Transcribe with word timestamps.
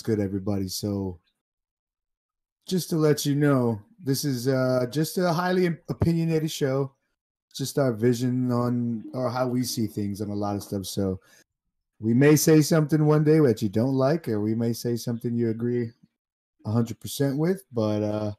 what's 0.00 0.06
good, 0.06 0.24
everybody? 0.24 0.66
So, 0.66 1.18
just 2.66 2.88
to 2.88 2.96
let 2.96 3.26
you 3.26 3.34
know, 3.34 3.82
this 4.02 4.24
is 4.24 4.48
uh, 4.48 4.86
just 4.90 5.18
a 5.18 5.30
highly 5.30 5.66
opinionated 5.90 6.50
show. 6.50 6.92
Just 7.54 7.78
our 7.78 7.92
vision 7.92 8.50
on 8.50 9.04
or 9.12 9.28
how 9.28 9.46
we 9.46 9.62
see 9.62 9.86
things 9.86 10.22
on 10.22 10.30
a 10.30 10.34
lot 10.34 10.56
of 10.56 10.62
stuff. 10.62 10.86
So, 10.86 11.20
we 11.98 12.14
may 12.14 12.34
say 12.34 12.62
something 12.62 13.04
one 13.04 13.24
day 13.24 13.40
that 13.40 13.60
you 13.60 13.68
don't 13.68 13.92
like, 13.92 14.26
or 14.26 14.40
we 14.40 14.54
may 14.54 14.72
say 14.72 14.96
something 14.96 15.34
you 15.34 15.50
agree 15.50 15.90
100% 16.66 17.36
with, 17.36 17.62
but 17.70 18.02
uh, 18.02 18.32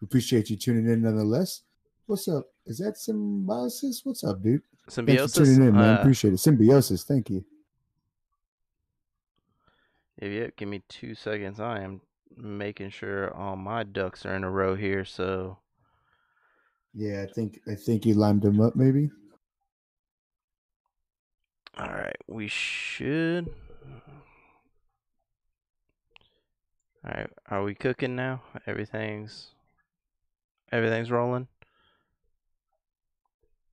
we 0.00 0.04
appreciate 0.04 0.48
you 0.48 0.56
tuning 0.56 0.88
in 0.88 1.02
nonetheless. 1.02 1.62
What's 2.06 2.28
up? 2.28 2.46
Is 2.66 2.78
that 2.78 2.98
symbiosis? 2.98 4.02
What's 4.04 4.22
up, 4.22 4.40
dude? 4.40 4.62
Symbiosis. 4.88 5.34
tuning 5.34 5.68
in, 5.68 5.74
man. 5.74 5.96
Uh, 5.96 6.00
appreciate 6.02 6.34
it. 6.34 6.38
Symbiosis. 6.38 7.02
Thank 7.02 7.30
you. 7.30 7.44
Yeah, 10.20 10.48
give 10.56 10.68
me 10.68 10.82
two 10.88 11.14
seconds. 11.14 11.60
I 11.60 11.80
am 11.80 12.00
making 12.36 12.90
sure 12.90 13.34
all 13.34 13.56
my 13.56 13.82
ducks 13.82 14.24
are 14.24 14.34
in 14.34 14.44
a 14.44 14.50
row 14.50 14.74
here. 14.74 15.04
So, 15.04 15.58
Yeah, 16.92 17.24
I 17.28 17.32
think 17.32 17.60
I 17.68 17.74
think 17.74 18.06
you 18.06 18.14
lined 18.14 18.42
them 18.42 18.60
up, 18.60 18.76
maybe. 18.76 19.10
all 21.76 21.88
right, 21.88 22.16
we 22.28 22.46
should. 22.48 23.48
All 27.04 27.10
right, 27.10 27.30
are 27.50 27.62
we 27.64 27.74
cooking 27.74 28.14
now? 28.16 28.42
Everything's 28.66 29.48
everything's 30.72 31.10
rolling. 31.10 31.48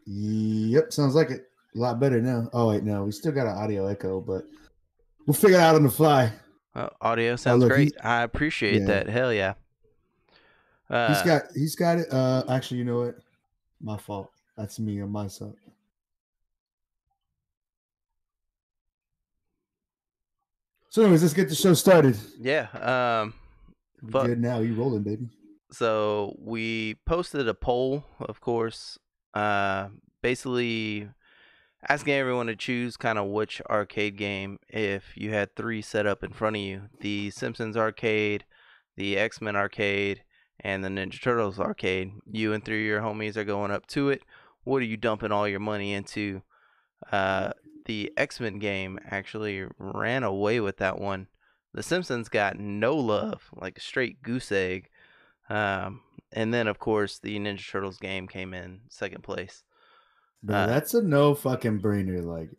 Yep, 0.07 0.91
sounds 0.91 1.15
like 1.15 1.29
it. 1.29 1.47
A 1.75 1.79
lot 1.79 1.99
better 1.99 2.19
now. 2.21 2.49
Oh 2.51 2.69
wait, 2.69 2.83
no, 2.83 3.05
we 3.05 3.11
still 3.11 3.31
got 3.31 3.47
an 3.47 3.55
audio 3.57 3.85
echo, 3.85 4.19
but 4.19 4.43
we'll 5.25 5.33
figure 5.33 5.57
it 5.57 5.61
out 5.61 5.75
on 5.75 5.83
the 5.83 5.89
fly. 5.91 6.31
Uh, 6.73 6.89
audio 7.01 7.35
sounds 7.35 7.61
look, 7.61 7.71
great. 7.71 7.93
I 8.03 8.21
appreciate 8.21 8.81
yeah. 8.81 8.87
that. 8.87 9.09
Hell 9.09 9.33
yeah. 9.33 9.53
Uh, 10.89 11.13
he's 11.13 11.23
got 11.23 11.41
he's 11.53 11.75
got 11.75 11.97
it. 11.99 12.07
Uh 12.11 12.43
actually, 12.49 12.77
you 12.77 12.85
know 12.85 12.99
what? 12.99 13.15
My 13.81 13.97
fault. 13.97 14.29
That's 14.57 14.79
me 14.79 15.01
on 15.01 15.11
my 15.11 15.27
side. 15.27 15.53
So 20.89 21.01
anyways, 21.03 21.21
let's 21.21 21.33
get 21.33 21.47
the 21.47 21.55
show 21.55 21.73
started. 21.73 22.17
yeah. 22.39 22.67
Um. 23.21 23.33
Fuck. 24.11 24.25
Good 24.25 24.41
now, 24.41 24.59
you 24.59 24.73
rolling, 24.73 25.03
baby. 25.03 25.29
so 25.71 26.35
we 26.39 26.95
posted 27.05 27.47
a 27.47 27.53
poll, 27.53 28.03
of 28.19 28.41
course, 28.41 28.97
uh, 29.35 29.89
basically 30.23 31.07
asking 31.87 32.13
everyone 32.13 32.47
to 32.47 32.55
choose 32.55 32.97
kind 32.97 33.17
of 33.17 33.27
which 33.27 33.61
arcade 33.69 34.17
game 34.17 34.59
if 34.69 35.15
you 35.15 35.31
had 35.31 35.55
three 35.55 35.81
set 35.81 36.05
up 36.05 36.23
in 36.23 36.31
front 36.31 36.55
of 36.55 36.61
you: 36.61 36.83
the 36.99 37.29
Simpsons 37.31 37.77
arcade, 37.77 38.45
the 38.95 39.17
X 39.17 39.41
Men 39.41 39.55
arcade, 39.55 40.23
and 40.59 40.83
the 40.83 40.89
Ninja 40.89 41.21
Turtles 41.21 41.59
arcade. 41.59 42.11
You 42.31 42.53
and 42.53 42.63
three 42.63 42.81
of 42.81 42.87
your 42.87 43.01
homies 43.01 43.37
are 43.37 43.43
going 43.43 43.71
up 43.71 43.87
to 43.87 44.09
it. 44.09 44.23
What 44.63 44.81
are 44.81 44.85
you 44.85 44.97
dumping 44.97 45.31
all 45.31 45.47
your 45.47 45.59
money 45.59 45.93
into? 45.93 46.43
Uh, 47.11 47.51
the 47.85 48.11
X 48.15 48.39
Men 48.39 48.59
game 48.59 48.99
actually 49.09 49.65
ran 49.77 50.23
away 50.23 50.59
with 50.59 50.77
that 50.77 50.99
one. 50.99 51.27
The 51.73 51.83
Simpsons 51.83 52.29
got 52.29 52.59
no 52.59 52.95
love, 52.95 53.49
like 53.55 53.77
a 53.77 53.81
straight 53.81 54.21
goose 54.21 54.51
egg. 54.51 54.89
Um, 55.49 56.01
and 56.31 56.53
then, 56.53 56.67
of 56.67 56.79
course, 56.79 57.19
the 57.19 57.37
Ninja 57.39 57.69
Turtles 57.69 57.97
game 57.97 58.27
came 58.27 58.53
in 58.53 58.81
second 58.89 59.23
place. 59.23 59.63
Bro, 60.43 60.55
Uh, 60.55 60.65
that's 60.67 60.93
a 60.93 61.01
no 61.01 61.35
fucking 61.35 61.79
brainer. 61.81 62.23
Like, 62.23 62.49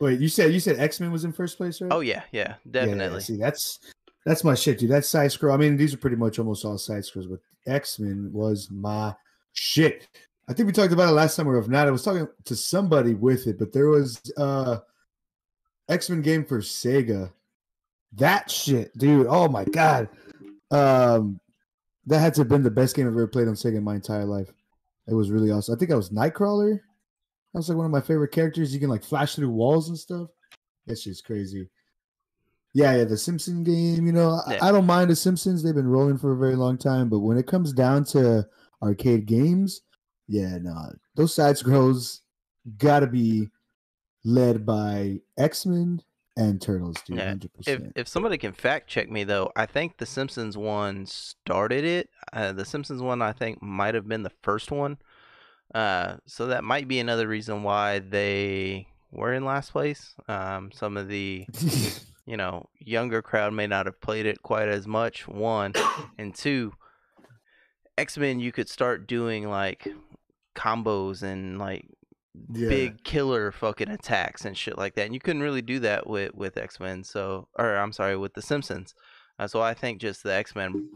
wait, 0.00 0.20
you 0.20 0.28
said 0.28 0.52
you 0.52 0.60
said 0.60 0.78
X 0.78 1.00
Men 1.00 1.12
was 1.12 1.24
in 1.24 1.32
first 1.32 1.56
place, 1.56 1.80
right? 1.80 1.92
Oh 1.92 2.00
yeah, 2.00 2.22
yeah, 2.32 2.40
Yeah, 2.40 2.54
yeah, 2.64 2.84
definitely. 2.84 3.20
see, 3.20 3.36
that's 3.36 3.80
that's 4.24 4.44
my 4.44 4.54
shit, 4.54 4.78
dude. 4.78 4.90
That's 4.90 5.08
side 5.08 5.32
scroll. 5.32 5.54
I 5.54 5.56
mean, 5.56 5.76
these 5.76 5.94
are 5.94 5.98
pretty 5.98 6.16
much 6.16 6.38
almost 6.38 6.64
all 6.64 6.78
side 6.78 7.04
scrolls, 7.04 7.28
but 7.28 7.40
X 7.66 7.98
Men 7.98 8.30
was 8.32 8.70
my 8.70 9.14
shit. 9.52 10.08
I 10.48 10.52
think 10.52 10.66
we 10.66 10.72
talked 10.72 10.92
about 10.92 11.08
it 11.08 11.12
last 11.12 11.34
summer. 11.34 11.56
If 11.58 11.68
not, 11.68 11.88
I 11.88 11.90
was 11.90 12.04
talking 12.04 12.28
to 12.44 12.54
somebody 12.56 13.14
with 13.14 13.46
it, 13.46 13.58
but 13.58 13.72
there 13.72 13.88
was 13.88 14.20
uh 14.36 14.78
X 15.88 16.10
Men 16.10 16.22
game 16.22 16.44
for 16.44 16.60
Sega. 16.60 17.32
That 18.14 18.50
shit, 18.50 18.96
dude. 18.96 19.26
Oh 19.28 19.48
my 19.48 19.64
god. 19.64 20.08
Um, 20.70 21.40
that 22.06 22.18
had 22.20 22.34
to 22.34 22.40
have 22.42 22.48
been 22.48 22.62
the 22.62 22.70
best 22.70 22.94
game 22.96 23.06
I've 23.06 23.12
ever 23.12 23.26
played 23.26 23.48
on 23.48 23.54
Sega 23.54 23.76
in 23.76 23.84
my 23.84 23.94
entire 23.96 24.24
life. 24.24 24.52
It 25.08 25.14
was 25.14 25.30
really 25.30 25.50
awesome. 25.50 25.74
I 25.74 25.78
think 25.78 25.90
I 25.90 25.96
was 25.96 26.10
Nightcrawler. 26.10 26.74
That 27.52 27.58
was 27.60 27.68
like 27.68 27.76
one 27.78 27.86
of 27.86 27.92
my 27.92 28.00
favorite 28.00 28.32
characters. 28.32 28.74
You 28.74 28.80
can 28.80 28.90
like 28.90 29.04
flash 29.04 29.34
through 29.34 29.50
walls 29.50 29.88
and 29.88 29.98
stuff. 29.98 30.28
That 30.86 30.98
shit's 30.98 31.20
crazy. 31.22 31.68
Yeah, 32.74 32.94
yeah, 32.96 33.04
the 33.04 33.16
Simpson 33.16 33.64
game. 33.64 34.06
You 34.06 34.12
know, 34.12 34.40
Yeah. 34.48 34.58
I 34.60 34.70
don't 34.70 34.84
mind 34.86 35.10
the 35.10 35.16
Simpsons. 35.16 35.62
They've 35.62 35.74
been 35.74 35.88
rolling 35.88 36.18
for 36.18 36.32
a 36.32 36.36
very 36.36 36.56
long 36.56 36.76
time, 36.76 37.08
but 37.08 37.20
when 37.20 37.38
it 37.38 37.46
comes 37.46 37.72
down 37.72 38.04
to 38.06 38.46
arcade 38.82 39.26
games, 39.26 39.80
yeah, 40.28 40.58
no, 40.58 40.92
those 41.14 41.34
side 41.34 41.56
scrolls 41.56 42.20
gotta 42.78 43.06
be 43.06 43.48
led 44.24 44.66
by 44.66 45.20
X 45.38 45.64
Men 45.64 46.02
and 46.36 46.60
Turtles, 46.60 46.96
dude. 47.02 47.16
Yeah, 47.18 47.28
Hundred 47.28 47.50
If 47.66 47.78
percent. 47.78 47.92
if 47.96 48.08
somebody 48.08 48.38
can 48.38 48.52
fact 48.52 48.88
check 48.88 49.10
me 49.10 49.24
though, 49.24 49.50
I 49.56 49.66
think 49.66 49.96
the 49.98 50.06
Simpsons 50.06 50.56
one 50.56 51.06
started 51.06 51.84
it. 51.84 52.10
Uh, 52.32 52.52
the 52.52 52.64
Simpsons 52.64 53.02
one 53.02 53.22
I 53.22 53.32
think 53.32 53.62
might 53.62 53.94
have 53.94 54.06
been 54.08 54.22
the 54.22 54.32
first 54.42 54.70
one. 54.70 54.98
Uh, 55.74 56.16
so 56.26 56.46
that 56.46 56.64
might 56.64 56.88
be 56.88 56.98
another 57.00 57.26
reason 57.26 57.62
why 57.62 57.98
they 57.98 58.86
were 59.10 59.32
in 59.32 59.44
last 59.44 59.72
place. 59.72 60.14
Um, 60.28 60.70
some 60.72 60.96
of 60.96 61.08
the 61.08 61.46
you 62.26 62.36
know 62.36 62.68
younger 62.78 63.22
crowd 63.22 63.52
may 63.52 63.66
not 63.66 63.86
have 63.86 64.00
played 64.00 64.26
it 64.26 64.42
quite 64.42 64.68
as 64.68 64.86
much. 64.86 65.26
One 65.26 65.72
and 66.18 66.34
two, 66.34 66.72
X 67.98 68.18
Men 68.18 68.40
you 68.40 68.52
could 68.52 68.68
start 68.68 69.06
doing 69.06 69.48
like 69.48 69.88
combos 70.54 71.22
and 71.22 71.58
like 71.58 71.86
Yeah. 72.52 72.68
big 72.68 73.04
killer 73.04 73.52
fucking 73.52 73.88
attacks 73.88 74.44
and 74.44 74.56
shit 74.56 74.76
like 74.78 74.94
that. 74.94 75.06
And 75.06 75.14
you 75.14 75.20
couldn't 75.20 75.42
really 75.42 75.62
do 75.62 75.78
that 75.80 76.06
with 76.06 76.34
with 76.34 76.56
X 76.56 76.78
Men. 76.80 77.04
So, 77.04 77.48
or 77.58 77.76
I'm 77.76 77.92
sorry, 77.92 78.16
with 78.16 78.34
the 78.34 78.42
Simpsons. 78.42 78.94
Uh, 79.38 79.46
so 79.46 79.60
I 79.60 79.74
think 79.74 80.00
just 80.00 80.22
the 80.22 80.32
X 80.32 80.54
Men, 80.54 80.88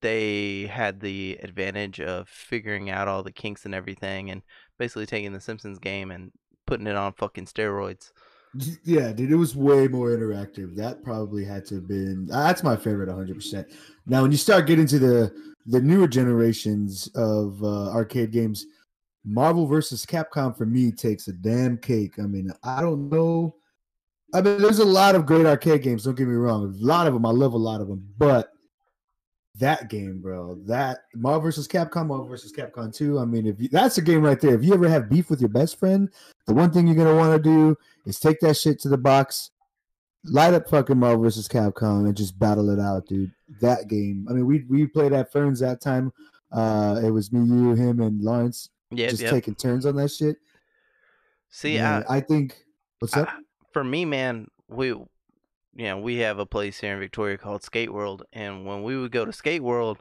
they 0.00 0.66
had 0.66 1.00
the 1.00 1.38
advantage 1.42 2.00
of 2.00 2.28
figuring 2.28 2.90
out 2.90 3.08
all 3.08 3.22
the 3.22 3.32
kinks 3.32 3.64
and 3.64 3.74
everything, 3.74 4.30
and 4.30 4.42
basically 4.78 5.06
taking 5.06 5.32
the 5.32 5.40
Simpsons 5.40 5.78
game 5.78 6.10
and 6.10 6.32
putting 6.66 6.86
it 6.86 6.96
on 6.96 7.12
fucking 7.12 7.46
steroids. 7.46 8.12
Yeah, 8.84 9.12
dude, 9.12 9.32
it 9.32 9.36
was 9.36 9.56
way 9.56 9.88
more 9.88 10.10
interactive. 10.10 10.76
That 10.76 11.02
probably 11.02 11.44
had 11.44 11.64
to 11.66 11.76
have 11.76 11.88
been. 11.88 12.26
That's 12.26 12.62
my 12.62 12.76
favorite, 12.76 13.08
100. 13.08 13.34
percent 13.34 13.68
Now, 14.06 14.22
when 14.22 14.30
you 14.30 14.36
start 14.36 14.66
getting 14.66 14.86
to 14.88 14.98
the 14.98 15.52
the 15.66 15.80
newer 15.80 16.08
generations 16.08 17.08
of 17.14 17.62
uh, 17.62 17.90
arcade 17.92 18.30
games, 18.32 18.66
Marvel 19.24 19.66
versus 19.66 20.04
Capcom 20.04 20.56
for 20.56 20.66
me 20.66 20.90
takes 20.90 21.28
a 21.28 21.32
damn 21.32 21.78
cake. 21.78 22.14
I 22.18 22.22
mean, 22.22 22.52
I 22.62 22.80
don't 22.80 23.08
know. 23.08 23.54
I 24.34 24.40
mean, 24.40 24.60
there's 24.60 24.78
a 24.78 24.84
lot 24.84 25.14
of 25.14 25.26
great 25.26 25.46
arcade 25.46 25.82
games. 25.82 26.04
Don't 26.04 26.16
get 26.16 26.26
me 26.26 26.34
wrong. 26.34 26.64
A 26.64 26.84
lot 26.84 27.06
of 27.06 27.14
them, 27.14 27.26
I 27.26 27.30
love 27.30 27.52
a 27.52 27.58
lot 27.58 27.80
of 27.80 27.88
them, 27.88 28.06
but 28.18 28.48
that 29.56 29.90
game, 29.90 30.20
bro, 30.20 30.56
that 30.66 31.00
Marvel 31.14 31.42
versus 31.42 31.68
Capcom, 31.68 32.06
Marvel 32.06 32.26
versus 32.26 32.52
Capcom 32.52 32.94
2. 32.94 33.18
I 33.18 33.24
mean, 33.26 33.46
if 33.46 33.60
you, 33.60 33.68
that's 33.68 33.98
a 33.98 34.02
game 34.02 34.22
right 34.22 34.40
there. 34.40 34.54
If 34.54 34.64
you 34.64 34.72
ever 34.72 34.88
have 34.88 35.10
beef 35.10 35.28
with 35.28 35.40
your 35.40 35.50
best 35.50 35.78
friend, 35.78 36.08
the 36.46 36.54
one 36.54 36.72
thing 36.72 36.86
you're 36.86 36.96
gonna 36.96 37.14
want 37.14 37.36
to 37.36 37.50
do 37.50 37.76
is 38.06 38.18
take 38.18 38.40
that 38.40 38.56
shit 38.56 38.80
to 38.80 38.88
the 38.88 38.96
box, 38.96 39.50
light 40.24 40.54
up 40.54 40.68
fucking 40.70 40.98
Marvel 40.98 41.22
versus 41.22 41.48
Capcom, 41.48 42.06
and 42.06 42.16
just 42.16 42.38
battle 42.38 42.70
it 42.70 42.80
out, 42.80 43.06
dude. 43.06 43.30
That 43.60 43.88
game. 43.88 44.26
I 44.30 44.32
mean, 44.32 44.46
we 44.46 44.64
we 44.68 44.86
played 44.86 45.12
at 45.12 45.30
Ferns 45.30 45.60
that 45.60 45.82
time. 45.82 46.12
Uh, 46.50 47.00
it 47.04 47.10
was 47.10 47.32
me, 47.32 47.40
you, 47.40 47.74
him, 47.74 48.00
and 48.00 48.22
Lawrence 48.22 48.70
Yep, 48.92 49.10
just 49.10 49.22
yep. 49.22 49.30
taking 49.30 49.54
turns 49.54 49.86
on 49.86 49.96
that 49.96 50.10
shit. 50.10 50.36
See, 51.50 51.76
Man, 51.76 52.04
I, 52.08 52.16
I 52.16 52.20
think. 52.20 52.64
What's 52.98 53.16
up? 53.16 53.28
For 53.72 53.82
me, 53.82 54.04
man, 54.04 54.48
we, 54.68 54.88
you 54.88 55.08
know, 55.74 55.98
we 55.98 56.18
have 56.18 56.38
a 56.38 56.46
place 56.46 56.78
here 56.78 56.94
in 56.94 57.00
Victoria 57.00 57.38
called 57.38 57.62
Skate 57.62 57.92
World, 57.92 58.24
and 58.32 58.66
when 58.66 58.82
we 58.82 58.96
would 58.96 59.12
go 59.12 59.24
to 59.24 59.32
Skate 59.32 59.62
World, 59.62 59.98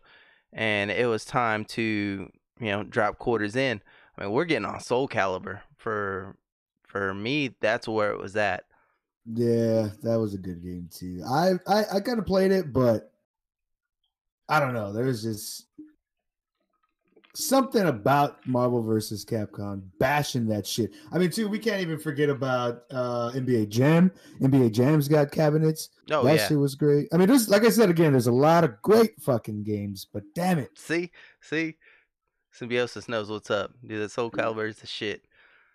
and 0.53 0.91
it 0.91 1.07
was 1.07 1.25
time 1.25 1.65
to, 1.65 2.29
you 2.59 2.67
know, 2.67 2.83
drop 2.83 3.17
quarters 3.17 3.55
in. 3.55 3.81
I 4.17 4.23
mean, 4.23 4.31
we're 4.31 4.45
getting 4.45 4.65
on 4.65 4.79
Soul 4.81 5.07
Calibur 5.07 5.61
for, 5.77 6.35
for 6.85 7.13
me. 7.13 7.55
That's 7.61 7.87
where 7.87 8.11
it 8.11 8.19
was 8.19 8.35
at. 8.35 8.65
Yeah, 9.25 9.89
that 10.03 10.19
was 10.19 10.33
a 10.33 10.37
good 10.37 10.63
game 10.63 10.89
too. 10.91 11.21
I 11.27 11.53
I, 11.67 11.83
I 11.93 11.99
kind 11.99 12.17
of 12.19 12.25
played 12.25 12.51
it, 12.51 12.73
but 12.73 13.11
I 14.49 14.59
don't 14.59 14.73
know. 14.73 14.91
There 14.91 15.05
was 15.05 15.21
just 15.21 15.67
something 17.33 17.83
about 17.87 18.45
Marvel 18.47 18.81
versus 18.83 19.23
Capcom 19.25 19.81
bashing 19.99 20.47
that 20.47 20.65
shit. 20.67 20.91
I 21.11 21.17
mean, 21.17 21.29
too, 21.31 21.47
we 21.47 21.59
can't 21.59 21.81
even 21.81 21.97
forget 21.99 22.29
about 22.29 22.83
uh 22.91 23.31
NBA 23.33 23.69
Jam. 23.69 24.11
NBA 24.41 24.71
Jam's 24.71 25.07
got 25.07 25.31
cabinets. 25.31 25.89
Oh 26.11 26.23
that 26.23 26.35
yeah. 26.37 26.47
shit 26.47 26.59
was 26.59 26.75
great. 26.75 27.07
I 27.13 27.17
mean, 27.17 27.27
there's 27.27 27.49
like 27.49 27.63
I 27.63 27.69
said 27.69 27.89
again, 27.89 28.11
there's 28.13 28.27
a 28.27 28.31
lot 28.31 28.63
of 28.63 28.81
great 28.81 29.19
fucking 29.21 29.63
games, 29.63 30.05
but 30.11 30.23
damn 30.35 30.59
it. 30.59 30.71
See, 30.77 31.11
see, 31.41 31.75
Symbiosis 32.51 33.07
knows 33.07 33.29
what's 33.29 33.49
up, 33.51 33.71
dude. 33.85 34.01
That 34.01 34.11
Soul 34.11 34.31
Calibur 34.31 34.67
is 34.67 34.77
the 34.77 34.87
shit. 34.87 35.25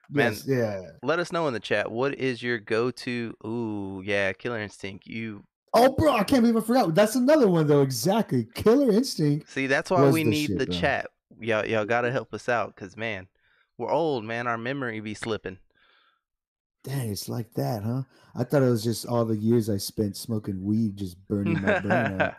Man, 0.08 0.32
Yes, 0.32 0.44
yeah. 0.47 0.82
let 1.03 1.19
us 1.19 1.32
know 1.32 1.49
in 1.49 1.55
the 1.55 1.58
chat. 1.61 1.91
What 1.91 2.14
is 2.14 2.41
your 2.41 2.58
go-to? 2.58 3.35
Ooh, 3.44 4.03
yeah, 4.05 4.32
Killer 4.32 4.61
Instinct. 4.61 5.06
You 5.06 5.43
Oh, 5.75 5.94
bro, 5.94 6.12
I 6.14 6.25
can't 6.25 6.43
believe 6.43 6.56
I 6.56 6.61
forgot. 6.64 6.94
That's 6.94 7.17
another 7.17 7.49
one 7.49 7.67
though. 7.67 7.82
Exactly. 7.82 8.47
Killer 8.55 8.91
Instinct. 8.93 9.50
see, 9.50 9.67
that's 9.67 9.91
why 9.91 10.08
we 10.08 10.23
the 10.23 10.31
need 10.31 10.47
shit, 10.47 10.58
the 10.58 10.67
bro. 10.67 10.75
chat. 10.75 11.06
Y'all, 11.40 11.66
y'all 11.66 11.84
gotta 11.84 12.10
help 12.10 12.32
us 12.32 12.48
out, 12.48 12.74
cause 12.76 12.96
man, 12.96 13.28
we're 13.78 13.90
old, 13.90 14.24
man. 14.24 14.46
Our 14.46 14.58
memory 14.58 15.00
be 15.00 15.14
slipping. 15.14 15.58
Dang, 16.84 17.10
it's 17.10 17.28
like 17.28 17.52
that, 17.54 17.82
huh? 17.82 18.02
I 18.34 18.44
thought 18.44 18.62
it 18.62 18.70
was 18.70 18.84
just 18.84 19.06
all 19.06 19.24
the 19.24 19.36
years 19.36 19.68
I 19.68 19.76
spent 19.76 20.16
smoking 20.16 20.64
weed, 20.64 20.96
just 20.96 21.16
burning 21.28 21.60
my 21.60 21.80
brain 21.80 22.20
out. 22.20 22.34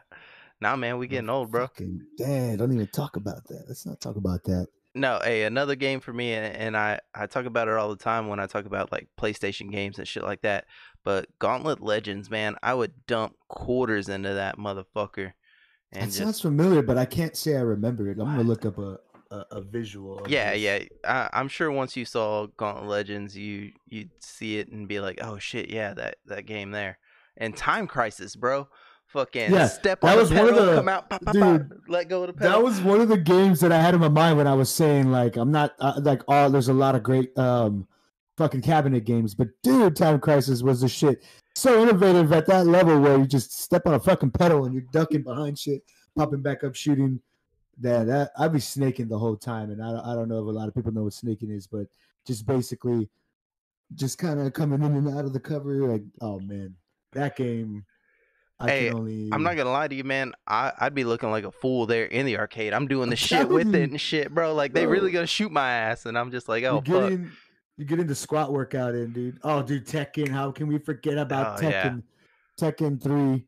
nah, 0.62 0.76
man, 0.76 0.98
we 0.98 1.08
getting 1.08 1.30
old, 1.30 1.52
bro. 1.52 1.68
Fucking, 1.68 2.02
dang, 2.18 2.58
don't 2.58 2.74
even 2.74 2.88
talk 2.88 3.18
about 3.18 3.46
that. 3.50 3.66
Let's 3.68 3.86
not 3.86 4.00
talk 4.00 4.16
about 4.16 4.44
that. 4.46 4.68
No, 4.96 5.20
hey, 5.24 5.44
another 5.44 5.76
game 5.76 6.00
for 6.00 6.12
me, 6.12 6.34
and, 6.34 6.56
and 6.56 6.78
I 6.78 7.00
I 7.14 7.28
talk 7.28 7.46
about 7.46 7.68
it 7.68 7.76
all 7.76 7.90
the 7.90 8.04
time 8.04 8.28
when 8.28 8.40
I 8.40 8.48
talk 8.48 8.66
about 8.66 8.92
like 8.92 9.10
PlayStation 9.20 9.72
games 9.72 10.00
and 10.00 10.08
shit 10.08 10.24
like 10.24 10.42
that. 10.42 10.66
But 11.04 11.28
Gauntlet 11.40 11.82
Legends, 11.82 12.32
man, 12.32 12.56
I 12.64 12.74
would 12.74 13.06
dump 13.06 13.36
quarters 13.48 14.10
into 14.10 14.34
that 14.34 14.58
motherfucker, 14.58 15.34
and 15.92 16.04
That 16.04 16.06
just 16.08 16.18
sounds 16.18 16.42
familiar, 16.42 16.82
but 16.82 16.98
I 16.98 17.06
can't 17.06 17.36
say 17.36 17.56
I 17.56 17.62
remember 17.62 18.08
it. 18.10 18.20
I'm 18.20 18.26
gonna 18.26 18.44
look 18.44 18.66
up 18.66 18.78
a 18.78 19.00
a, 19.30 19.46
a 19.52 19.62
visual. 19.62 20.26
yeah, 20.30 20.54
yeah. 20.54 20.80
I, 21.06 21.30
I'm 21.34 21.48
sure 21.50 21.70
once 21.70 21.98
you 21.98 22.06
saw 22.06 22.48
Gauntlet 22.58 22.88
Legends, 22.88 23.38
you 23.38 23.72
you'd 23.88 24.12
see 24.22 24.58
it 24.58 24.70
and 24.72 24.88
be 24.88 25.00
like, 25.00 25.20
oh 25.22 25.38
shit, 25.38 25.70
yeah, 25.70 25.94
that 25.94 26.18
that 26.28 26.46
game 26.46 26.72
there. 26.72 26.98
And 27.36 27.56
Time 27.56 27.88
Crisis, 27.88 28.36
bro, 28.36 28.68
fucking 29.08 29.52
Yeah, 29.54 29.68
step 29.68 30.02
that 30.02 30.12
on 30.14 30.18
was 30.18 30.30
the 30.30 30.36
one 30.38 30.50
of 30.50 30.56
the- 30.56 30.76
come 30.76 30.88
out, 30.88 31.10
pop, 31.10 31.24
pop, 31.26 31.36
pop, 31.36 31.62
let 31.88 32.08
go 32.10 32.22
of 32.24 32.28
the 32.28 32.34
pedal. 32.34 32.52
That 32.52 32.64
was 32.64 32.82
one 32.82 33.00
of 33.02 33.10
the 33.10 33.18
games 33.18 33.60
that 33.60 33.72
I 33.72 33.80
had 33.82 33.94
in 33.94 34.00
my 34.00 34.08
mind 34.10 34.38
when 34.38 34.48
I 34.48 34.54
was 34.54 34.70
saying 34.70 35.12
like 35.12 35.36
I'm 35.36 35.52
not 35.52 35.74
uh, 35.80 36.00
like 36.02 36.22
oh 36.30 36.50
there's 36.50 36.70
a 36.70 36.74
lot 36.74 36.96
of 36.96 37.04
great 37.04 37.38
um 37.38 37.88
fucking 38.38 38.62
cabinet 38.62 39.04
games, 39.04 39.34
but 39.36 39.48
dude, 39.64 39.96
Time 39.96 40.20
Crisis 40.20 40.62
was 40.62 40.82
the 40.82 40.88
shit. 40.88 41.24
So 41.56 41.82
innovative 41.82 42.32
at 42.32 42.46
that 42.48 42.68
level 42.68 43.00
where 43.00 43.18
you 43.18 43.26
just 43.26 43.60
step 43.60 43.88
on 43.88 43.96
a 43.96 44.00
fucking 44.00 44.32
pedal 44.32 44.66
and 44.66 44.74
you're 44.74 44.84
ducking 44.94 45.24
behind 45.24 45.58
shit, 45.58 45.82
popping 46.16 46.42
back 46.42 46.64
up, 46.64 46.76
shooting. 46.76 47.20
That 47.80 48.08
that 48.08 48.32
I'd 48.40 48.54
be 48.54 48.60
snaking 48.60 49.08
the 49.08 49.20
whole 49.20 49.36
time, 49.36 49.70
and 49.70 49.84
I 49.84 49.92
don't- 49.92 50.06
I 50.06 50.16
don't 50.16 50.30
know 50.30 50.40
if 50.40 50.48
a 50.48 50.50
lot 50.52 50.68
of 50.68 50.74
people 50.74 50.92
know 50.92 51.04
what 51.04 51.14
snaking 51.14 51.52
is, 51.52 51.68
but 51.68 51.86
just 52.26 52.46
basically, 52.48 53.08
just 53.94 54.18
kind 54.18 54.40
of 54.40 54.52
coming 54.54 54.82
in 54.82 54.96
and 54.96 55.08
out 55.16 55.26
of 55.26 55.34
the 55.34 55.40
cover. 55.40 55.88
Like 55.88 56.04
oh 56.22 56.40
man, 56.40 56.76
that 57.14 57.36
game. 57.36 57.86
I 58.60 58.70
Hey, 58.72 58.88
can 58.88 58.98
only. 58.98 59.30
I'm 59.32 59.44
not 59.44 59.56
gonna 59.56 59.70
lie 59.72 59.88
to 59.88 59.94
you, 59.94 60.04
man. 60.04 60.34
I, 60.48 60.74
I'd 60.80 60.96
be 60.96 61.04
looking 61.04 61.30
like 61.30 61.44
a 61.44 61.52
fool 61.52 61.86
there 61.86 62.06
in 62.06 62.26
the 62.26 62.40
arcade. 62.40 62.74
I'm 62.74 62.88
doing 62.88 63.12
the 63.12 63.16
shit 63.16 63.48
with 63.48 63.68
telling 63.72 63.84
it 63.84 63.90
and 63.92 64.02
shit, 64.02 64.34
bro. 64.34 64.56
Like 64.56 64.74
they 64.74 64.88
really 64.88 65.12
gonna 65.12 65.28
shoot 65.28 65.52
my 65.52 65.70
ass, 65.72 66.08
and 66.08 66.18
I'm 66.18 66.32
just 66.32 66.50
like, 66.50 66.64
oh 66.64 66.78
you 66.78 66.82
get 66.82 67.12
fuck. 67.12 67.30
You 67.78 67.86
get 67.86 68.00
into 68.00 68.16
squat 68.16 68.52
workout 68.52 68.96
in, 68.96 69.14
dude. 69.14 69.40
Oh, 69.44 69.62
dude, 69.62 69.86
Tekken. 69.86 70.30
How 70.30 70.52
can 70.52 70.68
we 70.68 70.78
forget 70.80 71.18
about 71.18 71.64
Oh, 71.64 71.68
yeah. 71.70 71.90
Tekken? 71.90 72.04
Tekken 72.60 73.02
three. 73.02 73.46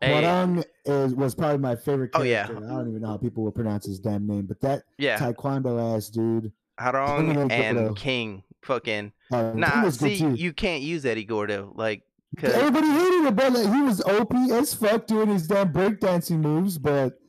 Hey, 0.00 0.22
Hwarang 0.22 0.64
is 0.86 1.14
was 1.14 1.34
probably 1.34 1.58
my 1.58 1.76
favorite 1.76 2.10
Oh, 2.14 2.22
yeah. 2.22 2.44
I 2.48 2.52
don't 2.52 2.88
even 2.88 3.02
know 3.02 3.08
how 3.08 3.16
people 3.18 3.44
will 3.44 3.52
pronounce 3.52 3.84
his 3.84 4.00
damn 4.00 4.26
name, 4.26 4.46
but 4.46 4.58
that 4.62 4.84
yeah, 4.96 5.18
Taekwondo 5.18 5.94
ass 5.94 6.08
dude. 6.08 6.52
Harong 6.80 7.50
and. 7.52 7.94
King, 7.96 8.42
fucking. 8.62 9.12
Uh, 9.30 9.52
Nah, 9.54 9.82
good 9.82 9.94
see, 9.94 10.14
you 10.14 10.54
can't 10.54 10.82
use 10.82 11.04
Eddie 11.04 11.24
Gordo, 11.24 11.72
like, 11.76 12.02
cause 12.38 12.50
Everybody 12.54 12.86
hated 12.88 13.26
it, 13.26 13.36
but 13.36 13.52
like, 13.52 13.72
he 13.74 13.82
was 13.82 14.00
OP 14.00 14.34
as 14.52 14.72
fuck 14.72 15.06
doing 15.06 15.28
his 15.28 15.46
damn 15.46 15.70
breakdancing 15.70 16.38
moves, 16.40 16.78
but 16.78 17.20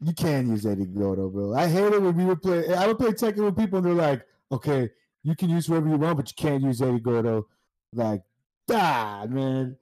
you 0.00 0.14
can 0.14 0.48
use 0.48 0.64
Eddie 0.64 0.86
Gordo, 0.86 1.28
bro. 1.28 1.54
I 1.54 1.68
hate 1.68 1.92
it 1.92 2.00
when 2.00 2.16
we 2.16 2.24
would 2.24 2.40
play. 2.40 2.74
I 2.74 2.86
would 2.86 2.98
play 2.98 3.10
Tekken 3.10 3.44
with 3.44 3.56
people, 3.58 3.78
and 3.78 3.86
they're 3.86 3.92
like, 3.94 4.24
"Okay, 4.50 4.88
you 5.24 5.34
can 5.36 5.50
use 5.50 5.66
whoever 5.66 5.88
you 5.88 5.96
want, 5.96 6.16
but 6.16 6.28
you 6.28 6.34
can't 6.36 6.62
use 6.62 6.80
Eddie 6.82 7.00
Gordo." 7.00 7.46
Like, 7.94 8.22
ah, 8.70 9.26
man, 9.28 9.76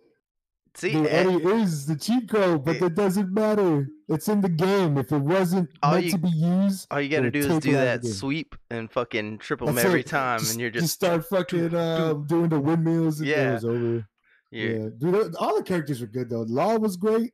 see, 0.75 0.93
dude, 0.93 1.07
Ed- 1.07 1.27
Eddie 1.27 1.45
is 1.63 1.87
the 1.87 1.97
cheat 1.97 2.29
code, 2.29 2.65
but 2.65 2.77
it- 2.77 2.81
that 2.81 2.95
doesn't 2.95 3.33
matter. 3.33 3.89
It's 4.09 4.29
in 4.29 4.41
the 4.41 4.49
game. 4.49 4.99
If 4.99 5.13
it 5.13 5.19
wasn't 5.23 5.71
meant 5.85 6.05
you- 6.07 6.11
to 6.13 6.19
be 6.19 6.29
used, 6.31 6.87
all 6.91 7.01
you 7.01 7.09
gotta 7.09 7.31
do 7.31 7.39
is 7.39 7.47
do 7.47 7.53
it 7.71 7.77
out 7.77 7.97
of 7.97 8.03
that 8.03 8.09
sweep 8.09 8.55
and 8.71 8.91
fucking 8.91 9.39
triple 9.39 9.69
That's 9.69 9.85
every 9.87 10.01
it. 10.01 10.07
time, 10.07 10.41
Just- 10.41 10.53
and 10.53 10.61
you're 10.61 10.71
just, 10.71 10.93
start 10.95 11.25
fucking 11.27 11.75
um, 11.77 12.27
doing 12.27 12.49
the 12.49 12.59
windmills, 12.61 13.21
and 13.21 13.29
Yeah. 13.29 13.51
it 13.51 13.55
was 13.55 13.65
over. 13.65 14.07
you're, 14.51 14.77
Yeah, 14.83 14.89
dude, 14.99 15.37
all 15.37 15.57
the 15.57 15.63
characters 15.63 16.01
were 16.01 16.09
good 16.09 16.29
though. 16.29 16.43
Law 16.43 16.77
was 16.77 16.97
great. 16.97 17.33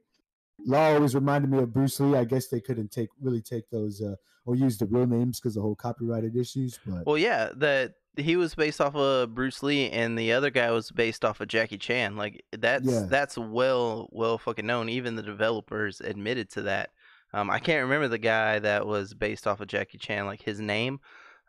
Law 0.64 0.94
always 0.94 1.14
reminded 1.14 1.50
me 1.50 1.58
of 1.58 1.72
Bruce 1.72 2.00
Lee. 2.00 2.16
I 2.16 2.24
guess 2.24 2.48
they 2.48 2.60
couldn't 2.60 2.90
take 2.90 3.08
really 3.20 3.42
take 3.42 3.68
those 3.70 4.00
uh, 4.00 4.16
or 4.46 4.56
use 4.56 4.78
the 4.78 4.86
real 4.86 5.06
names 5.06 5.38
because 5.38 5.56
of 5.56 5.60
the 5.60 5.66
whole 5.66 5.76
copyrighted 5.76 6.36
issues. 6.36 6.78
But 6.86 7.06
Well, 7.06 7.18
yeah, 7.18 7.50
that 7.56 7.94
he 8.16 8.36
was 8.36 8.54
based 8.54 8.80
off 8.80 8.94
of 8.96 9.34
Bruce 9.34 9.62
Lee, 9.62 9.90
and 9.90 10.18
the 10.18 10.32
other 10.32 10.50
guy 10.50 10.70
was 10.70 10.90
based 10.90 11.24
off 11.24 11.40
of 11.40 11.48
Jackie 11.48 11.78
Chan. 11.78 12.16
Like 12.16 12.42
that's 12.56 12.86
Yeah. 12.86 13.06
that's 13.08 13.36
well 13.36 14.08
well 14.12 14.38
fucking 14.38 14.66
known. 14.66 14.88
Even 14.88 15.16
the 15.16 15.22
developers 15.22 16.00
admitted 16.00 16.50
to 16.52 16.62
that. 16.62 16.90
Um, 17.32 17.50
I 17.50 17.58
can't 17.58 17.82
remember 17.82 18.08
the 18.08 18.18
guy 18.18 18.58
that 18.60 18.86
was 18.86 19.12
based 19.12 19.46
off 19.46 19.60
of 19.60 19.68
Jackie 19.68 19.98
Chan, 19.98 20.24
like 20.26 20.40
his 20.42 20.60
name. 20.60 21.00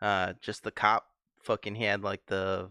Uh, 0.02 0.34
just 0.40 0.62
the 0.64 0.70
cop. 0.70 1.06
Fucking, 1.42 1.76
he 1.76 1.84
had 1.84 2.02
like 2.02 2.20
the 2.26 2.68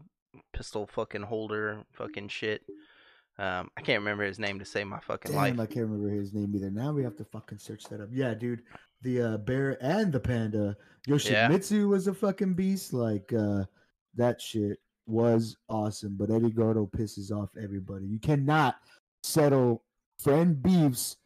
pistol 0.54 0.86
fucking 0.86 1.24
holder, 1.24 1.84
fucking 1.94 2.28
shit. 2.28 2.62
Um, 3.40 3.70
I 3.78 3.82
can't 3.82 4.00
remember 4.00 4.24
his 4.24 4.40
name 4.40 4.58
to 4.60 4.66
save 4.66 4.88
my 4.88 5.00
fucking 5.00 5.32
damn, 5.32 5.42
life. 5.42 5.60
I 5.60 5.72
can't 5.72 5.88
remember 5.88 6.10
his 6.10 6.34
name 6.34 6.56
either. 6.56 6.72
Now 6.72 6.92
we 6.92 7.04
have 7.04 7.16
to 7.18 7.26
fucking 7.26 7.60
search 7.60 7.84
that 7.86 8.02
up. 8.02 8.10
Yeah, 8.12 8.34
dude, 8.34 8.64
the 9.04 9.22
uh, 9.22 9.38
bear 9.38 9.78
and 9.82 10.12
the 10.12 10.20
panda. 10.20 10.76
Yoshimitsu 11.08 11.88
was 11.88 12.08
a 12.08 12.14
fucking 12.14 12.56
beast. 12.56 12.94
Like 12.94 13.32
uh, 13.34 13.66
that 14.16 14.42
shit 14.42 14.80
was 15.06 15.56
awesome. 15.70 16.16
But 16.18 16.32
Eddie 16.32 16.52
Gordo 16.52 16.88
pisses 16.88 17.32
off 17.32 17.50
everybody. 17.62 18.06
You 18.08 18.20
cannot 18.20 18.78
settle 19.22 19.84
friend 20.18 20.62
beefs 20.62 21.18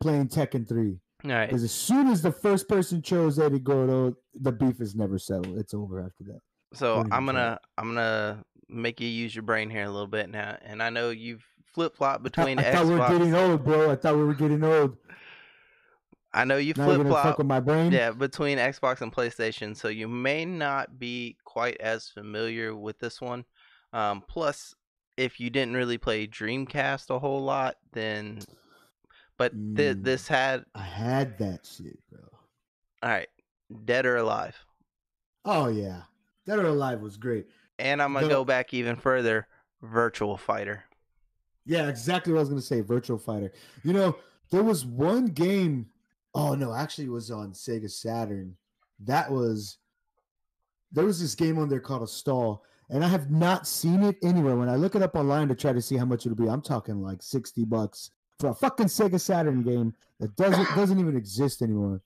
playing 0.00 0.28
Tekken 0.28 0.68
three. 0.68 0.98
All 1.24 1.30
right, 1.30 1.46
Because 1.46 1.62
as 1.62 1.72
soon 1.72 2.08
as 2.08 2.22
the 2.22 2.32
first 2.32 2.66
person 2.68 3.02
chose 3.02 3.38
Eddie 3.38 3.58
Gordo, 3.58 4.16
the 4.34 4.52
beef 4.52 4.80
is 4.80 4.94
never 4.94 5.18
settled. 5.18 5.58
It's 5.58 5.74
over 5.74 6.00
after 6.00 6.24
that. 6.24 6.40
So 6.72 7.04
I'm 7.10 7.26
gonna 7.26 7.58
I'm 7.76 7.88
gonna 7.88 8.42
make 8.68 9.00
you 9.00 9.08
use 9.08 9.34
your 9.34 9.42
brain 9.42 9.70
here 9.70 9.84
a 9.84 9.90
little 9.90 10.06
bit 10.06 10.30
now, 10.30 10.56
and 10.64 10.82
I 10.82 10.90
know 10.90 11.10
you've 11.10 11.44
flip 11.72 11.96
flop 11.96 12.22
between 12.22 12.58
I, 12.58 12.68
I 12.68 12.72
thought 12.72 12.86
we 12.86 12.94
were 12.96 13.08
getting 13.08 13.34
old, 13.34 13.64
bro. 13.64 13.90
I 13.90 13.96
thought 13.96 14.16
we 14.16 14.24
were 14.24 14.34
getting 14.34 14.62
old. 14.64 14.96
I 16.32 16.44
know 16.44 16.58
you 16.58 16.74
flip 16.74 17.04
flop 17.06 17.38
with 17.38 17.46
my 17.46 17.58
brain. 17.60 17.90
Yeah, 17.90 18.12
between 18.12 18.58
Xbox 18.58 19.00
and 19.00 19.12
PlayStation, 19.12 19.76
so 19.76 19.88
you 19.88 20.06
may 20.06 20.44
not 20.44 20.98
be 20.98 21.36
quite 21.44 21.76
as 21.80 22.08
familiar 22.08 22.74
with 22.76 22.98
this 23.00 23.20
one. 23.20 23.44
Um, 23.92 24.22
plus, 24.28 24.74
if 25.16 25.40
you 25.40 25.50
didn't 25.50 25.74
really 25.74 25.98
play 25.98 26.28
Dreamcast 26.28 27.10
a 27.10 27.18
whole 27.18 27.42
lot, 27.42 27.76
then 27.92 28.38
but 29.36 29.52
th- 29.76 29.96
Mm. 29.96 30.04
this 30.04 30.28
had 30.28 30.64
I 30.74 30.82
had 30.82 31.36
that 31.38 31.66
shit, 31.66 31.98
bro. 32.10 32.20
all 33.02 33.10
right, 33.10 33.28
Dead 33.84 34.06
or 34.06 34.16
Alive, 34.18 34.56
Oh 35.44 35.66
yeah, 35.68 36.02
Dead 36.46 36.60
or 36.60 36.66
Alive 36.66 37.00
was 37.00 37.16
great. 37.16 37.46
and 37.80 38.00
I'm 38.00 38.12
gonna 38.12 38.26
The- 38.26 38.32
go 38.32 38.44
back 38.44 38.72
even 38.72 38.94
further. 38.96 39.48
Virtual 39.82 40.36
Fighter. 40.36 40.84
Yeah, 41.70 41.86
exactly 41.86 42.32
what 42.32 42.40
I 42.40 42.42
was 42.42 42.48
gonna 42.48 42.60
say. 42.60 42.80
Virtual 42.80 43.16
Fighter. 43.16 43.52
You 43.84 43.92
know, 43.92 44.16
there 44.50 44.64
was 44.64 44.84
one 44.84 45.26
game. 45.26 45.86
Oh 46.34 46.56
no, 46.56 46.74
actually, 46.74 47.04
it 47.04 47.12
was 47.12 47.30
on 47.30 47.52
Sega 47.52 47.88
Saturn. 47.88 48.56
That 48.98 49.30
was 49.30 49.78
there 50.90 51.04
was 51.04 51.20
this 51.20 51.36
game 51.36 51.58
on 51.58 51.68
there 51.68 51.78
called 51.78 52.02
Astal, 52.02 52.58
and 52.88 53.04
I 53.04 53.08
have 53.08 53.30
not 53.30 53.68
seen 53.68 54.02
it 54.02 54.16
anywhere. 54.20 54.56
When 54.56 54.68
I 54.68 54.74
look 54.74 54.96
it 54.96 55.02
up 55.02 55.14
online 55.14 55.46
to 55.46 55.54
try 55.54 55.72
to 55.72 55.80
see 55.80 55.96
how 55.96 56.04
much 56.04 56.26
it'll 56.26 56.34
be, 56.34 56.48
I'm 56.48 56.60
talking 56.60 57.04
like 57.04 57.22
sixty 57.22 57.64
bucks 57.64 58.10
for 58.40 58.48
a 58.48 58.54
fucking 58.54 58.86
Sega 58.86 59.20
Saturn 59.20 59.62
game 59.62 59.94
that 60.18 60.34
doesn't 60.34 60.66
doesn't 60.74 60.98
even 60.98 61.16
exist 61.16 61.62
anymore. 61.62 62.02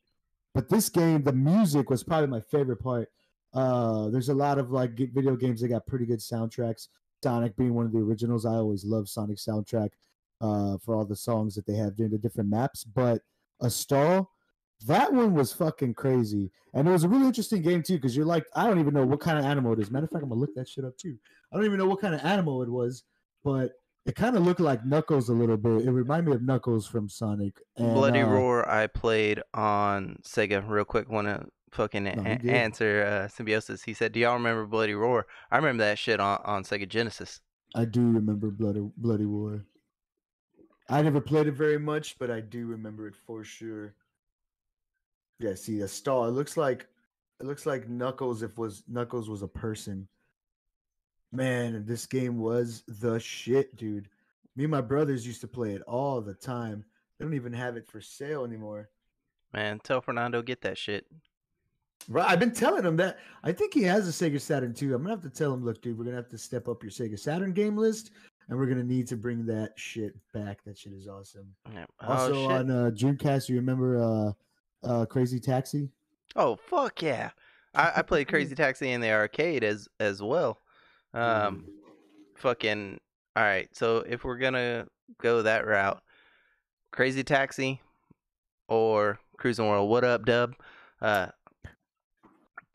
But 0.53 0.69
this 0.69 0.91
game, 0.91 1.23
the 1.23 1.33
music 1.33 1.89
was 1.89 2.05
probably 2.05 2.29
my 2.29 2.41
favorite 2.41 2.83
part. 2.83 3.11
Uh, 3.55 4.11
there's 4.11 4.29
a 4.29 4.35
lot 4.35 4.59
of 4.59 4.73
like 4.73 4.91
video 4.91 5.37
games 5.37 5.63
that 5.63 5.69
got 5.69 5.87
pretty 5.87 6.05
good 6.05 6.21
soundtracks. 6.21 6.89
Sonic 7.25 7.57
being 7.57 7.73
one 7.73 7.87
of 7.87 7.93
the 7.93 8.01
originals. 8.01 8.45
I 8.45 8.51
always 8.51 8.85
love 8.85 9.09
Sonic 9.09 9.39
soundtrack 9.39 9.89
uh, 10.43 10.77
for 10.85 10.95
all 10.95 11.07
the 11.07 11.17
songs 11.17 11.55
that 11.55 11.67
they 11.67 11.75
have 11.75 11.97
during 11.97 12.13
the 12.13 12.19
different 12.19 12.51
maps. 12.51 12.85
But 12.85 13.23
Astal, 13.63 14.27
that 14.87 15.11
one 15.11 15.33
was 15.33 15.51
fucking 15.51 15.95
crazy, 15.95 16.51
and 16.75 16.87
it 16.87 16.91
was 16.91 17.05
a 17.05 17.09
really 17.09 17.25
interesting 17.25 17.63
game 17.63 17.83
too 17.83 17.95
because 17.95 18.15
you're 18.15 18.27
like, 18.27 18.45
I 18.55 18.67
don't 18.67 18.79
even 18.79 18.93
know 18.93 19.07
what 19.07 19.21
kind 19.21 19.39
of 19.39 19.47
animal 19.47 19.73
it 19.73 19.79
is. 19.79 19.91
Matter 19.91 20.05
of 20.05 20.11
fact, 20.11 20.23
I'm 20.23 20.29
gonna 20.29 20.41
look 20.43 20.55
that 20.55 20.69
shit 20.69 20.85
up 20.85 20.99
too. 20.99 21.17
I 21.51 21.57
don't 21.57 21.65
even 21.65 21.79
know 21.79 21.89
what 21.89 22.03
kind 22.03 22.15
of 22.15 22.21
animal 22.23 22.63
it 22.63 22.69
was, 22.69 23.05
but 23.43 23.73
it 24.05 24.17
kind 24.17 24.37
of 24.37 24.43
looked 24.43 24.61
like 24.61 24.85
Knuckles 24.85 25.31
a 25.31 25.33
little 25.33 25.57
bit. 25.57 25.87
It 25.87 25.91
reminded 25.91 26.29
me 26.29 26.37
of 26.37 26.43
Knuckles 26.43 26.87
from 26.87 27.09
Sonic. 27.09 27.59
And, 27.79 27.95
Bloody 27.95 28.21
uh, 28.21 28.29
Roar 28.29 28.69
I 28.69 28.87
played 28.87 29.41
on 29.55 30.19
Sega. 30.23 30.63
Real 30.69 30.85
quick, 30.85 31.09
want 31.09 31.29
to 31.29 31.47
fucking 31.75 32.05
No, 32.05 32.13
a- 32.25 32.51
answer 32.51 33.05
uh, 33.05 33.29
Symbiosis. 33.29 33.83
He 33.83 33.95
said, 33.95 34.13
"Do 34.13 34.21
y'all 34.21 34.35
remember 34.35 34.65
Bloody 34.67 34.95
Roar?" 34.95 35.27
I 35.51 35.57
remember 35.57 35.85
that 35.85 35.99
shit 35.99 36.21
on, 36.21 36.41
on 36.45 36.65
Sega 36.65 36.89
Genesis. 36.89 37.41
I 37.75 37.85
do 37.85 38.01
remember 38.11 38.51
Bloody 38.51 38.89
Bloody 38.97 39.27
Roar. 39.27 39.65
I 40.89 41.03
never 41.03 41.21
played 41.21 41.47
it 41.47 41.53
very 41.53 41.79
much, 41.79 42.19
but 42.19 42.31
I 42.31 42.41
do 42.41 42.67
remember 42.67 43.07
it 43.09 43.17
for 43.17 43.43
sure. 43.43 43.95
Yeah, 45.39 45.55
see 45.55 45.79
Astal. 45.79 46.29
It 46.29 46.33
looks 46.33 46.57
like 46.57 46.87
It 47.41 47.47
looks 47.47 47.67
like 47.67 47.89
Knuckles 47.89 48.43
if 48.43 48.57
was 48.59 48.85
Knuckles 48.89 49.29
was 49.29 49.43
a 49.43 49.49
person. 49.49 50.07
Man, 51.33 51.85
this 51.85 52.07
game 52.07 52.39
was 52.39 52.85
the 52.87 53.19
shit, 53.19 53.75
dude. 53.77 54.09
Me 54.55 54.65
and 54.65 54.71
my 54.71 54.81
brothers 54.81 55.27
used 55.27 55.41
to 55.41 55.49
play 55.49 55.73
it 55.73 55.83
all 55.83 56.21
the 56.21 56.35
time. 56.35 56.85
They 57.19 57.25
don't 57.25 57.35
even 57.35 57.53
have 57.53 57.77
it 57.77 57.89
for 57.89 58.01
sale 58.01 58.45
anymore. 58.45 58.89
Man, 59.53 59.81
tell 59.81 60.01
Fernando 60.01 60.43
get 60.43 60.61
that 60.63 60.79
shit. 60.79 61.07
Right, 62.09 62.29
I've 62.29 62.41
been 62.41 62.53
telling 62.53 62.85
him 62.85 62.97
that. 62.97 63.19
I 63.43 63.53
think 63.53 63.73
he 63.73 63.83
has 63.85 64.09
a 64.09 64.11
Sega 64.11 64.41
Saturn 64.41 64.75
too. 64.75 64.95
I'm 64.95 65.03
gonna 65.03 65.15
have 65.15 65.23
to 65.23 65.31
tell 65.31 65.53
him, 65.53 65.65
look, 65.65 65.81
dude, 65.81 65.99
we're 65.99 66.05
gonna 66.05 66.17
have 66.17 66.29
to 66.29 66.39
step 66.39 66.69
up 66.69 66.83
your 66.83 66.91
Sega 66.91 67.19
Saturn 67.19 67.53
game 67.53 67.77
list, 67.77 68.11
and 68.49 68.59
we're 68.59 68.67
gonna 68.67 68.85
need 68.85 69.09
to 69.09 69.17
bring 69.17 69.47
that 69.47 69.73
shit 69.77 70.15
back. 70.33 70.63
That 70.65 70.77
shit 70.77 70.93
is 70.93 71.09
awesome. 71.09 71.47
Yeah. 71.73 71.87
Also 72.01 72.35
oh 72.35 72.43
shit. 72.43 72.51
on 72.51 72.71
uh, 72.71 72.91
Dreamcast, 72.95 73.49
you 73.49 73.57
remember 73.57 74.03
uh, 74.03 74.33
uh, 74.87 75.07
Crazy 75.07 75.41
Taxi? 75.41 75.89
Oh 76.37 76.57
fuck 76.57 77.01
yeah! 77.03 77.31
I, 77.75 77.93
I 77.97 78.03
played 78.03 78.29
Crazy 78.29 78.55
Taxi 78.55 78.91
in 78.91 79.01
the 79.01 79.11
arcade 79.11 79.65
as 79.65 79.89
as 79.99 80.23
well. 80.23 80.61
Um, 81.15 81.67
fucking 82.37 83.01
all 83.37 83.43
right. 83.43 83.69
So 83.73 83.99
if 83.99 84.25
we're 84.25 84.39
gonna 84.39 84.87
go 85.23 85.43
that 85.43 85.67
route, 85.67 86.03
Crazy 86.93 87.25
Taxi 87.25 87.81
or 88.69 89.19
Cruising 89.39 89.67
World, 89.67 89.89
what 89.89 90.05
up, 90.05 90.25
Dub? 90.27 90.55
Uh, 91.01 91.29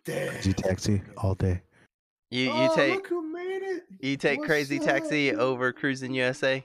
Crazy 0.06 0.54
taxi 0.54 1.02
all 1.18 1.36
day. 1.36 1.62
you 2.32 2.44
you 2.46 2.52
oh, 2.54 2.76
take 2.76 2.96
look 2.96 3.08
who 3.08 3.32
made 3.32 3.62
it. 3.62 3.84
you 4.00 4.18
take 4.18 4.40
What's 4.40 4.48
Crazy 4.50 4.80
Taxi 4.80 5.34
over 5.34 5.72
Cruising 5.72 6.14
USA. 6.14 6.64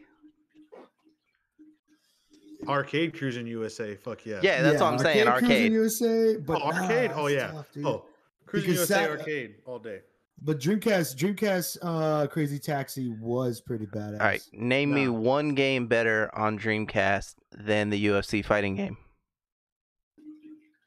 Arcade 2.69 3.15
cruising 3.15 3.47
USA. 3.47 3.95
Fuck 3.97 4.25
yeah. 4.25 4.41
Yeah, 4.43 4.63
that's 4.63 4.81
what 4.81 4.93
I'm 4.93 4.99
saying. 4.99 5.27
Cruising 5.27 5.45
Arcade. 5.51 5.73
USA, 5.73 6.37
Oh, 6.37 6.41
but 6.47 6.59
nah, 6.61 6.65
arcade. 6.83 7.11
oh 7.15 7.27
yeah. 7.27 7.49
tough, 7.53 7.67
oh, 7.85 8.05
cruising 8.47 8.71
Because 8.71 8.89
USA 8.91 8.95
Sat- 8.95 9.11
arcade 9.11 9.55
all 9.67 9.79
day. 9.79 10.01
But 10.43 10.59
Dreamcast, 10.59 11.15
Dreamcast, 11.17 11.79
uh, 11.83 12.27
Crazy 12.27 12.59
Taxi 12.59 13.09
was 13.21 13.61
pretty 13.61 13.87
badass. 13.87 14.21
All 14.21 14.27
right, 14.27 14.43
name 14.53 14.93
me 14.93 15.09
one 15.09 15.55
game 15.55 15.87
better 15.87 16.31
on 16.37 16.59
Dreamcast 16.59 17.35
than 17.53 17.89
the 17.91 18.07
UFC 18.07 18.45
fighting 18.45 18.75
game. 18.75 18.97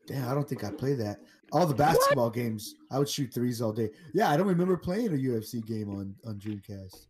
Damn, 0.06 0.28
I 0.30 0.34
don't 0.34 0.48
think 0.48 0.64
I 0.64 0.72
play 0.72 0.96
that. 0.96 1.20
All 1.54 1.66
the 1.66 1.74
basketball 1.74 2.30
games, 2.30 2.76
I 2.92 3.00
would 3.00 3.08
shoot 3.08 3.34
threes 3.34 3.62
all 3.62 3.72
day. 3.72 3.90
Yeah, 4.14 4.30
I 4.30 4.38
don't 4.38 4.48
remember 4.48 4.76
playing 4.76 5.08
a 5.08 5.12
UFC 5.18 5.66
game 5.66 5.90
on 5.90 6.14
on 6.26 6.36
Dreamcast. 6.40 7.08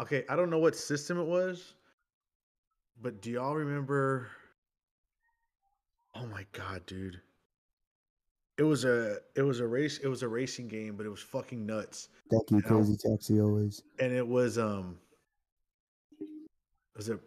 Okay, 0.00 0.24
I 0.28 0.36
don't 0.36 0.50
know 0.50 0.58
what 0.58 0.74
system 0.76 1.18
it 1.18 1.26
was, 1.26 1.74
but 3.00 3.22
do 3.22 3.30
y'all 3.30 3.54
remember? 3.54 4.28
Oh 6.14 6.26
my 6.26 6.44
god, 6.52 6.84
dude! 6.86 7.20
It 8.58 8.64
was 8.64 8.84
a 8.84 9.18
it 9.36 9.42
was 9.42 9.60
a 9.60 9.66
race 9.66 9.98
it 9.98 10.08
was 10.08 10.22
a 10.22 10.28
racing 10.28 10.66
game, 10.68 10.96
but 10.96 11.06
it 11.06 11.10
was 11.10 11.20
fucking 11.20 11.64
nuts, 11.64 12.08
Thank 12.30 12.50
you, 12.50 12.56
I 12.58 12.60
don't- 12.68 12.84
Crazy 12.84 12.96
Taxi, 12.96 13.40
always. 13.40 13.82
and 14.00 14.12
it 14.12 14.26
was 14.26 14.58
um, 14.58 14.98
was 16.96 17.08
it 17.08 17.20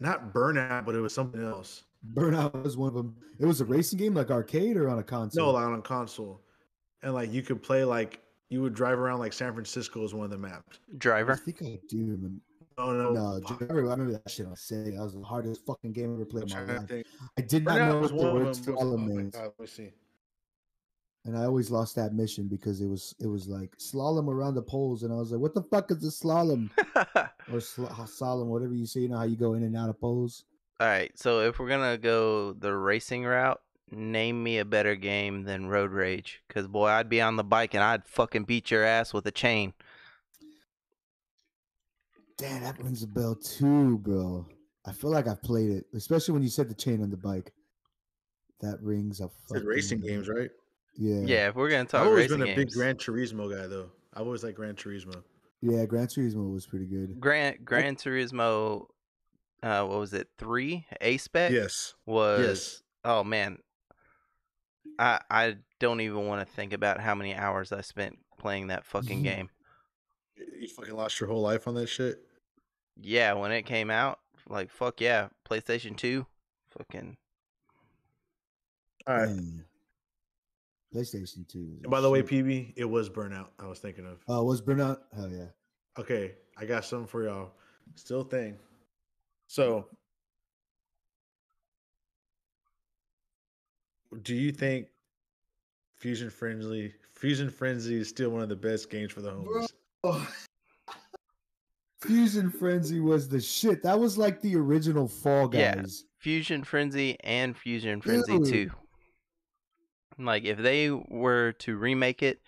not 0.00 0.32
Burnout, 0.32 0.84
but 0.86 0.94
it 0.94 1.00
was 1.00 1.12
something 1.14 1.42
else. 1.42 1.82
Burnout 2.14 2.62
was 2.62 2.76
one 2.76 2.88
of 2.88 2.94
them. 2.94 3.16
It 3.38 3.46
was 3.46 3.60
a 3.60 3.64
racing 3.64 3.98
game, 3.98 4.14
like 4.14 4.30
arcade 4.30 4.76
or 4.76 4.88
on 4.88 4.98
a 4.98 5.02
console. 5.02 5.46
No, 5.46 5.52
like 5.52 5.66
on 5.66 5.74
a 5.74 5.82
console, 5.82 6.40
and 7.02 7.14
like 7.14 7.32
you 7.32 7.42
could 7.42 7.62
play 7.62 7.84
like 7.84 8.20
you 8.48 8.62
would 8.62 8.74
drive 8.74 8.98
around 8.98 9.18
like 9.18 9.32
San 9.32 9.52
Francisco 9.52 10.04
as 10.04 10.14
one 10.14 10.24
of 10.24 10.30
the 10.30 10.38
maps. 10.38 10.78
Driver. 10.98 11.32
I 11.32 11.36
think 11.36 11.62
I 11.62 11.78
do. 11.88 11.98
remember- 11.98 12.40
Oh 12.78 12.92
no, 12.92 13.12
No, 13.12 13.40
fuck, 13.48 13.58
Driver, 13.60 13.88
I 13.88 13.92
remember 13.92 14.12
that 14.12 14.30
shit 14.30 14.44
on 14.46 14.52
Sega. 14.52 14.96
That 14.96 15.02
was 15.02 15.14
the 15.14 15.22
hardest 15.22 15.64
fucking 15.64 15.92
game 15.92 16.10
I 16.10 16.14
ever 16.16 16.24
played 16.26 16.52
I'm 16.52 16.58
in 16.58 16.66
my 16.66 16.74
life. 16.78 16.88
think. 16.88 17.06
I 17.38 17.40
did 17.40 17.64
not 17.64 17.76
Burnout 17.78 17.88
know 17.88 18.00
what 18.00 18.08
the 18.10 18.14
one 18.16 18.34
word 18.34 18.46
of 18.48 18.64
them. 18.66 18.76
slalom 18.76 19.06
means, 19.06 19.34
God, 19.34 19.42
let 19.44 19.60
me 19.60 19.66
see. 19.66 19.92
and 21.24 21.36
I 21.38 21.44
always 21.44 21.70
lost 21.70 21.96
that 21.96 22.12
mission 22.14 22.46
because 22.48 22.82
it 22.82 22.86
was 22.86 23.14
it 23.18 23.26
was 23.26 23.48
like 23.48 23.74
slalom 23.78 24.28
around 24.28 24.54
the 24.56 24.62
poles, 24.62 25.02
and 25.04 25.12
I 25.12 25.16
was 25.16 25.32
like, 25.32 25.40
"What 25.40 25.54
the 25.54 25.62
fuck 25.62 25.90
is 25.90 26.04
a 26.04 26.08
slalom 26.10 26.68
or 27.52 27.60
sl- 27.60 27.86
slalom, 27.86 28.46
whatever 28.46 28.74
you 28.74 28.84
say? 28.86 29.00
You 29.00 29.08
know 29.08 29.16
how 29.16 29.24
you 29.24 29.36
go 29.36 29.54
in 29.54 29.62
and 29.62 29.74
out 29.76 29.88
of 29.88 29.98
poles." 29.98 30.44
All 30.78 30.86
right, 30.86 31.10
so 31.18 31.40
if 31.40 31.58
we're 31.58 31.68
gonna 31.68 31.96
go 31.96 32.52
the 32.52 32.74
racing 32.74 33.24
route, 33.24 33.60
name 33.90 34.42
me 34.42 34.58
a 34.58 34.64
better 34.64 34.94
game 34.94 35.44
than 35.44 35.68
Road 35.68 35.90
Rage. 35.90 36.42
Cause 36.50 36.66
boy, 36.66 36.86
I'd 36.88 37.08
be 37.08 37.20
on 37.22 37.36
the 37.36 37.44
bike 37.44 37.74
and 37.74 37.82
I'd 37.82 38.06
fucking 38.06 38.44
beat 38.44 38.70
your 38.70 38.84
ass 38.84 39.14
with 39.14 39.26
a 39.26 39.30
chain. 39.30 39.72
Damn, 42.38 42.62
that 42.62 42.78
rings 42.82 43.02
a 43.02 43.06
bell 43.06 43.34
too, 43.34 43.98
bro. 43.98 44.46
I 44.86 44.92
feel 44.92 45.10
like 45.10 45.26
I've 45.26 45.42
played 45.42 45.70
it, 45.70 45.86
especially 45.94 46.34
when 46.34 46.42
you 46.42 46.50
said 46.50 46.68
the 46.68 46.74
chain 46.74 47.02
on 47.02 47.10
the 47.10 47.16
bike. 47.16 47.52
That 48.60 48.80
rings 48.82 49.20
a 49.20 49.24
Said 49.24 49.30
fucking 49.48 49.66
racing 49.66 50.00
games, 50.00 50.28
right? 50.28 50.50
Yeah, 50.98 51.20
Yeah, 51.24 51.48
if 51.48 51.54
we're 51.54 51.70
gonna 51.70 51.84
talk 51.86 52.02
I've 52.02 52.06
always 52.08 52.24
racing 52.30 52.38
been 52.40 52.48
a 52.48 52.54
big 52.54 52.68
games, 52.68 52.74
Gran 52.74 52.96
Turismo 52.96 53.50
guy, 53.50 53.66
though. 53.66 53.90
I've 54.14 54.26
always 54.26 54.44
liked 54.44 54.56
Gran 54.56 54.74
Turismo. 54.74 55.22
yeah. 55.62 55.84
Gran 55.86 56.06
Turismo 56.06 56.52
was 56.52 56.66
pretty 56.66 56.86
good. 56.86 57.18
Gran 57.20 57.56
Gran 57.64 57.96
Turismo, 57.96 58.86
uh, 59.66 59.84
what 59.84 59.98
was 59.98 60.12
it? 60.12 60.28
Three 60.38 60.86
A 61.00 61.16
spec 61.16 61.52
Yes. 61.52 61.94
was. 62.06 62.46
yes. 62.46 62.82
Oh 63.04 63.22
man, 63.24 63.58
I 64.98 65.20
I 65.30 65.56
don't 65.78 66.00
even 66.00 66.26
want 66.26 66.46
to 66.46 66.54
think 66.54 66.72
about 66.72 67.00
how 67.00 67.14
many 67.14 67.34
hours 67.34 67.72
I 67.72 67.80
spent 67.80 68.18
playing 68.38 68.68
that 68.68 68.84
fucking 68.84 69.22
game. 69.22 69.50
You 70.36 70.68
fucking 70.68 70.94
lost 70.94 71.20
your 71.20 71.28
whole 71.28 71.40
life 71.42 71.66
on 71.68 71.74
that 71.74 71.88
shit. 71.88 72.20
Yeah, 73.00 73.32
when 73.34 73.52
it 73.52 73.62
came 73.62 73.90
out, 73.90 74.20
like 74.48 74.70
fuck 74.70 75.00
yeah, 75.00 75.28
PlayStation 75.48 75.96
Two, 75.96 76.26
fucking 76.76 77.16
All 79.06 79.16
right. 79.16 79.26
Dang. 79.26 79.64
PlayStation 80.94 81.46
Two. 81.46 81.78
And 81.82 81.90
by 81.90 82.00
the 82.00 82.08
way. 82.08 82.22
PB, 82.22 82.72
it 82.76 82.84
was 82.84 83.10
Burnout. 83.10 83.48
I 83.58 83.66
was 83.66 83.78
thinking 83.80 84.06
of. 84.06 84.18
oh, 84.28 84.44
was 84.44 84.62
Burnout? 84.62 85.00
Hell 85.14 85.28
yeah. 85.30 85.46
Okay, 85.98 86.34
I 86.56 86.64
got 86.64 86.84
something 86.84 87.06
for 87.06 87.24
y'all. 87.24 87.52
Still 87.96 88.24
thing. 88.24 88.56
So, 89.46 89.86
do 94.22 94.34
you 94.34 94.52
think 94.52 94.88
Fusion 95.96 96.30
Frenzy 96.30 96.94
Fusion 97.14 97.48
Frenzy 97.50 97.96
is 97.96 98.08
still 98.08 98.30
one 98.30 98.42
of 98.42 98.48
the 98.48 98.56
best 98.56 98.90
games 98.90 99.12
for 99.12 99.22
the 99.22 99.32
homies? 99.32 99.68
Fusion 102.02 102.50
Frenzy 102.50 103.00
was 103.00 103.28
the 103.28 103.40
shit. 103.40 103.82
That 103.82 103.98
was 103.98 104.18
like 104.18 104.40
the 104.40 104.54
original 104.56 105.08
Fall 105.08 105.50
Yeah. 105.52 105.82
Fusion 106.18 106.62
Frenzy 106.62 107.16
and 107.24 107.56
Fusion 107.56 108.00
Frenzy 108.00 108.38
Dude. 108.38 108.70
2. 110.18 110.24
Like 110.24 110.44
if 110.44 110.58
they 110.58 110.90
were 110.90 111.52
to 111.60 111.76
remake 111.76 112.22
it, 112.22 112.40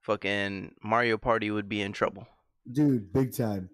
fucking 0.00 0.74
Mario 0.82 1.18
Party 1.18 1.50
would 1.50 1.68
be 1.68 1.80
in 1.82 1.92
trouble. 1.92 2.26
Dude, 2.70 3.12
big 3.12 3.34
time. 3.34 3.68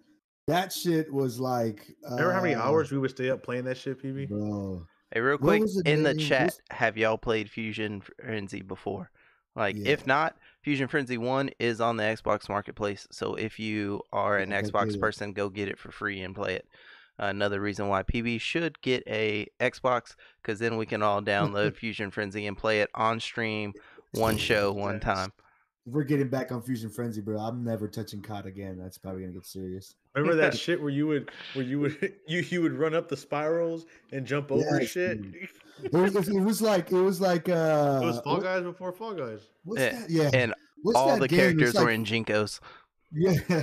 That 0.48 0.72
shit 0.72 1.12
was 1.12 1.38
like. 1.38 1.86
Remember 2.10 2.32
how 2.32 2.40
many 2.42 2.54
uh, 2.54 2.62
hours 2.62 2.90
we 2.90 2.98
would 2.98 3.10
stay 3.10 3.30
up 3.30 3.42
playing 3.42 3.64
that 3.66 3.76
shit, 3.76 4.02
PB? 4.02 4.28
Bro. 4.30 4.86
Hey, 5.12 5.20
real 5.20 5.38
quick 5.38 5.62
the 5.62 5.82
in 5.84 6.02
the 6.02 6.14
chat, 6.14 6.44
What's- 6.44 6.60
have 6.70 6.96
y'all 6.98 7.18
played 7.18 7.50
Fusion 7.50 8.00
Frenzy 8.00 8.62
before? 8.62 9.10
Like, 9.54 9.76
Yeah. 9.76 9.90
if 9.92 10.06
not, 10.06 10.36
Fusion 10.62 10.88
Frenzy 10.88 11.18
One 11.18 11.50
is 11.58 11.80
on 11.80 11.96
the 11.98 12.02
Xbox 12.04 12.48
Marketplace. 12.48 13.06
So 13.10 13.34
if 13.34 13.58
you 13.58 14.00
are 14.12 14.38
an 14.38 14.50
Yeah, 14.50 14.62
Xbox 14.62 14.98
person, 14.98 15.32
go 15.32 15.48
get 15.50 15.68
it 15.68 15.78
for 15.78 15.90
free 15.92 16.22
and 16.22 16.34
play 16.34 16.54
it. 16.56 16.66
another 17.20 17.60
reason 17.60 17.88
why 17.88 18.02
PB 18.04 18.40
should 18.40 18.80
get 18.80 19.02
a 19.08 19.44
Xbox, 19.60 20.14
because 20.40 20.60
then 20.60 20.76
we 20.76 20.86
can 20.86 21.02
all 21.02 21.20
download 21.20 21.74
Fusion 21.76 22.10
Frenzy 22.12 22.46
and 22.46 22.56
play 22.56 22.80
it 22.80 22.88
on 22.94 23.18
stream, 23.18 23.72
one 24.12 24.36
show, 24.38 24.72
one 24.72 25.00
time. 25.00 25.32
If 25.84 25.94
we're 25.94 26.04
getting 26.04 26.28
back 26.28 26.52
on 26.52 26.62
Fusion 26.62 26.90
Frenzy, 26.90 27.20
bro, 27.20 27.38
I'm 27.40 27.64
never 27.64 27.88
touching 27.88 28.22
COD 28.22 28.46
again. 28.46 28.78
That's 28.78 28.98
probably 28.98 29.22
gonna 29.22 29.32
get 29.32 29.46
serious. 29.46 29.96
Remember 30.18 30.40
that 30.42 30.56
shit 30.58 30.80
where 30.80 30.90
you 30.90 31.06
would 31.06 31.30
where 31.54 31.64
you 31.64 31.80
would 31.80 32.14
you 32.26 32.40
you 32.40 32.62
would 32.62 32.72
run 32.72 32.94
up 32.94 33.08
the 33.08 33.16
spirals 33.16 33.86
and 34.12 34.26
jump 34.26 34.50
over 34.52 34.64
Yes, 34.80 34.90
shit? 34.90 35.18
It 35.20 35.50
It 35.92 35.92
was, 35.92 36.28
it 36.28 36.40
was 36.40 36.60
like 36.60 36.90
it 36.90 37.00
was 37.00 37.20
like 37.20 37.48
uh 37.48 38.00
it 38.02 38.06
was 38.06 38.20
Fall 38.20 38.34
what- 38.34 38.42
Guys 38.42 38.62
before 38.64 38.92
Fall 38.92 39.14
Guys. 39.14 39.42
What's 39.64 39.80
Yeah, 39.80 40.00
that? 40.00 40.10
Yeah. 40.10 40.30
And 40.34 40.54
What's 40.82 40.96
all 40.98 41.08
that 41.10 41.20
the 41.20 41.28
game? 41.28 41.38
It's 41.60 41.72
characters 41.72 41.74
were 41.74 41.90
in 41.90 42.04
Jinkos. 42.04 42.60
Yeah. 43.12 43.62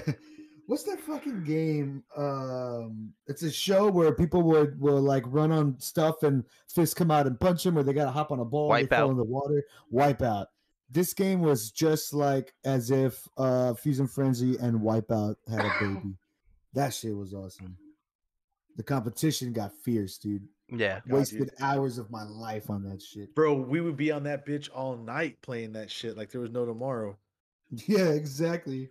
What's 0.68 0.84
that 0.84 1.00
fucking 1.02 1.44
game? 1.44 2.04
Um, 2.18 3.14
it's 3.28 3.44
a 3.44 3.52
show 3.52 3.88
where 3.90 4.12
people 4.14 4.42
would 4.44 4.80
will 4.80 5.00
like 5.02 5.24
run 5.28 5.52
on 5.52 5.80
stuff 5.80 6.24
and 6.24 6.44
fists 6.74 6.94
come 6.96 7.12
out 7.12 7.28
and 7.28 7.40
punch 7.40 7.64
them, 7.64 7.78
or 7.78 7.84
they 7.84 7.94
gotta 7.94 8.10
hop 8.12 8.32
on 8.32 8.40
a 8.40 8.46
ball, 8.46 8.74
and 8.74 8.90
they 8.90 8.96
fall 8.96 9.10
Wipeout. 9.10 9.12
in 9.12 9.18
the 9.18 9.24
water. 9.24 9.64
Wipeout. 9.94 10.46
This 10.90 11.14
game 11.14 11.42
was 11.42 11.70
just 11.72 12.14
like 12.14 12.54
as 12.64 12.90
if 12.92 13.28
uh 13.38 13.74
Fusion 13.76 14.08
Frenzy 14.08 14.58
and 14.58 14.80
Wipeout 14.80 15.36
had 15.50 15.60
a 15.66 15.72
baby. 15.80 16.16
That 16.76 16.94
shit 16.94 17.16
was 17.16 17.34
awesome. 17.34 17.76
The 18.78 18.84
competition 18.84 19.54
got 19.54 19.72
fierce, 19.84 20.18
dude. 20.18 20.48
Yeah. 20.70 21.00
God, 21.08 21.18
Wasted 21.18 21.40
dude. 21.40 21.52
hours 21.62 21.98
of 21.98 22.10
my 22.12 22.24
life 22.24 22.70
on 22.70 22.84
that 22.84 23.02
shit. 23.02 23.34
Bro, 23.36 23.54
we 23.62 23.82
would 23.82 23.96
be 23.98 24.12
on 24.12 24.24
that 24.24 24.46
bitch 24.46 24.70
all 24.74 24.98
night 24.98 25.42
playing 25.42 25.74
that 25.74 25.90
shit 25.90 26.18
like 26.18 26.30
there 26.32 26.42
was 26.42 26.52
no 26.52 26.66
tomorrow. 26.66 27.18
Yeah, 27.88 28.10
exactly. 28.10 28.90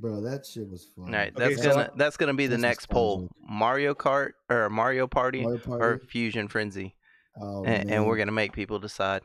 Bro, 0.00 0.22
that 0.22 0.46
shit 0.46 0.68
was 0.68 0.86
fun. 0.96 1.06
All 1.08 1.12
right, 1.12 1.32
Okay, 1.36 1.48
that's 1.50 1.62
so- 1.62 1.70
gonna 1.70 1.90
that's 1.96 2.16
gonna 2.16 2.34
be 2.34 2.46
the 2.46 2.58
next 2.58 2.88
poll: 2.88 3.28
Mario 3.46 3.94
Kart 3.94 4.30
or 4.48 4.68
Mario 4.70 5.06
Party 5.06 5.42
Mario 5.42 5.60
or 5.68 5.98
Fusion 6.08 6.48
Frenzy, 6.48 6.96
Oh, 7.40 7.62
and, 7.64 7.90
and 7.90 8.06
we're 8.06 8.16
gonna 8.16 8.32
make 8.32 8.52
people 8.52 8.78
decide. 8.78 9.22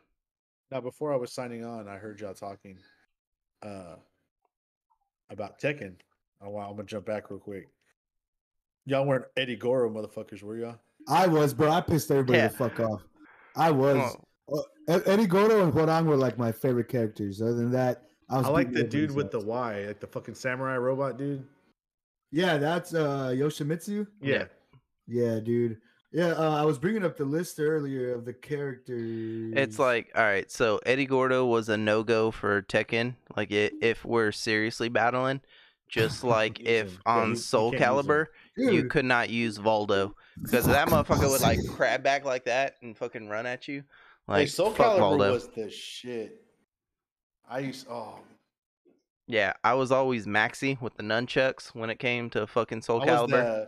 Now, 0.69 0.81
before 0.81 1.13
I 1.13 1.15
was 1.15 1.31
signing 1.31 1.63
on, 1.65 1.87
I 1.87 1.95
heard 1.95 2.19
y'all 2.19 2.33
talking 2.33 2.77
uh, 3.63 3.95
about 5.29 5.59
Tekken. 5.59 5.95
Oh, 6.41 6.49
wow. 6.49 6.69
I'm 6.69 6.75
going 6.75 6.87
to 6.87 6.91
jump 6.91 7.05
back 7.05 7.29
real 7.29 7.39
quick. 7.39 7.67
Y'all 8.85 9.05
weren't 9.05 9.25
Eddie 9.35 9.55
Gordo 9.55 9.93
motherfuckers, 9.93 10.43
were 10.43 10.57
y'all? 10.57 10.77
I 11.07 11.27
was, 11.27 11.53
bro. 11.53 11.71
I 11.71 11.81
pissed 11.81 12.09
everybody 12.11 12.39
Yeah. 12.39 12.47
the 12.47 12.55
fuck 12.57 12.79
off. 12.79 13.01
I 13.55 13.71
was. 13.71 14.15
Oh, 14.51 14.63
Uh, 14.87 14.99
Eddie 15.05 15.27
Gordo 15.27 15.61
and 15.63 15.73
Hwarang 15.73 16.05
were 16.05 16.15
like 16.15 16.37
my 16.37 16.53
favorite 16.53 16.87
characters. 16.87 17.41
Other 17.41 17.55
than 17.55 17.71
that, 17.71 18.03
I 18.29 18.37
was. 18.37 18.45
I 18.45 18.49
like 18.49 18.71
the 18.71 18.83
dude 18.83 19.11
with 19.11 19.29
the. 19.31 19.39
Y, 19.41 19.85
like 19.87 19.99
the 19.99 20.07
fucking 20.07 20.35
samurai 20.35 20.77
robot 20.77 21.17
dude. 21.17 21.45
Yeah, 22.31 22.57
that's 22.57 22.93
uh 22.93 23.33
Yoshimitsu. 23.35 24.07
Yeah. 24.21 24.45
Yeah, 25.05 25.39
dude. 25.41 25.79
Yeah, 26.13 26.27
uh, 26.37 26.55
I 26.61 26.63
was 26.63 26.77
bringing 26.79 27.03
up 27.03 27.17
the 27.17 27.25
list 27.25 27.59
earlier 27.59 28.13
of 28.13 28.23
the 28.23 28.33
characters. 28.33 29.53
It's 29.55 29.77
like, 29.77 30.09
all 30.15 30.23
right, 30.23 30.49
so 30.49 30.79
Eddie 30.85 31.05
Gordo 31.05 31.45
was 31.45 31.67
a 31.67 31.75
no 31.77 32.03
go 32.03 32.31
for 32.31 32.61
Tekken. 32.61 33.15
Like, 33.35 33.51
i 33.51 33.71
if 33.81 34.05
we're 34.05 34.31
seriously 34.31 34.87
battling, 34.87 35.41
just 35.87 36.23
like 36.35 36.59
if 36.59 36.97
on 37.05 37.23
you- 37.23 37.29
you 37.31 37.35
Soul 37.35 37.71
can't 37.71 37.81
use 37.95 38.05
him. 38.05 38.11
Calibur, 38.11 38.25
you 38.57 38.85
could 38.85 39.05
not 39.05 39.29
use 39.29 39.57
Voldo 39.57 40.13
because 40.41 40.65
that 40.65 40.87
motherfucker 40.89 41.29
would 41.29 41.41
like 41.41 41.59
crab 41.75 42.03
back 42.03 42.25
like 42.25 42.45
that 42.45 42.75
and 42.81 42.97
fucking 42.97 43.27
run 43.29 43.45
at 43.45 43.67
you. 43.67 43.83
Like, 44.27 44.41
hey, 44.41 44.45
Soul 44.47 44.71
fuck 44.71 44.97
Calibur 44.97 44.99
Voldo. 45.17 45.31
was 45.33 45.47
the 45.49 45.69
shit. 45.69 46.41
I 47.49 47.59
used 47.59 47.87
oh 47.89 48.19
Yeah, 49.27 49.53
I 49.63 49.73
was 49.75 49.91
always 49.91 50.25
Maxi 50.25 50.79
with 50.81 50.95
the 50.95 51.03
nunchucks 51.03 51.67
when 51.75 51.89
it 51.89 51.99
came 51.99 52.29
to 52.31 52.45
fucking 52.47 52.81
Soul 52.81 53.01
I 53.01 53.05
Calibur. 53.07 53.29
the 53.29 53.67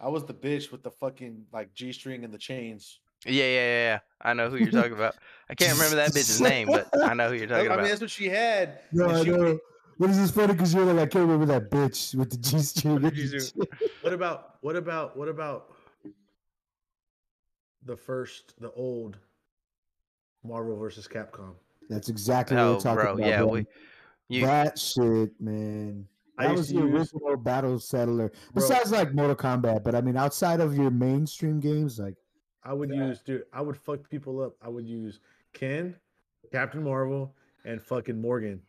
I 0.00 0.08
was 0.08 0.24
the 0.24 0.34
bitch 0.34 0.72
with 0.72 0.82
the 0.82 0.90
fucking 0.90 1.44
like 1.52 1.74
G 1.74 1.92
string 1.92 2.24
and 2.24 2.32
the 2.32 2.38
chains. 2.38 3.00
Yeah, 3.26 3.32
yeah, 3.32 3.44
yeah, 3.44 3.82
yeah. 3.92 3.98
I 4.22 4.32
know 4.32 4.48
who 4.48 4.56
you're 4.56 4.70
talking 4.70 4.94
about. 4.94 5.14
I 5.50 5.54
can't 5.54 5.74
remember 5.74 5.96
that 5.96 6.12
bitch's 6.12 6.40
name, 6.40 6.68
but 6.68 6.88
I 7.02 7.12
know 7.12 7.28
who 7.28 7.34
you're 7.34 7.46
talking 7.48 7.56
I 7.56 7.58
mean, 7.58 7.66
about. 7.66 7.78
I 7.80 7.82
mean, 7.82 7.90
that's 7.90 8.00
what 8.00 8.10
she 8.10 8.30
had. 8.30 8.78
no, 8.92 9.08
and 9.10 9.16
I 9.18 9.24
she- 9.24 9.30
know. 9.30 9.58
What 10.00 10.08
is 10.08 10.16
this 10.18 10.30
funny? 10.30 10.54
Because 10.54 10.72
you're 10.72 10.86
like, 10.86 10.96
I 10.96 11.04
can't 11.06 11.28
remember 11.28 11.44
that 11.44 11.70
bitch 11.70 12.14
with 12.14 12.30
the 12.30 12.38
G 12.38 12.58
string. 12.60 13.02
What 13.02 13.12
did 13.14 13.18
you 13.18 13.38
do? 13.38 13.64
What 14.00 14.14
about 14.14 14.54
what 14.62 14.74
about 14.74 15.14
what 15.14 15.28
about 15.28 15.72
the 17.84 17.94
first 17.98 18.54
the 18.58 18.72
old 18.72 19.18
Marvel 20.42 20.74
versus 20.78 21.06
Capcom? 21.06 21.52
That's 21.90 22.08
exactly 22.08 22.56
what 22.56 22.62
Oh, 22.62 22.72
we're 22.76 22.80
talking 22.80 22.94
bro, 23.04 23.12
about. 23.12 23.26
yeah, 23.26 23.42
we, 23.44 23.66
you, 24.28 24.46
that 24.46 24.78
shit, 24.78 25.38
man. 25.38 26.06
I 26.38 26.46
That 26.46 26.56
was 26.56 26.68
to 26.68 26.74
the 26.76 26.80
use- 26.80 27.12
original 27.12 27.36
battle 27.36 27.78
settler. 27.78 28.28
Bro. 28.28 28.36
Besides 28.54 28.92
like 28.92 29.12
Mortal 29.12 29.36
Kombat, 29.36 29.82
but 29.84 29.94
I 29.94 30.00
mean 30.00 30.16
outside 30.16 30.60
of 30.60 30.74
your 30.74 30.90
mainstream 30.90 31.60
games, 31.60 31.98
like 31.98 32.14
I 32.64 32.72
would 32.72 32.88
Yeah. 32.88 33.08
use 33.08 33.20
dude, 33.20 33.44
I 33.52 33.60
would 33.60 33.76
fuck 33.76 34.08
people 34.08 34.40
up. 34.42 34.54
I 34.62 34.70
would 34.70 34.86
use 34.86 35.20
Ken, 35.52 35.94
Captain 36.50 36.82
Marvel, 36.82 37.34
and 37.66 37.82
fucking 37.82 38.18
Morgan. 38.18 38.62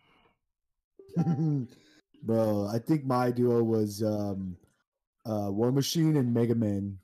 bro, 2.23 2.67
I 2.67 2.79
think 2.79 3.05
my 3.05 3.31
duo 3.31 3.63
was 3.63 4.03
um 4.03 4.57
uh 5.25 5.49
War 5.51 5.71
Machine 5.71 6.17
and 6.17 6.33
Mega 6.33 6.55
Man 6.55 6.97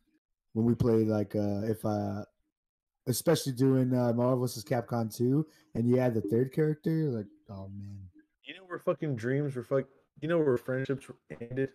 when 0.54 0.66
we 0.66 0.76
played 0.76 1.08
like 1.08 1.36
uh 1.36 1.62
if 1.64 1.84
uh 1.86 2.24
especially 3.08 3.54
doing 3.54 3.94
uh 3.94 4.14
Marvel 4.14 4.42
vs. 4.42 4.64
Capcom 4.64 5.16
2 5.16 5.46
and 5.76 5.88
you 5.88 5.98
had 5.98 6.14
the 6.14 6.22
third 6.22 6.54
character, 6.54 7.10
like 7.10 7.28
oh 7.50 7.70
man. 7.70 8.00
You 8.44 8.56
know 8.56 8.64
where 8.68 8.80
fucking 8.80 9.16
dreams 9.16 9.56
were 9.56 9.64
fuck 9.64 9.86
you 10.22 10.28
know 10.28 10.40
where 10.40 10.58
friendships 10.58 11.08
ended 11.42 11.70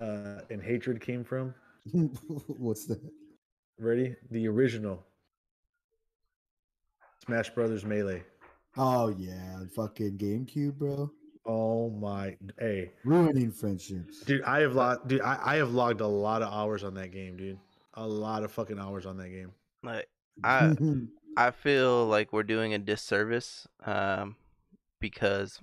uh 0.00 0.40
and 0.50 0.62
hatred 0.62 1.00
came 1.00 1.24
from? 1.24 1.54
What's 2.46 2.86
that? 2.86 3.00
Ready? 3.78 4.16
The 4.30 4.48
original 4.48 5.04
Smash 7.24 7.50
Brothers 7.50 7.84
Melee. 7.84 8.22
Oh 8.76 9.08
yeah, 9.08 9.60
fucking 9.76 10.16
GameCube, 10.18 10.74
bro. 10.78 11.10
Oh 11.48 11.88
my 11.88 12.36
hey. 12.58 12.92
Ruining 13.04 13.50
friendships. 13.50 14.20
Dude, 14.20 14.42
I 14.42 14.60
have 14.60 14.74
logged 14.74 15.08
dude, 15.08 15.22
I, 15.22 15.38
I 15.42 15.56
have 15.56 15.72
logged 15.72 16.02
a 16.02 16.06
lot 16.06 16.42
of 16.42 16.52
hours 16.52 16.84
on 16.84 16.92
that 16.94 17.10
game, 17.10 17.38
dude. 17.38 17.58
A 17.94 18.06
lot 18.06 18.44
of 18.44 18.52
fucking 18.52 18.78
hours 18.78 19.06
on 19.06 19.16
that 19.16 19.30
game. 19.30 19.52
like, 19.82 20.08
I, 20.44 20.76
I 21.38 21.50
feel 21.50 22.06
like 22.06 22.34
we're 22.34 22.42
doing 22.42 22.74
a 22.74 22.78
disservice 22.78 23.66
um, 23.86 24.36
because, 25.00 25.58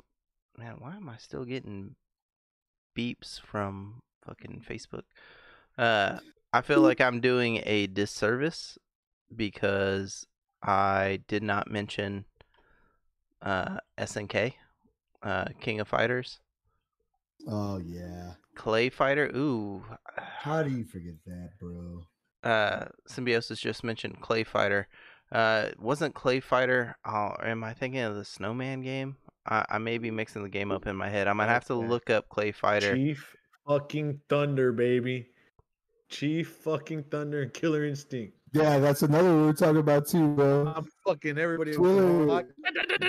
man, 0.58 0.78
why 0.80 0.96
am 0.96 1.08
I 1.08 1.18
still 1.18 1.46
getting 1.46 1.96
beeps 2.98 3.40
from 3.40 4.02
fucking 4.26 4.64
Facebook? 4.68 5.04
Uh, 5.78 6.18
I 6.52 6.62
feel 6.62 6.82
like 6.82 7.00
I'm 7.00 7.22
doing 7.22 7.62
a 7.64 7.86
disservice 7.86 8.80
because 9.36 10.26
I 10.64 11.20
did 11.28 11.44
not 11.44 11.70
mention 11.70 12.26
uh, 13.42 13.78
SNK, 14.00 14.54
uh, 15.26 15.46
King 15.60 15.80
of 15.82 15.88
Fighters, 15.88 16.40
oh 17.48 17.78
yeah. 17.78 18.34
Clay 18.56 18.90
Fighter. 18.90 19.30
Ooh, 19.36 19.84
How 20.18 20.64
do 20.64 20.70
you 20.70 20.86
forget 20.86 21.16
that, 21.26 21.50
bro? 21.60 22.04
uh, 22.50 22.86
Symbiosis 23.08 23.60
just 23.60 23.84
mentioned 23.84 24.22
Clay 24.22 24.44
Fighter. 24.46 24.88
Uh, 25.32 25.70
wasn't 25.80 26.14
Clay 26.16 26.40
Fighter? 26.40 26.96
Oh, 27.06 27.36
am 27.44 27.64
I 27.64 27.74
thinking 27.74 28.00
of 28.02 28.16
the 28.16 28.24
Snowman 28.24 28.82
game? 28.82 29.18
I, 29.48 29.66
I 29.70 29.78
may 29.80 29.98
be 29.98 30.12
mixing 30.12 30.44
the 30.44 30.50
game 30.50 30.72
up 30.72 30.88
in 30.88 30.96
my 30.96 31.10
head. 31.10 31.28
I 31.28 31.34
might 31.34 31.50
have 31.50 31.66
to 31.66 31.76
look 31.76 32.10
up 32.10 32.30
Clay 32.30 32.52
Fighter. 32.52 32.96
Chief 32.96 33.36
fucking 33.68 34.22
Thunder, 34.30 34.72
baby. 34.72 35.28
Chief 36.10 36.48
fucking 36.64 37.04
Thunder 37.12 37.42
and 37.42 37.54
Killer 37.54 37.84
Instinct. 37.86 38.38
Yeah, 38.56 38.80
that's 38.80 39.04
another 39.04 39.28
one 39.30 39.46
we're 39.48 39.54
talking 39.54 39.78
about 39.78 40.08
too, 40.08 40.30
bro. 40.30 40.74
I'm 40.76 40.88
fucking 41.06 41.38
everybody. 41.38 41.74
Twitter. 41.74 42.48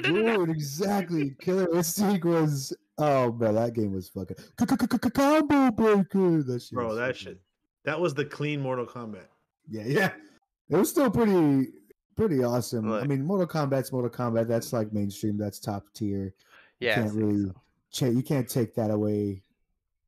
Dude, 0.03 0.51
exactly. 0.51 1.37
Killer 1.41 1.69
Instinct 1.75 2.25
was 2.25 2.73
oh 2.99 3.31
man, 3.33 3.55
that 3.55 3.73
game 3.75 3.93
was 3.93 4.09
fucking 4.09 4.37
combo 4.59 5.71
breaker. 5.71 6.43
That 6.43 6.63
shit 6.63 6.73
Bro, 6.73 6.89
was 6.89 6.97
that 6.99 7.07
fucking- 7.17 7.23
shit. 7.35 7.41
That 7.85 8.01
was 8.01 8.15
the 8.15 8.25
clean 8.25 8.61
Mortal 8.61 8.85
Kombat. 8.87 9.27
Yeah, 9.71 9.85
yeah. 9.87 10.11
It 10.69 10.75
was 10.77 10.91
still 10.91 11.09
pretty 11.11 11.69
pretty 12.17 12.43
awesome. 12.43 12.91
I 12.93 13.05
mean, 13.05 13.25
Mortal 13.25 13.47
Kombat's 13.47 13.93
Mortal 13.93 14.11
Kombat. 14.11 14.49
That's 14.49 14.73
like 14.73 14.93
mainstream. 14.93 15.37
That's 15.39 15.61
top 15.61 15.85
tier. 15.95 16.35
You 16.81 16.89
Yeah, 16.89 16.95
can't 16.97 17.13
really 17.13 17.45
so. 17.47 17.55
cha- 17.93 18.07
you 18.07 18.23
can't 18.23 18.49
take 18.49 18.75
that 18.75 18.91
away 18.91 19.43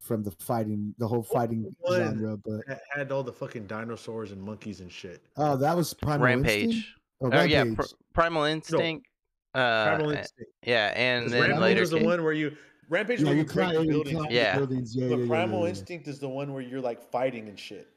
from 0.01 0.23
the 0.23 0.31
fighting, 0.33 0.95
the 0.99 1.07
whole 1.09 1.23
fighting 1.23 1.75
one? 1.81 1.99
genre. 2.17 2.37
But 2.37 2.61
It 2.69 2.79
had 2.95 3.13
all 3.13 3.23
the 3.23 3.33
fucking 3.33 3.67
dinosaurs 3.67 4.33
and 4.33 4.41
monkeys 4.43 4.81
and 4.81 4.91
shit. 4.91 5.23
oh, 5.37 5.57
that 5.57 5.77
was 5.77 5.95
Primal 5.95 6.27
Rampage. 6.27 6.65
Instinct? 6.65 6.89
Oh, 7.21 7.31
Oh 7.33 7.43
yeah, 7.43 7.65
Pr- 7.75 7.83
Primal 8.15 8.45
Instinct. 8.45 9.07
Uh, 9.55 9.97
Primal 9.97 10.11
Instinct. 10.11 10.53
yeah, 10.65 10.93
and 10.95 11.31
then 11.31 11.41
Rampage 11.43 11.61
later 11.61 11.81
was 11.81 11.91
the 11.91 12.05
one 12.05 12.23
where 12.23 12.33
you 12.33 12.57
Rampage 12.91 13.21
yeah, 13.21 13.27
was 13.27 13.33
you 13.35 13.39
you 13.43 13.45
climb, 13.45 13.75
the 13.75 13.85
buildings. 13.91 14.17
climb 14.17 14.31
Yeah. 14.33 14.57
buildings. 14.57 14.97
Yeah, 14.97 15.09
but 15.09 15.17
yeah, 15.17 15.23
yeah, 15.25 15.29
Primal 15.29 15.59
yeah, 15.59 15.65
yeah. 15.65 15.71
Instinct 15.71 16.09
is 16.09 16.19
the 16.21 16.29
one 16.29 16.53
where 16.53 16.63
you're 16.63 16.81
like 16.81 17.03
fighting 17.11 17.49
and 17.49 17.59
shit. 17.59 17.89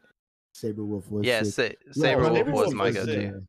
Sabrewulf 0.56 1.10
was 1.10 1.26
yeah. 1.26 1.44
Sa- 1.44 1.70
Sabrewulf 1.96 2.46
was 2.52 2.66
was 2.68 2.74
my 2.74 2.92
sick. 2.92 3.06
go-to. 3.06 3.44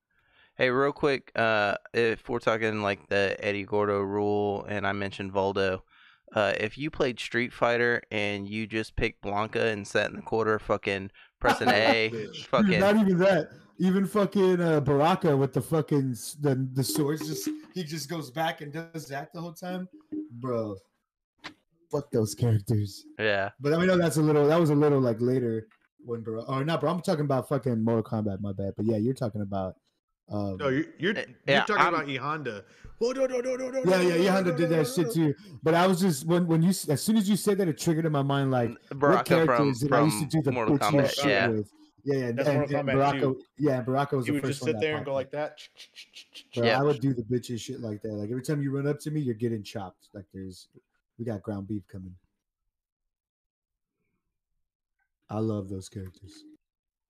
Hey, 0.56 0.70
real 0.70 0.92
quick, 0.92 1.32
uh, 1.34 1.76
if 1.94 2.28
we're 2.28 2.38
talking 2.38 2.82
like 2.82 3.08
the 3.08 3.34
Eddie 3.40 3.64
Gordo 3.64 4.00
rule, 4.00 4.64
and 4.68 4.86
I 4.86 4.92
mentioned 4.92 5.32
Voldo, 5.32 5.80
uh, 6.34 6.52
if 6.58 6.78
you 6.78 6.90
played 6.90 7.20
Street 7.20 7.52
Fighter 7.52 8.02
and 8.10 8.48
you 8.48 8.66
just 8.66 8.96
picked 8.96 9.22
Blanka 9.22 9.72
and 9.72 9.86
sat 9.86 10.10
in 10.10 10.16
the 10.16 10.22
corner, 10.22 10.58
fucking 10.58 11.10
pressing 11.40 11.68
A, 11.68 12.10
Bitch. 12.12 12.32
Dude, 12.32 12.36
fucking 12.46 12.80
not 12.80 12.96
even 12.96 13.18
that. 13.18 13.50
Even 13.78 14.06
fucking 14.06 14.60
uh, 14.60 14.80
Baraka 14.80 15.36
with 15.36 15.52
the 15.52 15.60
fucking 15.60 16.10
the 16.40 16.68
the 16.72 16.84
swords. 16.84 17.26
Just 17.26 17.48
he 17.74 17.82
just 17.82 18.08
goes 18.08 18.30
back 18.30 18.60
and 18.60 18.72
does 18.72 19.08
that 19.08 19.32
the 19.32 19.40
whole 19.40 19.54
time, 19.54 19.88
bro. 20.32 20.76
Fuck 21.90 22.10
those 22.10 22.34
characters. 22.34 23.04
yeah, 23.18 23.50
But 23.60 23.74
I 23.74 23.78
mean, 23.78 23.88
no, 23.88 23.98
that's 23.98 24.16
a 24.16 24.22
little. 24.22 24.46
That 24.46 24.60
was 24.60 24.70
a 24.70 24.74
little 24.74 25.00
like 25.00 25.20
later 25.20 25.66
when 26.04 26.22
Baraka. 26.22 26.50
Or 26.50 26.64
not, 26.64 26.80
bro. 26.80 26.90
I'm 26.90 27.00
talking 27.02 27.24
about 27.24 27.48
fucking 27.48 27.82
Mortal 27.84 28.02
Kombat. 28.04 28.40
My 28.40 28.52
bad. 28.52 28.74
But 28.76 28.86
yeah, 28.86 28.96
you're 28.96 29.14
talking 29.14 29.42
about. 29.42 29.74
Um, 30.32 30.56
No, 30.56 30.68
you're 30.68 30.84
you're, 30.98 31.16
Eh, 31.16 31.24
you're 31.26 31.36
yeah, 31.46 31.60
talking 31.64 31.76
I'm- 31.82 31.94
about 31.94 32.08
E 32.08 32.16
Honda. 32.16 32.64
Whoa, 32.98 33.10
no, 33.12 33.26
no, 33.26 33.40
no, 33.40 33.56
no, 33.56 33.68
no, 33.68 33.80
yeah, 33.84 34.00
yeah, 34.00 34.08
no, 34.08 34.14
yeah. 34.16 34.22
no, 34.24 34.30
Honda 34.32 34.50
no, 34.52 34.56
did 34.56 34.68
that 34.70 34.76
no, 34.76 34.84
shit 34.84 35.12
too. 35.12 35.34
But 35.62 35.74
I 35.74 35.86
was 35.86 36.00
just 36.00 36.24
when 36.26 36.46
when 36.46 36.62
you 36.62 36.70
as 36.70 37.02
soon 37.02 37.16
as 37.16 37.28
you 37.28 37.36
said 37.36 37.58
that, 37.58 37.68
it 37.68 37.76
triggered 37.78 38.06
in 38.06 38.12
my 38.12 38.22
mind 38.22 38.50
like 38.50 38.70
what 38.70 38.98
Baraka 38.98 39.24
from 39.38 39.46
characters 39.46 39.80
did 39.80 39.92
I 39.92 40.02
used 40.04 40.20
to 40.20 40.26
do 40.26 40.40
the 40.42 40.52
Mortal 40.52 40.78
bitchy 40.78 40.90
Kombat. 41.02 41.14
shit 41.14 41.24
Yeah, 41.26 41.46
with? 41.48 41.70
Yeah, 42.04 42.14
yeah. 42.16 42.32
That's 42.32 42.48
and, 42.48 42.58
Mortal 42.58 42.76
and 42.76 42.86
Baraka, 42.86 43.20
2. 43.20 43.42
yeah, 43.58 43.80
Baraka 43.82 44.16
was 44.16 44.26
You 44.26 44.34
the 44.34 44.40
would 44.40 44.46
just 44.48 44.62
sit 44.64 44.80
there 44.80 44.96
and 44.96 45.04
go 45.04 45.14
like 45.14 45.30
that. 45.32 45.58
Bro, 46.54 46.64
Yeah. 46.64 46.78
I 46.78 46.82
would 46.82 47.00
do 47.00 47.12
the 47.12 47.22
bitches 47.22 47.60
shit 47.60 47.80
like 47.80 48.02
that. 48.02 48.12
Like 48.12 48.30
every 48.30 48.42
time 48.42 48.62
you 48.62 48.70
run 48.74 48.86
up 48.86 48.98
to 49.00 49.10
me, 49.10 49.20
you're 49.20 49.34
getting 49.34 49.62
chopped. 49.62 50.08
Like 50.14 50.24
there's, 50.32 50.68
we 51.18 51.24
got 51.24 51.42
ground 51.42 51.66
beef 51.68 51.82
coming. 51.88 52.14
I 55.28 55.38
love 55.38 55.68
those 55.68 55.88
characters. 55.88 56.44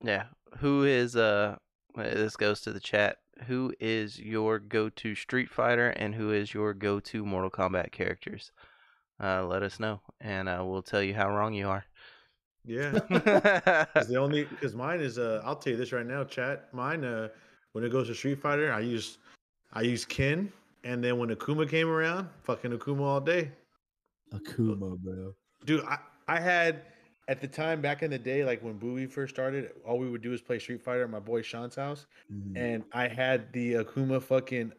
yeah. 0.02 0.24
Who 0.58 0.85
is 0.85 1.16
uh? 1.16 1.56
This 1.94 2.37
goes 2.37 2.61
to 2.62 2.72
the 2.72 2.81
chat. 2.81 3.18
Who 3.46 3.74
is 3.81 4.18
your 4.18 4.59
go-to 4.59 5.14
Street 5.14 5.50
Fighter 5.50 5.90
and 5.90 6.14
who 6.14 6.33
is 6.33 6.55
your 6.55 6.74
go-to 6.74 7.24
Mortal 7.24 7.50
Kombat 7.50 7.92
characters? 7.92 8.52
Uh, 9.22 9.44
let 9.46 9.62
us 9.62 9.78
know, 9.78 10.00
and 10.20 10.48
uh, 10.48 10.62
we'll 10.64 10.83
tell 10.83 11.02
you 11.02 11.14
how 11.14 11.31
wrong 11.31 11.55
you 11.55 11.68
are. 11.68 11.85
Yeah. 12.64 12.92
Because 13.09 14.09
the 14.09 14.16
only 14.16 14.44
because 14.44 14.74
mine 14.74 15.00
is 15.00 15.18
uh 15.18 15.42
I'll 15.44 15.57
tell 15.57 15.72
you 15.72 15.76
this 15.76 15.92
right 15.92 16.07
now, 16.07 16.24
chat. 16.24 16.68
Mine 16.72 17.05
uh 17.05 17.28
when 17.72 17.85
it 17.85 17.90
goes 17.90 18.09
to 18.09 18.14
Street 18.14 18.40
Fighter, 18.40 18.72
I 18.72 18.81
use 18.81 19.18
I 19.72 19.83
use 19.83 20.05
Ken 20.05 20.52
And 20.85 21.02
then 21.02 21.18
when 21.18 21.31
Akuma 21.31 21.68
came 21.68 21.88
around, 21.88 22.28
fucking 22.42 22.72
Akuma 22.72 23.02
all 23.02 23.20
day. 23.20 23.50
Akuma, 24.33 24.98
bro. 24.98 25.35
Dude, 25.64 25.85
I, 25.85 25.98
I 26.28 26.40
had 26.40 26.83
at 27.28 27.40
the 27.40 27.46
time 27.46 27.80
back 27.80 28.02
in 28.02 28.11
the 28.11 28.18
day, 28.18 28.44
like 28.44 28.62
when 28.62 28.74
Bowie 28.74 29.06
first 29.06 29.35
started, 29.35 29.70
all 29.87 29.98
we 29.98 30.11
would 30.11 30.22
do 30.22 30.32
is 30.32 30.40
play 30.40 30.58
Street 30.58 30.82
Fighter 30.82 31.04
at 31.04 31.11
my 31.11 31.20
boy 31.20 31.42
Sean's 31.42 31.76
house. 31.76 32.06
Mm. 32.32 32.56
And 32.56 32.85
I 32.92 33.08
had 33.08 33.52
the 33.52 33.74
Akuma 33.74 34.20
fucking 34.22 34.72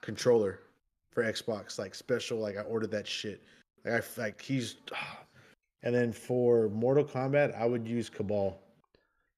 controller 0.00 0.60
for 1.10 1.22
Xbox, 1.22 1.78
like 1.78 1.94
special. 1.94 2.38
Like 2.38 2.56
I 2.56 2.62
ordered 2.62 2.90
that 2.92 3.06
shit. 3.06 3.42
Like 3.84 4.02
I 4.02 4.20
like 4.20 4.40
he's 4.40 4.76
and 5.82 5.94
then 5.94 6.12
for 6.12 6.68
Mortal 6.70 7.04
Kombat, 7.04 7.54
I 7.58 7.66
would 7.66 7.86
use 7.86 8.08
Kabal. 8.08 8.58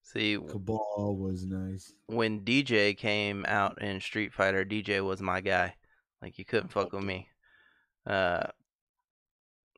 See, 0.03 0.39
Kabal 0.39 1.17
was 1.19 1.45
nice. 1.45 1.93
when 2.07 2.41
DJ 2.43 2.97
came 2.97 3.45
out 3.49 3.83
in 3.83 4.01
Street 4.01 4.33
Fighter, 4.33 4.65
DJ 4.65 5.05
was 5.05 5.21
my 5.21 5.41
guy. 5.41 5.75
Like 6.23 6.39
you 6.39 6.45
couldn't 6.45 6.69
fuck 6.69 6.93
with 6.93 7.03
me. 7.03 7.29
Uh, 8.07 8.47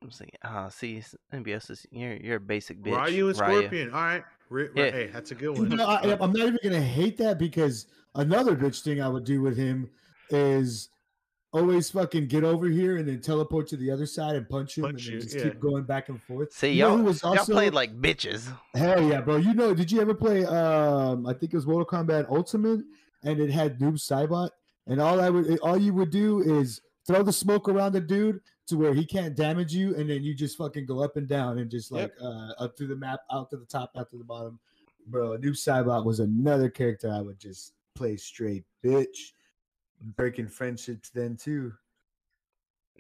I'm 0.03 0.11
saying, 0.11 0.31
ah, 0.45 0.69
see, 0.69 1.03
NBS 1.33 1.71
is 1.71 1.87
you're 1.91 2.15
you're 2.17 2.37
a 2.37 2.41
basic 2.41 2.83
bitch. 2.83 2.97
Ryu 3.07 3.29
and 3.29 3.39
Ryu. 3.39 3.59
Scorpion. 3.61 3.91
All 3.93 4.01
right. 4.01 4.25
Ri- 4.51 4.69
Yeah. 4.75 4.91
Hey, 4.91 5.07
that's 5.13 5.31
a 5.31 5.35
good 5.35 5.57
You 5.57 5.63
one. 5.63 5.77
know, 5.77 5.87
I, 5.87 6.13
I'm 6.21 6.33
not 6.33 6.47
even 6.47 6.59
gonna 6.63 6.81
hate 6.81 7.17
that 7.19 7.39
because 7.39 7.87
another 8.15 8.57
bitch 8.57 8.83
thing 8.83 9.01
I 9.03 9.09
would 9.09 9.25
do 9.25 9.41
with 9.43 9.57
him 9.57 9.91
is 10.31 10.89
always 11.53 11.91
fucking 11.91 12.27
get 12.27 12.45
over 12.45 12.69
here 12.69 12.99
and 12.99 13.09
then 13.09 13.21
teleport 13.21 13.67
to 13.69 13.77
the 13.77 13.91
other 13.91 14.05
side 14.07 14.37
and 14.37 14.47
punch 14.49 14.77
him 14.77 14.85
Punch 14.85 15.07
and 15.07 15.07
then 15.07 15.15
you, 15.15 15.21
just 15.23 15.37
yeah. 15.37 15.45
keep 15.45 15.61
going 15.61 15.83
back 15.83 16.09
and 16.11 16.23
forth. 16.23 16.53
See, 16.53 16.73
You 16.73 16.83
know 16.83 16.89
y'all, 16.91 16.97
who 16.99 17.05
was 17.05 17.23
y'all 17.23 17.37
played 17.45 17.75
like 17.75 17.99
bitches. 18.01 18.49
Hell 18.75 19.03
yeah, 19.03 19.21
bro! 19.21 19.37
You 19.37 19.55
know, 19.55 19.75
did 19.75 19.91
you 19.91 20.01
ever 20.01 20.15
play? 20.15 20.45
Um, 20.45 21.27
I 21.27 21.33
think 21.33 21.53
it 21.53 21.57
was 21.57 21.67
Mortal 21.67 21.87
Kombat 21.87 22.29
Ultimate, 22.31 22.81
and 23.25 23.41
it 23.41 23.51
had 23.51 23.79
Noob 23.79 23.95
Saibot, 23.95 24.51
and 24.87 25.01
all 25.01 25.21
I 25.21 25.31
would, 25.31 25.59
all 25.61 25.77
you 25.79 25.93
would 25.95 26.11
do 26.11 26.41
is 26.41 26.81
throw 27.09 27.23
the 27.23 27.33
smoke 27.33 27.69
around 27.69 27.93
the 27.93 28.01
dude 28.01 28.41
to 28.69 28.77
where 28.77 28.93
he 28.95 29.05
can't 29.05 29.35
damage 29.35 29.75
you, 29.75 29.97
and 29.97 30.09
then 30.09 30.23
you 30.23 30.35
just 30.35 30.57
fucking 30.59 30.87
go 30.87 31.03
up 31.03 31.17
and 31.17 31.27
down 31.27 31.59
and 31.59 31.71
just 31.71 31.91
like 31.91 32.13
Yep. 32.21 32.23
uh, 32.23 32.53
up 32.63 32.77
through 32.77 32.89
the 32.89 32.97
map, 32.97 33.21
out 33.33 33.49
to 33.51 33.57
the 33.57 33.65
top, 33.65 33.91
out 33.97 34.11
to 34.11 34.19
the 34.19 34.25
bottom. 34.25 34.61
Bro, 35.07 35.39
Noob 35.39 35.57
Saibot 35.57 36.05
was 36.05 36.21
another 36.21 36.69
character 36.69 37.11
I 37.11 37.23
would 37.23 37.41
just 37.41 37.73
play 37.95 38.17
straight, 38.19 38.65
bitch. 38.85 39.33
Breaking 40.17 40.47
friendships 40.47 41.09
then 41.09 41.37
too. 41.37 41.73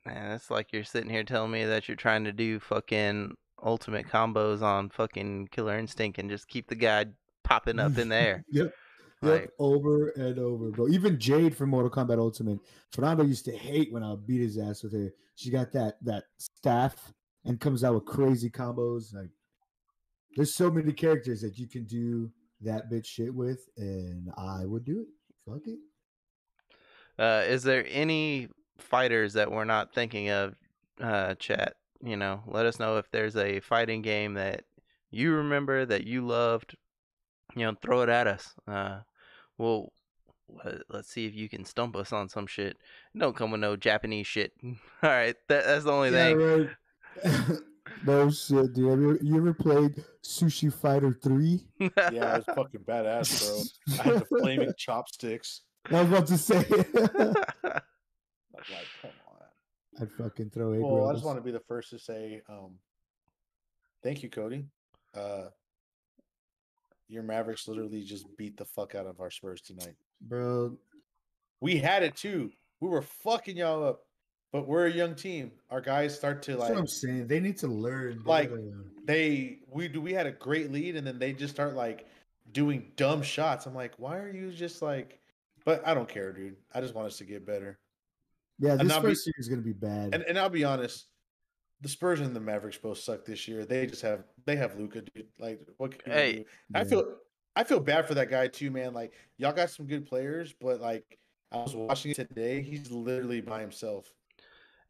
Man, 0.06 0.32
it's 0.32 0.50
like 0.50 0.72
you're 0.72 0.84
sitting 0.84 1.10
here 1.10 1.22
telling 1.22 1.50
me 1.50 1.66
that 1.66 1.86
you're 1.86 1.96
trying 1.96 2.24
to 2.24 2.32
do 2.32 2.58
fucking 2.58 3.36
ultimate 3.62 4.08
combos 4.08 4.62
on 4.62 4.88
fucking 4.88 5.48
Killer 5.52 5.78
Instinct 5.78 6.18
and 6.18 6.30
just 6.30 6.48
keep 6.48 6.66
the 6.68 6.74
guy 6.74 7.04
popping 7.44 7.78
up 7.78 7.98
in 7.98 8.08
the 8.08 8.16
air. 8.16 8.44
Yep. 8.50 8.72
Yep, 9.22 9.40
Like- 9.40 9.52
over 9.58 10.10
and 10.10 10.38
over, 10.38 10.70
bro. 10.70 10.88
Even 10.88 11.18
Jade 11.18 11.56
from 11.56 11.70
Mortal 11.70 11.90
Kombat 11.90 12.18
Ultimate, 12.18 12.60
Fernando 12.92 13.24
used 13.24 13.44
to 13.46 13.56
hate 13.56 13.92
when 13.92 14.02
I 14.02 14.14
beat 14.14 14.40
his 14.40 14.58
ass 14.58 14.82
with 14.82 14.92
her. 14.92 15.12
She 15.34 15.50
got 15.50 15.72
that 15.72 16.02
that 16.04 16.24
staff 16.38 17.12
and 17.44 17.60
comes 17.60 17.82
out 17.84 17.94
with 17.94 18.04
crazy 18.04 18.50
combos. 18.50 19.14
Like, 19.14 19.30
there's 20.36 20.54
so 20.54 20.70
many 20.70 20.92
characters 20.92 21.40
that 21.40 21.58
you 21.58 21.66
can 21.66 21.84
do 21.84 22.30
that 22.60 22.90
bitch 22.90 23.06
shit 23.06 23.34
with, 23.34 23.68
and 23.76 24.30
I 24.36 24.64
would 24.64 24.84
do 24.84 25.00
it. 25.00 25.08
Fuck 25.44 25.66
it. 25.66 25.78
Uh, 27.18 27.44
is 27.48 27.62
there 27.64 27.84
any 27.88 28.48
fighters 28.78 29.32
that 29.32 29.50
we're 29.50 29.64
not 29.64 29.94
thinking 29.94 30.30
of? 30.30 30.54
Uh, 31.00 31.34
chat. 31.34 31.74
You 32.02 32.16
know, 32.16 32.42
let 32.46 32.66
us 32.66 32.78
know 32.78 32.98
if 32.98 33.10
there's 33.10 33.36
a 33.36 33.58
fighting 33.60 34.02
game 34.02 34.34
that 34.34 34.64
you 35.10 35.32
remember 35.32 35.84
that 35.86 36.04
you 36.04 36.24
loved. 36.24 36.76
You 37.56 37.64
know, 37.64 37.74
throw 37.80 38.02
it 38.02 38.08
at 38.08 38.26
us. 38.26 38.54
Uh, 38.68 39.00
we'll 39.58 39.92
let, 40.64 40.76
let's 40.88 41.10
see 41.10 41.26
if 41.26 41.34
you 41.34 41.48
can 41.48 41.64
stump 41.64 41.96
us 41.96 42.12
on 42.12 42.28
some 42.28 42.46
shit. 42.46 42.76
Don't 43.16 43.36
come 43.36 43.50
with 43.50 43.60
no 43.60 43.76
Japanese 43.76 44.26
shit. 44.26 44.52
All 44.62 44.74
right, 45.02 45.36
that, 45.48 45.64
that's 45.66 45.84
the 45.84 45.92
only 45.92 46.10
Yeah, 46.10 46.34
thing. 46.34 46.70
right. 47.24 47.58
no 48.06 48.30
shit, 48.30 48.72
dude. 48.74 48.90
Have 48.90 49.00
you, 49.00 49.18
you 49.22 49.36
ever 49.36 49.52
played 49.52 50.02
Sushi 50.24 50.72
Fighter 50.72 51.12
3? 51.22 51.60
yeah, 51.80 51.88
it 51.98 52.12
was 52.12 52.44
fucking 52.54 52.80
badass, 52.80 53.40
bro. 53.40 53.62
I 54.00 54.02
had 54.02 54.20
the 54.20 54.26
flaming 54.40 54.72
chopsticks. 54.76 55.62
I 55.90 56.02
was 56.02 56.08
about 56.08 56.26
to 56.28 56.38
say. 56.38 56.58
I 56.58 56.64
was 56.64 56.76
like, 58.70 58.86
come 59.02 59.10
on. 59.28 60.00
I'd 60.00 60.12
fucking 60.12 60.50
throw 60.50 60.72
egg 60.72 60.80
Well, 60.82 61.08
I 61.08 61.12
just 61.12 61.24
want 61.24 61.38
to 61.38 61.42
be 61.42 61.50
the 61.50 61.60
first 61.60 61.90
to 61.90 61.98
say, 61.98 62.40
um, 62.48 62.74
thank 64.02 64.22
you, 64.22 64.30
Cody. 64.30 64.64
Uh, 65.14 65.46
your 67.08 67.22
Mavericks 67.22 67.66
literally 67.68 68.02
just 68.02 68.26
beat 68.36 68.56
the 68.56 68.64
fuck 68.64 68.94
out 68.94 69.06
of 69.06 69.20
our 69.20 69.30
Spurs 69.30 69.60
tonight. 69.60 69.94
Bro, 70.20 70.76
We 71.60 71.76
had 71.78 72.02
it 72.02 72.16
too. 72.16 72.50
We 72.80 72.88
were 72.88 73.02
fucking 73.02 73.56
y'all 73.56 73.82
up, 73.84 74.00
but 74.52 74.68
we're 74.68 74.86
a 74.86 74.92
young 74.92 75.14
team. 75.14 75.50
Our 75.70 75.80
guys 75.80 76.14
start 76.14 76.42
to 76.42 76.52
That's 76.52 76.60
like 76.62 76.70
what 76.70 76.78
I'm 76.78 76.86
saying. 76.86 77.26
They 77.26 77.40
need 77.40 77.56
to 77.58 77.66
learn. 77.66 78.22
Like, 78.24 78.52
they 79.04 79.58
we 79.70 79.88
do 79.88 80.00
we 80.00 80.12
had 80.12 80.26
a 80.26 80.32
great 80.32 80.70
lead 80.70 80.96
and 80.96 81.06
then 81.06 81.18
they 81.18 81.32
just 81.32 81.54
start 81.54 81.74
like 81.74 82.06
doing 82.52 82.92
dumb 82.96 83.22
shots. 83.22 83.66
I'm 83.66 83.74
like, 83.74 83.94
why 83.96 84.18
are 84.18 84.30
you 84.30 84.50
just 84.52 84.82
like? 84.82 85.18
But 85.64 85.86
I 85.86 85.94
don't 85.94 86.08
care, 86.08 86.32
dude. 86.32 86.56
I 86.72 86.80
just 86.80 86.94
want 86.94 87.08
us 87.08 87.18
to 87.18 87.24
get 87.24 87.44
better. 87.46 87.78
yeah, 88.58 88.76
this 88.76 88.96
first 88.96 89.26
year 89.26 89.34
is 89.38 89.48
gonna 89.48 89.62
be 89.62 89.72
bad. 89.72 90.14
And 90.14 90.22
and 90.24 90.38
I'll 90.38 90.48
be 90.48 90.64
honest, 90.64 91.06
the 91.80 91.88
Spurs 91.88 92.20
and 92.20 92.34
the 92.34 92.40
Mavericks 92.40 92.78
both 92.78 92.98
suck 92.98 93.24
this 93.24 93.48
year. 93.48 93.64
They 93.64 93.86
just 93.86 94.02
have 94.02 94.24
they 94.48 94.56
have 94.56 94.76
Luka, 94.78 95.02
dude. 95.02 95.28
Like 95.38 95.60
what 95.78 96.02
can 96.02 96.14
you 96.14 96.24
Hey, 96.24 96.44
do? 96.44 96.44
I 96.74 96.84
feel 96.84 97.16
I 97.56 97.64
feel 97.64 97.80
bad 97.80 98.06
for 98.06 98.14
that 98.14 98.30
guy 98.30 98.48
too, 98.48 98.70
man. 98.70 98.94
Like 98.94 99.14
y'all 99.36 99.52
got 99.52 99.70
some 99.70 99.86
good 99.86 100.06
players, 100.06 100.54
but 100.60 100.80
like 100.80 101.18
I 101.52 101.58
was 101.58 101.76
watching 101.76 102.12
it 102.12 102.16
today, 102.16 102.62
he's 102.62 102.90
literally 102.90 103.40
by 103.40 103.60
himself. 103.60 104.12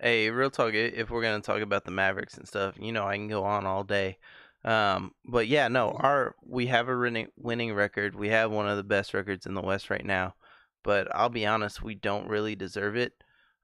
Hey, 0.00 0.30
real 0.30 0.50
talk. 0.50 0.74
If 0.74 1.10
we're 1.10 1.22
gonna 1.22 1.40
talk 1.40 1.60
about 1.60 1.84
the 1.84 1.90
Mavericks 1.90 2.36
and 2.36 2.46
stuff, 2.46 2.76
you 2.78 2.92
know, 2.92 3.06
I 3.06 3.16
can 3.16 3.28
go 3.28 3.44
on 3.44 3.66
all 3.66 3.84
day. 3.84 4.18
Um, 4.64 5.14
but 5.24 5.48
yeah, 5.48 5.68
no, 5.68 5.90
our 5.92 6.34
we 6.44 6.66
have 6.66 6.88
a 6.88 6.96
winning 6.96 7.28
winning 7.36 7.74
record. 7.74 8.14
We 8.14 8.28
have 8.28 8.50
one 8.50 8.68
of 8.68 8.76
the 8.76 8.84
best 8.84 9.14
records 9.14 9.46
in 9.46 9.54
the 9.54 9.62
West 9.62 9.90
right 9.90 10.04
now. 10.04 10.34
But 10.84 11.08
I'll 11.14 11.28
be 11.28 11.46
honest, 11.46 11.82
we 11.82 11.94
don't 11.94 12.28
really 12.28 12.54
deserve 12.56 12.96
it. 12.96 13.12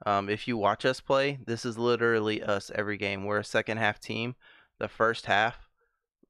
Um, 0.06 0.28
if 0.28 0.48
you 0.48 0.56
watch 0.56 0.84
us 0.84 1.00
play, 1.00 1.38
this 1.46 1.64
is 1.64 1.78
literally 1.78 2.42
us 2.42 2.70
every 2.74 2.96
game. 2.98 3.24
We're 3.24 3.38
a 3.38 3.44
second 3.44 3.78
half 3.78 4.00
team. 4.00 4.34
The 4.78 4.88
first 4.88 5.26
half, 5.26 5.63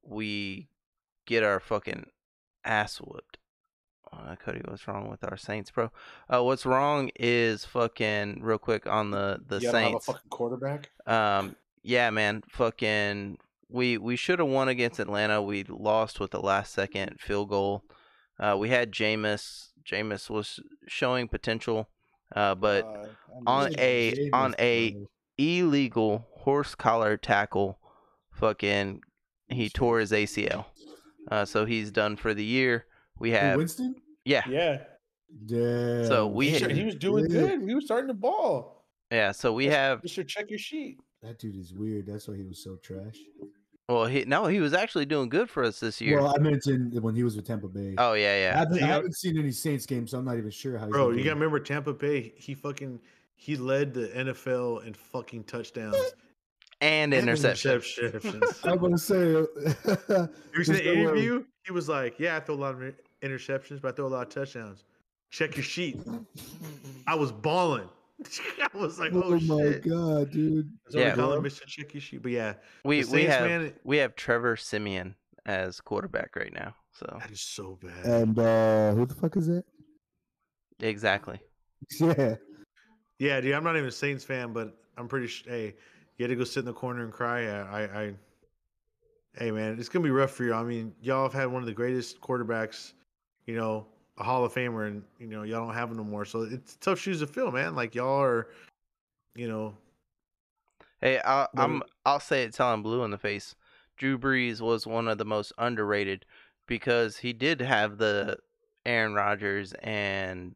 we 0.05 0.67
get 1.25 1.43
our 1.43 1.59
fucking 1.59 2.05
ass 2.63 2.97
whooped. 2.97 3.37
Uh, 4.13 4.35
Cody, 4.37 4.61
what's 4.65 4.87
wrong 4.87 5.09
with 5.09 5.23
our 5.23 5.35
Saints, 5.35 5.71
bro? 5.71 5.91
Uh, 6.33 6.41
what's 6.43 6.65
wrong 6.65 7.09
is 7.15 7.65
fucking 7.65 8.41
real 8.41 8.57
quick 8.57 8.87
on 8.87 9.11
the 9.11 9.41
the 9.45 9.57
you 9.59 9.71
don't 9.71 9.73
have 9.75 9.83
a 9.83 9.89
Saints. 9.91 10.05
fucking 10.05 10.29
quarterback. 10.29 10.89
Um, 11.05 11.55
yeah, 11.83 12.09
man, 12.11 12.43
fucking, 12.49 13.37
we 13.69 13.97
we 13.97 14.15
should 14.15 14.39
have 14.39 14.47
won 14.47 14.69
against 14.69 14.99
Atlanta. 14.99 15.41
We 15.41 15.63
lost 15.65 16.19
with 16.19 16.31
the 16.31 16.39
last 16.39 16.73
second 16.73 17.19
field 17.19 17.49
goal. 17.49 17.83
Uh, 18.39 18.55
we 18.57 18.69
had 18.69 18.91
Jameis. 18.91 19.69
Jameis 19.83 20.29
was 20.29 20.59
showing 20.87 21.27
potential, 21.27 21.89
uh, 22.35 22.55
but 22.55 22.85
Uh, 22.85 23.07
on 23.45 23.73
a- 23.77 24.13
Jameis, 24.13 24.29
on 24.33 24.55
a- 24.59 24.95
illegal 25.37 26.25
horse 26.37 26.73
collar 26.75 27.17
tackle, 27.17 27.77
fucking, 28.31 29.01
he 29.49 29.69
tore 29.69 29.99
his 29.99 30.11
ACL. 30.11 30.65
Uh, 31.29 31.45
so 31.45 31.65
he's 31.65 31.91
done 31.91 32.15
for 32.15 32.33
the 32.33 32.43
year. 32.43 32.85
We 33.19 33.31
Who, 33.31 33.37
have, 33.37 33.57
Winston. 33.57 33.95
yeah, 34.25 34.43
yeah, 34.49 34.83
Yeah. 35.47 36.05
So 36.07 36.27
we 36.27 36.49
he, 36.49 36.73
he 36.73 36.83
was 36.83 36.95
doing 36.95 37.25
Yeah. 37.29 37.41
good. 37.41 37.61
He 37.67 37.73
was 37.75 37.85
starting 37.85 38.07
to 38.09 38.13
ball. 38.13 38.85
yeah. 39.11 39.31
So 39.31 39.53
we 39.53 39.65
Just- 39.65 39.75
have, 39.77 39.99
You 40.03 40.09
should 40.09 40.27
check 40.27 40.49
your 40.49 40.59
sheet. 40.59 40.99
That 41.23 41.39
dude 41.39 41.55
is 41.55 41.73
weird. 41.73 42.05
That's 42.05 42.27
why 42.27 42.35
he 42.35 42.43
was 42.43 42.63
so 42.63 42.75
trash. 42.75 43.17
well, 43.89 44.05
he 44.05 44.25
no, 44.25 44.45
he 44.45 44.59
was 44.59 44.73
actually 44.73 45.05
doing 45.07 45.29
good 45.29 45.49
for 45.49 45.63
us 45.63 45.79
this 45.79 45.99
year. 45.99 46.21
Well, 46.21 46.33
I 46.35 46.39
mentioned 46.39 47.01
when 47.01 47.15
he 47.15 47.23
was 47.23 47.35
with 47.35 47.47
Tampa 47.47 47.67
Bay. 47.67 47.95
oh 47.97 48.13
yeah, 48.13 48.27
I, 48.31 48.37
yeah. 48.37 48.57
haven't, 48.59 48.83
I 48.83 48.87
haven't 48.87 49.15
seen 49.17 49.37
any 49.39 49.51
Saints 49.51 49.85
games, 49.87 50.11
so 50.11 50.19
I'm 50.19 50.25
not 50.25 50.37
even 50.37 50.51
sure 50.51 50.77
how. 50.77 50.85
He's 50.85 50.91
Bro, 50.93 51.09
been 51.09 51.17
you 51.17 51.23
gotta 51.23 51.35
remember 51.35 51.59
Tampa 51.59 51.93
Bay. 51.93 52.33
He 52.37 52.53
fucking 52.53 52.99
he 53.37 53.55
led 53.57 53.93
the 53.93 54.07
NFL 54.09 54.85
in 54.85 54.93
fucking 54.93 55.45
touchdowns 55.45 55.95
And 56.81 57.13
and 57.13 57.23
interception. 57.29 57.79
interceptions. 57.81 58.65
I 58.67 58.73
was 58.75 58.79
gonna 58.81 58.97
say. 58.97 59.25
You 60.55 60.65
There's 60.65 60.67
was 60.67 60.69
in 60.69 60.75
the 60.75 60.83
no 60.83 60.91
way. 60.93 60.99
interview. 61.01 61.45
He 61.65 61.71
was 61.71 61.87
like, 61.89 62.19
"Yeah, 62.19 62.37
I 62.37 62.39
throw 62.41 62.55
a 62.55 62.57
lot 62.57 62.75
of 62.75 62.93
interceptions, 63.23 63.81
but 63.81 63.93
I 63.93 63.95
throw 63.95 64.07
a 64.07 64.09
lot 64.09 64.27
of 64.27 64.33
touchdowns. 64.33 64.83
Check 65.31 65.55
your 65.55 65.63
sheet." 65.63 65.99
I 67.07 67.15
was 67.15 67.31
balling. 67.31 67.89
I 68.61 68.77
was 68.77 68.99
like, 68.99 69.11
"Oh, 69.13 69.21
oh 69.25 69.39
my 69.39 69.63
shit!" 69.71 69.87
god, 69.87 70.31
dude. 70.31 70.69
Yeah. 70.91 71.11
we 71.11 71.21
call 71.21 71.33
him, 71.33 71.43
Mr. 71.43 71.65
Check 71.65 71.93
your 71.93 72.01
sheet. 72.01 72.21
But 72.21 72.31
yeah, 72.31 72.53
We 72.83 73.03
we 73.05 73.23
have 73.23 73.45
man, 73.47 73.73
we 73.83 73.97
have 73.97 74.15
Trevor 74.15 74.55
Siemian 74.57 75.15
as 75.45 75.79
quarterback 75.81 76.35
right 76.35 76.53
now. 76.53 76.75
So 76.93 77.05
that 77.19 77.31
is 77.31 77.41
so 77.41 77.77
bad. 77.81 78.05
And 78.05 78.39
uh 78.39 78.93
who 78.93 79.05
the 79.05 79.15
fuck 79.15 79.35
is 79.37 79.47
that? 79.47 79.63
exactly. 80.79 81.39
Yeah. 81.99 82.35
yeah, 83.19 83.41
dude, 83.41 83.53
I'm 83.53 83.63
not 83.63 83.75
even 83.75 83.87
a 83.89 83.91
Saints 83.91 84.23
fan, 84.23 84.53
but 84.53 84.75
I'm 84.97 85.07
pretty 85.07 85.27
sure. 85.27 85.51
Hey, 85.51 85.75
you 86.17 86.23
had 86.23 86.29
to 86.29 86.35
go 86.35 86.43
sit 86.43 86.59
in 86.61 86.65
the 86.65 86.73
corner 86.73 87.03
and 87.03 87.11
cry. 87.11 87.47
I, 87.47 87.83
I, 87.83 88.13
hey 89.37 89.51
man, 89.51 89.77
it's 89.79 89.89
gonna 89.89 90.03
be 90.03 90.11
rough 90.11 90.31
for 90.31 90.43
you. 90.43 90.53
I 90.53 90.63
mean, 90.63 90.93
y'all 91.01 91.23
have 91.23 91.33
had 91.33 91.47
one 91.47 91.61
of 91.61 91.67
the 91.67 91.73
greatest 91.73 92.21
quarterbacks, 92.21 92.93
you 93.45 93.55
know, 93.55 93.85
a 94.17 94.23
Hall 94.23 94.45
of 94.45 94.53
Famer, 94.53 94.87
and 94.87 95.03
you 95.19 95.27
know 95.27 95.43
y'all 95.43 95.65
don't 95.65 95.75
have 95.75 95.91
him 95.91 95.97
no 95.97 96.03
more. 96.03 96.25
So 96.25 96.43
it's 96.43 96.75
tough 96.77 96.99
shoes 96.99 97.19
to 97.19 97.27
fill, 97.27 97.51
man. 97.51 97.75
Like 97.75 97.95
y'all 97.95 98.21
are, 98.21 98.47
you 99.35 99.47
know, 99.47 99.75
Hey, 101.01 101.19
I, 101.23 101.47
I'm 101.55 101.83
I'll 102.05 102.19
say 102.19 102.43
it 102.43 102.53
telling 102.53 102.81
blue 102.81 103.03
in 103.03 103.11
the 103.11 103.17
face. 103.17 103.55
Drew 103.97 104.17
Brees 104.17 104.61
was 104.61 104.87
one 104.87 105.07
of 105.07 105.17
the 105.17 105.25
most 105.25 105.53
underrated 105.57 106.25
because 106.65 107.17
he 107.17 107.31
did 107.31 107.61
have 107.61 107.97
the 107.97 108.37
Aaron 108.85 109.13
Rodgers 109.13 109.73
and 109.83 110.55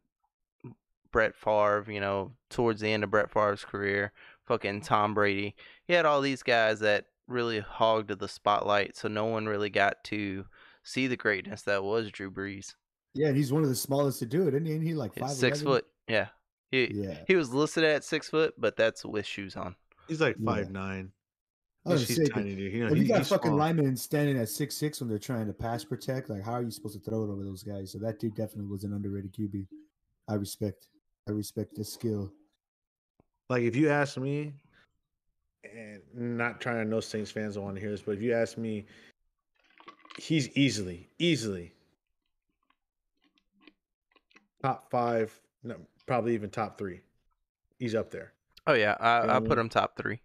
Brett 1.12 1.36
Favre, 1.36 1.86
you 1.88 2.00
know, 2.00 2.32
towards 2.50 2.82
the 2.82 2.92
end 2.92 3.04
of 3.04 3.12
Brett 3.12 3.32
Favre's 3.32 3.64
career, 3.64 4.12
fucking 4.50 4.82
Tom 4.82 5.14
Brady. 5.14 5.56
He 5.88 5.94
had 5.94 6.06
all 6.06 6.20
these 6.20 6.44
guys 6.44 6.82
that 6.82 7.06
really 7.28 7.60
hogged 7.60 8.10
the 8.20 8.28
spotlight, 8.28 8.98
so 8.98 9.08
no 9.08 9.26
one 9.26 9.46
really 9.46 9.70
got 9.70 10.04
to 10.06 10.44
see 10.84 11.08
the 11.08 11.16
greatness 11.16 11.62
that 11.62 11.84
was 11.84 12.12
Drew 12.12 12.30
Brees. 12.32 12.74
Yeah, 13.14 13.28
and 13.28 13.38
he's 13.38 13.54
one 13.54 13.64
of 13.64 13.70
the 13.70 13.76
smallest 13.76 14.20
to 14.20 14.26
do 14.26 14.48
it, 14.48 14.54
isn't 14.56 14.66
he? 14.66 14.74
Ain't 14.74 14.84
he 14.84 14.94
like 14.96 15.16
five 15.16 15.32
six 15.32 15.62
foot, 15.62 15.86
yeah. 16.08 16.28
He 16.72 16.88
Yeah. 16.94 17.20
he 17.28 17.36
was 17.36 17.54
listed 17.54 17.84
at 17.84 18.04
six 18.04 18.30
foot, 18.30 18.54
but 18.58 18.76
that's 18.76 19.06
with 19.06 19.26
shoes 19.26 19.56
on. 19.56 19.76
he's 20.08 20.20
like 20.20 20.36
Yeah. 20.40 20.46
five 20.52 20.72
nine. 20.72 21.12
I 21.86 21.92
was 21.92 22.08
He's, 22.08 22.18
gonna 22.18 22.26
he's 22.26 22.28
say, 22.28 22.34
tiny, 22.34 22.56
dude. 22.56 22.74
You 22.74 22.88
know, 22.88 22.94
he, 22.94 23.02
you 23.04 23.08
got 23.08 23.26
fucking 23.26 23.50
small. 23.50 23.58
linemen 23.58 23.96
standing 23.96 24.38
at 24.38 24.50
six 24.50 24.76
six 24.76 25.00
when 25.00 25.08
they're 25.10 25.18
trying 25.18 25.48
to 25.48 25.54
pass 25.54 25.84
protect, 25.84 26.30
like 26.30 26.44
how 26.44 26.54
are 26.54 26.62
you 26.64 26.72
supposed 26.72 26.96
to 26.96 27.00
throw 27.10 27.24
it 27.24 27.30
over 27.32 27.44
those 27.44 27.64
guys? 27.64 27.92
So 27.92 28.00
that 28.00 28.20
dude 28.20 28.36
definitely 28.36 28.66
was 28.66 28.84
an 28.84 28.94
underrated 28.94 29.34
QB. 29.34 29.66
I 30.28 30.34
respect. 30.36 30.88
I 31.28 31.32
respect 31.32 31.76
the 31.76 31.86
skill. 31.86 32.32
Like 33.50 33.64
if 33.64 33.76
you 33.76 33.90
ask 33.90 34.18
me, 34.18 34.54
and 35.64 36.02
not 36.14 36.62
trying 36.62 36.84
to 36.84 36.90
know 36.90 37.00
Saints 37.00 37.32
fans 37.32 37.56
don't 37.56 37.64
want 37.64 37.76
to 37.76 37.82
hear 37.82 37.92
this, 37.92 38.02
but 38.02 38.14
if 38.14 38.22
you 38.22 38.34
ask 38.34 38.58
me, 38.58 38.86
he's 40.18 40.50
easily, 40.58 41.08
easily 41.18 41.72
top 44.62 44.90
five, 44.92 45.38
no, 45.64 45.76
probably 46.06 46.34
even 46.34 46.50
top 46.50 46.78
three. 46.78 47.02
He's 47.80 47.96
up 47.96 48.12
there. 48.12 48.34
Oh 48.68 48.74
yeah, 48.74 48.96
I, 49.00 49.38
I 49.38 49.40
put 49.40 49.58
him 49.58 49.70
top 49.70 49.98
three. 49.98 50.20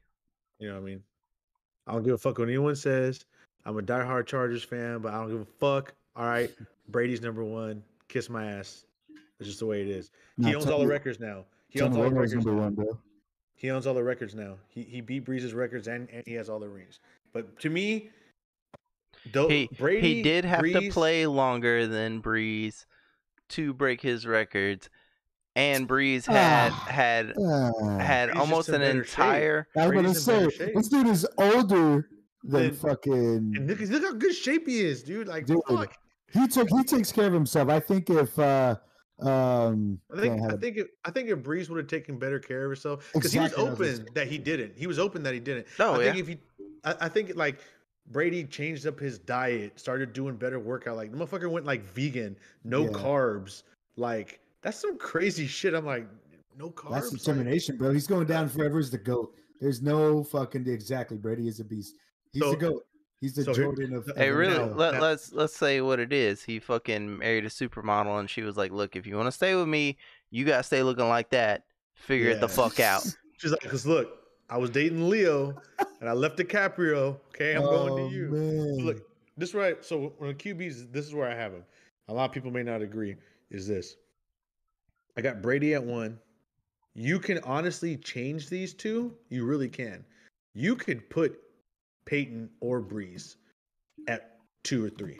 You 0.59 0.69
know 0.69 0.75
what 0.75 0.83
I 0.83 0.85
mean? 0.85 1.03
I 1.87 1.93
don't 1.93 2.03
give 2.03 2.15
a 2.15 2.19
fuck 2.19 2.39
what 2.39 2.49
anyone 2.49 2.77
says. 2.77 3.25
I'm 3.65 3.79
a 3.79 3.83
diehard 3.83 4.27
Chargers 4.27 4.65
fan, 4.65 4.99
but 4.99 5.13
I 5.15 5.19
don't 5.21 5.31
give 5.31 5.41
a 5.41 5.45
fuck. 5.45 5.95
All 6.17 6.27
right, 6.27 6.51
Brady's 6.89 7.23
number 7.23 7.45
one. 7.45 7.83
Kiss 8.09 8.29
my 8.29 8.45
ass. 8.45 8.85
It's 9.41 9.49
just 9.49 9.61
the 9.61 9.67
way 9.67 9.81
it 9.83 9.89
is. 9.89 10.11
He 10.37 10.43
Nah, 10.53 10.57
owns 10.59 10.67
all 10.67 10.81
the 10.81 10.87
records 10.87 11.19
now. 11.19 11.45
He 11.69 11.81
owns 11.81 11.97
all 11.97 12.05
the 12.05 12.11
records. 12.11 12.35
number 12.35 12.53
now. 12.53 12.61
one, 12.63 12.75
bro. 12.75 12.99
He 13.57 13.71
owns 13.71 13.87
all 13.87 13.95
the 13.95 14.03
records 14.05 14.35
now. 14.35 14.57
He 14.69 14.83
he 14.83 15.01
beat 15.01 15.25
Brees's 15.25 15.55
records 15.55 15.89
and, 15.89 16.09
and 16.13 16.23
he 16.27 16.35
has 16.35 16.49
all 16.49 16.59
the 16.61 16.69
rings. 16.69 17.01
But 17.33 17.59
to 17.61 17.71
me, 17.71 18.11
though 19.33 19.49
He 19.49 19.69
Brady 19.79 20.15
he 20.17 20.23
did 20.23 20.45
have 20.45 20.63
to 20.65 20.91
play 20.91 21.27
longer 21.27 21.87
than 21.87 22.21
Brees 22.23 22.85
to 23.51 23.73
break 23.73 24.01
his 24.01 24.27
records, 24.27 24.89
and 25.57 25.89
Brees 25.89 26.27
had 26.27 26.73
Ah. 26.73 26.87
had 26.91 27.33
Ah, 27.39 27.99
had 27.99 28.31
Brees 28.31 28.37
almost 28.37 28.69
an 28.69 28.81
better 28.81 29.05
shape. 29.05 29.19
entire. 29.19 29.69
I 29.77 29.87
was 29.87 29.91
gonna 29.93 30.03
Brady's 30.03 30.29
in 30.29 30.35
better 30.35 30.51
say 30.51 30.73
this 30.75 30.89
dude 30.89 31.07
is 31.07 31.27
older 31.39 32.09
than 32.43 32.63
Then- 32.63 32.75
fucking. 32.75 33.13
And 33.57 33.67
look, 33.69 33.81
look 33.81 34.03
how 34.03 34.13
good 34.13 34.35
shape 34.35 34.67
he 34.67 34.81
is, 34.81 35.03
dude. 35.03 35.29
Like 35.29 35.47
Dude, 35.47 35.61
fuck. 35.69 35.97
He 36.33 36.47
took 36.49 36.69
he 36.69 36.83
takes 36.85 37.13
care 37.13 37.27
of 37.29 37.33
himself. 37.33 37.69
I 37.71 37.81
think 37.81 38.11
if 38.11 38.37
uh 38.39 38.77
um 39.21 40.01
I 40.13 40.21
think 40.21 40.41
how 40.41 40.49
I 40.51 40.57
think 40.57 40.77
if, 40.77 40.87
I 41.05 41.11
think 41.11 41.29
if 41.29 41.39
Brees 41.39 41.69
would 41.69 41.79
have 41.79 41.87
taken 41.87 42.19
better 42.19 42.39
care 42.41 42.65
of 42.65 42.71
himself 42.73 43.09
because 43.15 43.35
Exactly 43.35 43.63
he 43.63 43.67
I 43.67 43.71
was 43.71 43.79
was 43.79 44.01
open 44.01 44.15
that 44.15 44.27
he 44.29 44.39
didn't. 44.39 44.73
He 44.77 44.87
was 44.87 44.99
open 44.99 45.23
that 45.23 45.35
he 45.35 45.41
didn't. 45.41 45.67
Oh 45.79 45.95
I 45.95 46.05
yeah, 46.05 46.13
think 46.13 46.17
if 46.19 46.29
he, 46.29 46.39
I, 46.85 46.95
I 47.03 47.09
think 47.09 47.37
like 47.37 47.61
Brady 48.11 48.45
changed 48.45 48.87
up 48.87 48.99
his 48.99 49.19
diet, 49.19 49.79
started 49.79 50.13
doing 50.13 50.37
better 50.37 50.59
workout. 50.59 50.97
Like 50.97 51.13
the 51.13 51.17
motherfucker 51.17 51.51
went 51.51 51.65
like 51.65 51.85
vegan, 51.95 52.37
no 52.65 52.83
Yeah. 52.85 52.91
carbs. 52.91 53.63
Like 53.97 54.41
that's 54.63 54.79
some 54.81 54.99
crazy 54.99 55.47
shit. 55.47 55.75
I'm 55.75 55.87
like, 55.87 56.07
no 56.59 56.71
carbs. 56.71 56.93
that's 56.93 57.13
like- 57.13 57.21
determination, 57.21 57.77
bro. 57.77 57.93
He's 57.93 58.07
going 58.09 58.27
down 58.27 58.49
forever 58.49 58.79
as 58.79 58.91
the 58.91 58.99
goat. 58.99 59.35
There's 59.61 59.81
no 59.81 60.25
fucking 60.25 60.67
exactly. 60.69 61.17
Brady 61.17 61.47
is 61.49 61.61
a 61.61 61.65
beast. 61.65 61.95
He's 62.33 62.43
So- 62.43 62.51
the 62.51 62.57
goat. 62.57 62.85
He's 63.25 63.33
the 63.35 63.45
so 63.45 63.55
here- 63.55 63.65
Jordan 63.65 63.95
of. 63.95 64.11
Hey, 64.19 64.29
of 64.29 64.37
really? 64.37 64.59
NFL. 64.59 64.77
Let, 64.77 64.95
now- 64.95 65.01
let's 65.01 65.33
let's 65.33 65.57
say 65.57 65.81
what 65.81 65.99
it 65.99 66.13
is. 66.13 66.43
He 66.43 66.59
fucking 66.59 67.17
married 67.19 67.47
a 67.47 67.49
supermodel, 67.49 68.21
and 68.21 68.29
she 68.29 68.43
was 68.43 68.59
like, 68.59 68.71
"Look, 68.71 68.97
if 68.97 69.07
you 69.07 69.17
want 69.17 69.29
to 69.29 69.33
stay 69.33 69.55
with 69.55 69.67
me, 69.67 69.97
you 70.31 70.45
gotta 70.45 70.63
stay 70.63 70.83
looking 70.83 71.09
like 71.09 71.31
that. 71.31 71.65
Figure 71.95 72.29
it 72.29 72.41
the 72.41 72.49
fuck 72.51 72.81
out." 72.81 73.03
She's 73.39 73.51
like, 73.51 73.63
because 73.63 73.87
look, 73.87 74.19
I 74.51 74.59
was 74.59 74.69
dating 74.69 75.09
Leo 75.09 75.55
and 76.01 76.09
I 76.09 76.13
left 76.13 76.37
DiCaprio. 76.39 77.19
Okay, 77.31 77.55
I'm 77.55 77.63
going 77.63 77.93
Oh, 77.93 78.09
to 78.11 78.15
you. 78.15 78.29
Man. 78.29 78.77
Look, 78.85 79.09
this 79.39 79.55
right. 79.55 79.83
So 79.83 80.13
when 80.19 80.35
QBs, 80.35 80.93
this 80.93 81.07
is 81.07 81.15
where 81.15 81.31
I 81.31 81.35
have 81.35 81.53
him. 81.53 81.65
A 82.09 82.13
lot 82.13 82.27
of 82.27 82.33
people 82.33 82.51
may 82.51 82.63
not 82.63 82.83
agree. 82.83 83.17
Is 83.51 83.67
this? 83.67 83.97
I 85.17 85.23
got 85.23 85.41
Brady 85.41 85.73
at 85.73 85.83
one. 85.83 86.19
You 86.95 87.19
can 87.19 87.39
honestly 87.45 87.97
change 87.97 88.51
these 88.51 88.75
two. 88.75 89.15
You 89.31 89.47
really 89.47 89.69
can. 89.69 90.05
You 90.55 90.77
could 90.77 91.09
put 91.11 91.41
Peyton 92.07 92.51
or 92.61 92.81
Brees 92.83 93.37
at 94.09 94.39
two 94.63 94.85
or 94.85 94.91
three. 94.91 95.19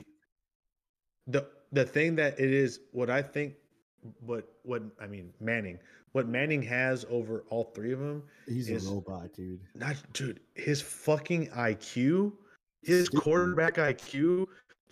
The 1.27 1.47
the 1.71 1.85
thing 1.85 2.15
that 2.17 2.39
it 2.39 2.51
is, 2.51 2.79
what 2.91 3.09
I 3.09 3.21
think, 3.21 3.55
what 4.19 4.47
what 4.63 4.83
I 5.01 5.07
mean, 5.07 5.33
Manning, 5.39 5.79
what 6.11 6.27
Manning 6.27 6.61
has 6.63 7.05
over 7.09 7.43
all 7.49 7.65
three 7.75 7.91
of 7.91 7.99
them 7.99 8.23
He's 8.47 8.69
is- 8.69 8.87
a 8.87 8.91
robot, 8.93 9.33
dude. 9.33 9.59
not 9.73 9.95
dude, 10.13 10.39
his 10.53 10.81
fucking 10.81 11.47
IQ, 11.49 12.33
his 12.83 13.09
quarterback 13.09 13.75
IQ. 13.75 14.47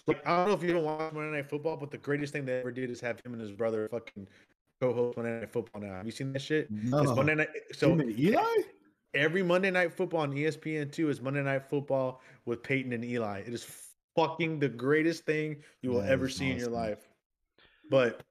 Like 0.08 0.26
I 0.28 0.36
don't 0.38 0.48
know 0.50 0.54
if 0.54 0.64
you 0.64 0.74
don't 0.74 0.84
watch 0.84 1.14
Monday 1.14 1.38
Night 1.38 1.50
Football, 1.50 1.78
but 1.78 1.90
the 1.92 1.98
greatest 1.98 2.34
thing 2.34 2.44
they 2.46 2.60
ever 2.60 2.72
did 2.72 2.90
is 2.90 3.00
have 3.00 3.20
him 3.26 3.34
and 3.34 3.42
his 3.42 3.52
brother 3.54 3.88
fucking 3.90 4.28
co-host 4.82 5.16
Monday 5.16 5.40
Night 5.40 5.50
Football. 5.50 5.82
Now, 5.82 5.94
have 5.96 6.06
you 6.06 6.12
seen 6.12 6.34
that 6.34 6.42
shit? 6.42 6.68
It's 6.70 6.92
No. 6.92 7.16
Monday 7.16 7.36
Night. 7.36 7.48
So 7.72 7.88
So 7.88 7.92
Him 7.94 8.00
and 8.02 8.20
Eli? 8.20 8.44
Every 9.14 9.44
Monday 9.44 9.70
Night 9.72 9.94
Football 9.94 10.22
on 10.22 10.34
ESPN 10.34 10.92
two 10.92 11.10
is 11.10 11.22
Monday 11.22 11.44
Night 11.44 11.70
Football 11.70 12.22
with 12.46 12.64
Peyton 12.64 12.94
and 12.94 13.06
Eli. 13.06 13.40
It 13.40 13.54
is 13.54 13.68
fucking 14.16 14.60
the 14.60 14.70
greatest 14.70 15.26
thing 15.26 15.58
you 15.82 15.92
will 15.92 16.02
That 16.02 16.10
ever 16.12 16.26
is 16.28 16.36
see 16.36 16.50
in 16.52 16.58
your 16.58 16.70
life. 16.70 17.08
But 17.90 18.24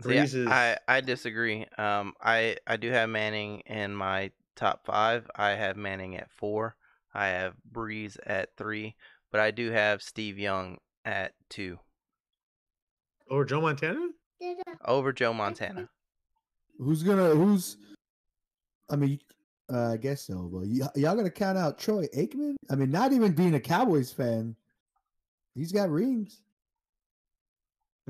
So, 0.00 0.10
yeah, 0.10 0.24
Brees 0.24 0.34
is 0.34 0.46
I 0.46 0.78
I 0.88 1.00
disagree. 1.00 1.66
Um, 1.76 2.14
I 2.22 2.56
I 2.66 2.76
do 2.76 2.90
have 2.90 3.08
Manning 3.10 3.60
in 3.66 3.94
my 3.94 4.30
top 4.56 4.86
five. 4.86 5.30
I 5.36 5.50
have 5.50 5.76
Manning 5.76 6.16
at 6.16 6.30
four. 6.30 6.74
I 7.12 7.26
have 7.28 7.54
Brees 7.70 8.16
at 8.24 8.50
three, 8.56 8.96
but 9.30 9.40
I 9.40 9.50
do 9.50 9.70
have 9.70 10.02
Steve 10.02 10.38
Young 10.38 10.78
at 11.04 11.32
two 11.50 11.78
Over 13.30 13.44
Joe 13.44 13.60
Montana. 13.60 14.08
over 14.84 15.12
Joe 15.12 15.32
Montana. 15.32 15.88
Who's 16.78 17.02
gonna? 17.02 17.34
Who's? 17.34 17.76
I 18.90 18.96
mean, 18.96 19.18
uh, 19.72 19.92
I 19.92 19.96
guess 19.96 20.22
so. 20.22 20.48
But 20.52 20.66
y- 20.66 20.88
y'all 21.00 21.16
gonna 21.16 21.30
count 21.30 21.58
out 21.58 21.78
Troy 21.78 22.06
Aikman? 22.16 22.56
I 22.70 22.74
mean, 22.76 22.90
not 22.90 23.12
even 23.12 23.32
being 23.32 23.54
a 23.54 23.60
Cowboys 23.60 24.12
fan, 24.12 24.56
he's 25.54 25.72
got 25.72 25.90
rings. 25.90 26.40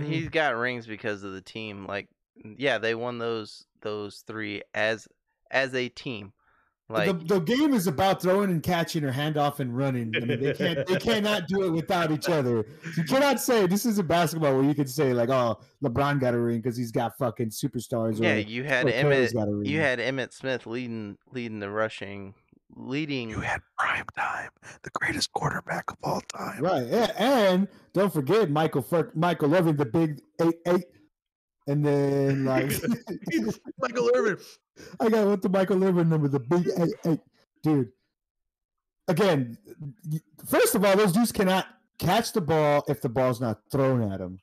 He's 0.00 0.28
got 0.28 0.54
rings 0.54 0.86
because 0.86 1.24
of 1.24 1.32
the 1.32 1.40
team. 1.40 1.84
Like, 1.84 2.08
yeah, 2.56 2.78
they 2.78 2.94
won 2.94 3.18
those 3.18 3.64
those 3.80 4.22
three 4.26 4.62
as 4.72 5.08
as 5.50 5.74
a 5.74 5.88
team. 5.88 6.32
Like, 6.90 7.07
the, 7.07 7.35
the 7.35 7.40
game 7.40 7.74
is 7.74 7.87
about 7.87 8.22
throwing 8.22 8.51
and 8.51 8.62
catching 8.62 9.05
or 9.05 9.12
handoff 9.12 9.61
and 9.61 9.77
running. 9.77 10.11
I 10.16 10.20
mean, 10.20 10.40
they 10.40 10.55
can't 10.55 10.87
they 10.87 10.96
cannot 11.01 11.46
do 11.46 11.64
it 11.64 11.70
without 11.70 12.11
each 12.11 12.31
other. 12.31 12.64
You 12.96 13.05
cannot 13.05 13.40
say 13.40 13.66
this 13.66 13.85
is 13.85 13.98
a 13.98 14.03
basketball 14.03 14.55
where 14.55 14.64
you 14.64 14.74
can 14.74 14.87
say 14.87 15.12
like, 15.12 15.29
oh, 15.29 15.59
LeBron 15.85 16.18
got 16.18 16.33
a 16.33 16.38
ring 16.38 16.61
because 16.62 16.79
he's 16.79 16.90
got 16.90 17.18
fucking 17.18 17.51
superstars. 17.51 18.18
yeah, 18.22 18.35
or, 18.35 18.38
you 18.38 18.64
had 18.64 18.87
or 18.87 18.92
Emmitt. 18.92 19.35
Got 19.35 19.48
a 19.48 19.55
ring. 19.55 19.68
You 19.68 19.81
had 19.81 19.98
Emmitt 19.98 20.33
Smith 20.33 20.66
leading 20.66 21.18
leading 21.31 21.61
the 21.61 21.70
rushing, 21.70 22.33
leading. 22.74 23.29
You 23.29 23.40
had 23.40 23.61
prime 23.79 24.07
time, 24.16 24.48
the 24.83 24.90
greatest 24.94 25.31
quarterback 25.35 25.90
of 25.90 25.98
all 26.03 26.22
time. 26.22 26.62
right, 26.62 26.85
and, 26.85 27.12
and 27.18 27.68
don't 27.92 28.12
forget 28.12 28.51
Michael 28.51 28.81
Fur- 28.81 29.12
Michael 29.14 29.55
Irvin, 29.55 29.77
the 29.77 29.85
big 29.85 30.22
eight 30.40 30.57
eight, 30.66 30.85
and 31.68 31.85
then 31.87 32.44
like 32.52 32.72
Michael 33.78 34.11
Irvin. 34.14 34.38
I 34.98 35.09
got 35.09 35.26
what 35.26 35.42
the 35.42 35.48
Michael 35.48 35.85
Irvin 35.85 36.09
number, 36.09 36.26
the 36.28 36.40
big 36.40 36.68
eight 36.78 36.94
eight, 37.04 37.20
dude. 37.62 37.90
Again, 39.07 39.57
first 40.46 40.74
of 40.74 40.85
all, 40.85 40.96
those 40.96 41.12
dudes 41.12 41.33
cannot 41.33 41.66
catch 41.98 42.33
the 42.33 42.40
ball 42.40 42.85
if 42.88 43.00
the 43.00 43.09
ball's 43.09 43.40
not 43.40 43.61
thrown 43.72 44.12
at 44.12 44.18
them. 44.18 44.38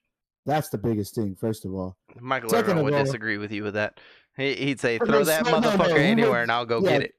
That's 0.46 0.70
the 0.70 0.78
biggest 0.78 1.16
thing. 1.16 1.36
First 1.36 1.66
of 1.66 1.74
all, 1.74 1.98
Michael 2.20 2.50
Second 2.50 2.72
Irvin 2.72 2.78
of 2.80 2.84
would 2.86 2.94
all- 2.94 3.04
disagree 3.04 3.38
with 3.38 3.52
you 3.52 3.64
with 3.64 3.74
that. 3.76 4.00
He, 4.38 4.54
he'd 4.56 4.80
say, 4.80 4.98
"Throw 4.98 5.24
that 5.24 5.46
no, 5.46 5.60
no, 5.60 5.70
motherfucker 5.70 5.88
he 5.88 5.94
would- 5.94 6.02
anywhere, 6.02 6.42
and 6.44 6.52
I'll 6.52 6.66
go 6.66 6.82
yeah. 6.82 6.90
get 6.90 7.02
it." 7.04 7.16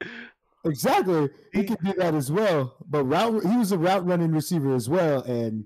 exactly, 0.65 1.29
he 1.53 1.59
He- 1.61 1.65
could 1.65 1.79
do 1.83 1.93
that 1.97 2.13
as 2.13 2.31
well. 2.31 2.75
But 2.87 3.05
route, 3.05 3.43
he 3.45 3.57
was 3.57 3.71
a 3.71 3.77
route 3.77 4.05
running 4.05 4.31
receiver 4.31 4.75
as 4.75 4.87
well. 4.89 5.21
And 5.23 5.65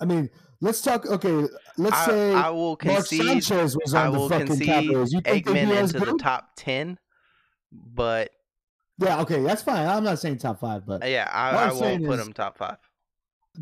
I 0.00 0.04
mean, 0.06 0.30
let's 0.62 0.80
talk. 0.80 1.04
Okay, 1.04 1.46
let's 1.76 1.96
I, 1.96 2.06
say 2.06 2.32
I 2.32 2.48
will 2.48 2.78
Mark. 2.82 3.04
Sanchez 3.04 3.76
was 3.76 3.92
I 3.92 4.06
on 4.06 4.12
will 4.16 4.28
the 4.28 4.34
fucking 4.34 4.46
concede 4.46 4.66
Cowboys. 4.68 5.12
You 5.12 5.20
think 5.20 5.44
they'd 5.44 5.52
Aikman 5.52 5.68
be 5.68 5.76
as 5.76 5.94
into 5.94 6.06
the 6.06 6.18
top 6.18 6.52
ten, 6.56 6.98
but 7.70 8.30
Yeah, 8.98 9.20
okay, 9.20 9.42
that's 9.42 9.62
fine. 9.62 9.86
I'm 9.86 10.04
not 10.04 10.18
saying 10.18 10.38
top 10.38 10.60
five, 10.60 10.86
but 10.86 11.06
yeah, 11.08 11.28
I, 11.30 11.50
I 11.50 11.72
won't 11.72 12.06
put 12.06 12.18
him 12.18 12.32
top 12.32 12.56
five. 12.56 12.76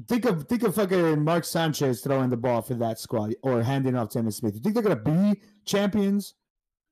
think 0.07 0.25
of 0.25 0.45
think 0.45 0.63
of 0.63 0.75
fucking 0.75 1.25
Mark 1.25 1.45
Sanchez 1.45 2.01
throwing 2.01 2.31
the 2.31 2.37
ball 2.37 2.63
for 2.63 2.75
that 2.75 2.99
squad 2.99 3.35
or 3.43 3.63
handing 3.63 3.97
off 3.97 4.11
to 4.11 4.21
Emmitt 4.21 4.35
Smith. 4.35 4.55
You 4.55 4.61
think 4.61 4.75
they're 4.75 4.83
gonna 4.85 4.97
be 4.97 5.41
champions? 5.65 6.35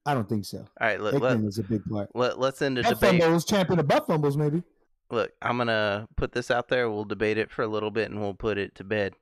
I 0.06 0.14
don't 0.14 0.28
think 0.28 0.46
so. 0.46 0.58
All 0.58 0.66
right, 0.80 1.00
let, 1.00 1.14
let, 1.20 1.32
Hickman 1.32 1.48
is 1.48 1.58
a 1.58 1.62
big 1.62 1.84
part. 1.84 2.08
let, 2.14 2.38
let's 2.38 2.62
end 2.62 2.78
the 2.78 2.82
Butt 2.82 2.98
debate. 2.98 3.20
fumbles, 3.20 3.44
champion 3.44 3.78
of 3.78 3.86
butt 3.86 4.06
fumbles, 4.06 4.38
maybe. 4.38 4.62
Look, 5.10 5.32
I'm 5.42 5.58
gonna 5.58 6.08
put 6.16 6.32
this 6.32 6.50
out 6.50 6.68
there. 6.68 6.90
We'll 6.90 7.04
debate 7.04 7.36
it 7.38 7.50
for 7.50 7.62
a 7.62 7.68
little 7.68 7.90
bit, 7.90 8.10
and 8.10 8.20
we'll 8.20 8.34
put 8.34 8.56
it 8.58 8.74
to 8.76 8.84
bed. 8.84 9.14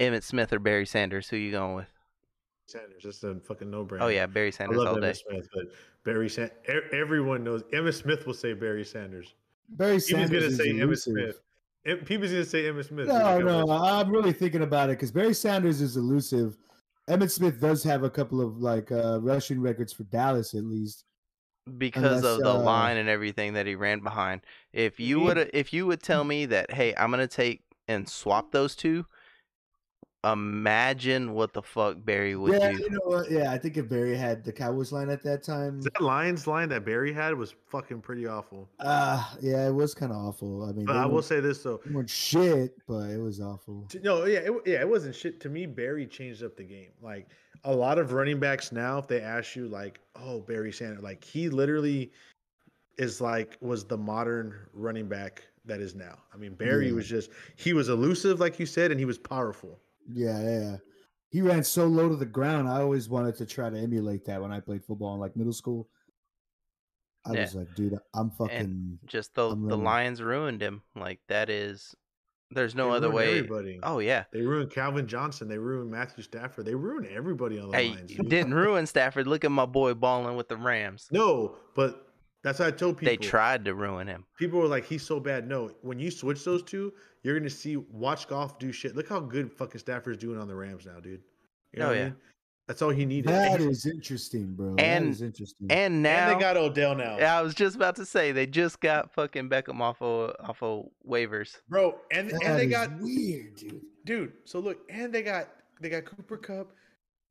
Emmitt 0.00 0.22
Smith 0.22 0.52
or 0.52 0.58
Barry 0.58 0.86
Sanders? 0.86 1.28
Who 1.28 1.36
you 1.36 1.50
going 1.52 1.74
with? 1.74 1.86
Sanders. 2.66 3.02
That's 3.04 3.22
a 3.24 3.36
fucking 3.40 3.70
no 3.70 3.84
brainer. 3.84 4.02
Oh 4.02 4.08
yeah, 4.08 4.26
Barry 4.26 4.48
I 4.48 4.50
Sanders 4.50 4.78
love 4.78 4.88
all 4.88 5.00
day. 5.00 5.10
Emmitt 5.10 5.22
Smith, 5.28 5.48
but 5.54 5.64
Barry 6.04 6.28
Sand. 6.28 6.50
Everyone 6.92 7.44
knows 7.44 7.62
Emmitt 7.72 7.94
Smith 7.94 8.26
will 8.26 8.34
say 8.34 8.54
Barry 8.54 8.84
Sanders. 8.84 9.34
Barry 9.68 9.92
He 9.92 9.94
was 9.96 10.06
Sanders 10.08 10.30
gonna 10.30 10.44
is 10.46 10.56
say 10.56 10.68
Emmitt 10.72 10.82
elusive. 10.82 11.12
Smith. 11.12 11.40
Em- 11.86 11.98
People's 12.06 12.30
gonna 12.30 12.44
say 12.44 12.62
Emmitt 12.64 12.88
Smith. 12.88 13.06
No, 13.08 13.38
no, 13.40 13.64
like, 13.64 13.92
I'm 13.92 14.10
really 14.10 14.32
thinking 14.32 14.62
about 14.62 14.88
it 14.88 14.92
because 14.92 15.10
Barry 15.12 15.34
Sanders 15.34 15.80
is 15.82 15.96
elusive. 15.96 16.56
Emmitt 17.08 17.30
Smith 17.30 17.60
does 17.60 17.82
have 17.84 18.02
a 18.02 18.10
couple 18.10 18.40
of 18.40 18.58
like 18.58 18.90
uh, 18.90 19.20
rushing 19.20 19.60
records 19.60 19.92
for 19.92 20.04
Dallas, 20.04 20.54
at 20.54 20.64
least. 20.64 21.04
because 21.76 22.02
Unless, 22.24 22.24
of 22.24 22.38
the 22.40 22.50
uh, 22.54 22.58
line 22.58 22.96
and 22.96 23.10
everything 23.10 23.52
that 23.54 23.66
he 23.66 23.74
ran 23.74 24.00
behind. 24.00 24.40
If 24.72 24.98
you 24.98 25.18
Mhm. 25.18 25.24
would 25.24 25.50
if 25.52 25.72
you 25.74 25.84
would 25.86 26.02
tell 26.02 26.24
me 26.24 26.46
that, 26.46 26.70
hey, 26.72 26.94
I'm 26.96 27.10
gonna 27.10 27.26
take 27.26 27.62
and 27.88 28.08
swap 28.08 28.52
those 28.52 28.74
two, 28.74 29.04
imagine 30.32 31.34
what 31.34 31.52
the 31.52 31.62
fuck 31.62 31.96
Barry 32.04 32.36
would 32.36 32.52
yeah, 32.60 32.72
do. 32.72 32.78
you 32.78 32.90
know 32.90 33.00
what? 33.04 33.30
Yeah, 33.30 33.52
I 33.52 33.58
think 33.58 33.76
if 33.76 33.88
Barry 33.88 34.16
had 34.16 34.44
the 34.44 34.52
Cowboys 34.52 34.92
line 34.92 35.10
at 35.10 35.22
that 35.22 35.42
time, 35.42 35.80
That 35.82 36.00
Lions 36.00 36.46
line 36.46 36.68
that 36.70 36.84
Barry 36.84 37.12
had 37.12 37.34
was 37.34 37.54
fucking 37.68 38.00
pretty 38.00 38.26
awful. 38.26 38.68
uh 38.80 39.22
yeah, 39.40 39.66
it 39.68 39.72
was 39.74 39.94
kind 39.94 40.12
of 40.12 40.18
awful. 40.18 40.64
I 40.64 40.72
mean, 40.72 40.86
But 40.86 40.96
I 40.96 41.06
will 41.06 41.22
say 41.22 41.40
this 41.40 41.62
though. 41.62 41.80
they 41.84 41.92
weren't 41.92 42.10
shit, 42.10 42.76
but 42.86 43.10
it 43.10 43.20
was 43.20 43.40
awful. 43.40 43.86
No, 44.02 44.24
yeah, 44.24 44.38
it, 44.40 44.52
yeah, 44.66 44.80
it 44.80 44.88
wasn't 44.88 45.14
shit. 45.14 45.40
To 45.40 45.48
me, 45.48 45.66
Barry 45.66 46.06
changed 46.06 46.42
up 46.42 46.56
the 46.56 46.64
game. 46.64 46.90
Like 47.02 47.28
a 47.64 47.74
lot 47.74 47.98
of 47.98 48.12
running 48.12 48.38
backs 48.38 48.72
now, 48.72 48.98
if 48.98 49.06
they 49.08 49.20
ask 49.20 49.56
you, 49.56 49.68
like, 49.68 50.00
oh, 50.16 50.40
Barry 50.40 50.72
Sanders, 50.72 51.02
like 51.02 51.24
he 51.24 51.48
literally 51.48 52.12
is 52.98 53.20
like 53.20 53.56
was 53.60 53.84
the 53.84 53.96
modern 53.98 54.54
running 54.72 55.08
back 55.08 55.42
that 55.64 55.80
is 55.80 55.94
now. 55.94 56.18
I 56.32 56.36
mean, 56.36 56.54
Barry 56.54 56.88
Yeah. 56.88 56.94
was 56.94 57.08
just 57.08 57.30
he 57.56 57.72
was 57.72 57.88
elusive, 57.88 58.38
like 58.38 58.58
you 58.60 58.66
said, 58.66 58.90
and 58.90 59.00
he 59.00 59.06
was 59.06 59.18
powerful. 59.18 59.80
Yeah, 60.12 60.42
yeah. 60.42 60.76
He 61.30 61.40
ran 61.42 61.64
so 61.64 61.86
low 61.86 62.08
to 62.08 62.16
the 62.16 62.26
ground. 62.26 62.68
I 62.68 62.80
always 62.80 63.08
wanted 63.08 63.34
to 63.36 63.46
try 63.46 63.68
to 63.70 63.76
emulate 63.78 64.24
that 64.26 64.40
when 64.40 64.52
I 64.52 64.60
played 64.60 64.84
football 64.84 65.14
in 65.14 65.20
like 65.20 65.36
middle 65.36 65.52
school. 65.52 65.88
I 67.26 67.32
Yeah. 67.32 67.40
was 67.42 67.54
like, 67.54 67.74
dude, 67.74 67.98
I'm 68.14 68.30
fucking. 68.30 68.98
Just 69.06 69.34
the 69.34 69.50
I'm 69.50 69.62
the 69.62 69.68
running. 69.70 69.84
Lions 69.84 70.22
ruined 70.22 70.60
him. 70.62 70.82
Like 70.94 71.20
that 71.28 71.48
is, 71.50 71.94
there's 72.50 72.74
no 72.74 72.90
They 72.90 72.96
other 72.98 73.10
way. 73.10 73.38
Everybody. 73.38 73.80
Oh 73.82 73.98
yeah, 73.98 74.24
They 74.32 74.42
ruined 74.42 74.70
Calvin 74.70 75.06
Johnson. 75.08 75.48
They 75.48 75.58
ruined 75.58 75.90
Matthew 75.90 76.22
Stafford. 76.22 76.66
They 76.66 76.74
ruined 76.74 77.06
everybody 77.08 77.58
on 77.58 77.70
the 77.70 77.76
hey, 77.76 77.90
Lions. 77.90 78.12
dude. 78.12 78.28
didn't 78.28 78.54
ruin 78.54 78.86
Stafford. 78.86 79.26
Look 79.26 79.44
at 79.44 79.50
my 79.50 79.66
boy 79.66 79.94
balling 79.94 80.36
with 80.36 80.48
the 80.48 80.56
Rams. 80.56 81.08
No, 81.10 81.56
but 81.74 82.03
that's 82.44 82.58
how 82.58 82.66
I 82.66 82.70
told 82.70 82.98
people. 82.98 83.10
They 83.12 83.16
tried 83.16 83.64
to 83.64 83.74
ruin 83.74 84.06
him. 84.06 84.24
people 84.38 84.60
were 84.60 84.68
like, 84.68 84.84
he's 84.84 85.02
so 85.02 85.18
bad. 85.18 85.48
No, 85.48 85.70
when 85.82 85.98
you 85.98 86.10
switch 86.12 86.44
those 86.44 86.62
two, 86.62 86.92
you're 87.24 87.36
gonna 87.36 87.50
see 87.50 87.76
watch 87.76 88.28
Goff 88.28 88.58
do 88.60 88.70
shit. 88.70 88.94
Look 88.94 89.08
how 89.08 89.18
good 89.18 89.50
fucking 89.50 89.80
Stafford's 89.80 90.18
doing 90.18 90.38
on 90.38 90.46
the 90.46 90.54
Rams 90.54 90.86
now, 90.86 91.00
dude. 91.00 91.22
You 91.72 91.80
know 91.80 91.86
Oh, 91.86 91.88
what 91.88 91.96
I 91.96 91.98
yeah. 92.00 92.04
mean? 92.06 92.16
That's 92.68 92.80
all 92.80 92.90
he 92.90 93.04
needed. 93.04 93.30
That 93.32 93.60
and, 93.60 93.70
is 93.70 93.84
interesting, 93.86 94.54
bro. 94.54 94.74
And- 94.78 95.06
that 95.06 95.10
is 95.10 95.22
interesting. 95.22 95.66
And 95.70 96.02
now 96.02 96.30
and 96.30 96.36
they 96.36 96.40
got 96.40 96.56
Odell 96.56 96.94
now, 96.94 97.18
Yeah, 97.18 97.38
I 97.38 97.42
was 97.42 97.54
just 97.54 97.76
about 97.76 97.96
to 97.96 98.06
say 98.06 98.32
they 98.32 98.46
just 98.46 98.80
got 98.80 99.12
fucking 99.12 99.48
Beckham 99.50 99.80
off 99.80 100.00
of 100.00 100.34
off 100.40 100.62
of 100.62 100.86
waivers. 101.06 101.56
bro. 101.68 101.98
And 102.12 102.30
That 102.30 102.42
and 102.44 102.58
they 102.58 102.64
is 102.66 102.70
got 102.70 102.90
weird, 103.00 103.56
dude. 103.56 103.80
dude. 104.04 104.32
So 104.44 104.60
look, 104.60 104.78
and 104.90 105.12
they 105.12 105.22
got 105.22 105.48
they 105.80 105.88
got 105.90 106.04
Cooper 106.04 106.36
Kupp, 106.36 106.72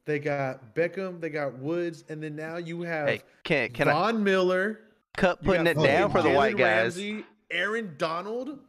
they 0.06 0.20
got 0.20 0.76
Beckham, 0.76 1.20
they 1.22 1.30
got 1.30 1.58
Woods, 1.58 2.04
and 2.10 2.22
then 2.22 2.36
now 2.36 2.58
you 2.58 2.82
have 2.82 3.08
Hey, 3.08 3.22
can 3.44 3.70
can 3.72 3.88
I 3.88 3.94
Von 3.94 4.24
Miller. 4.24 4.80
Cut 5.18 5.44
putting 5.44 5.68
it 5.68 5.78
down 5.78 6.10
for 6.10 6.18
fucking 6.18 6.32
the 6.32 6.38
white 6.38 6.56
Jalen 6.56 6.58
guys? 6.60 6.98
Ramsey, 6.98 7.26
Aaron 7.52 7.96
Donald. 7.98 8.60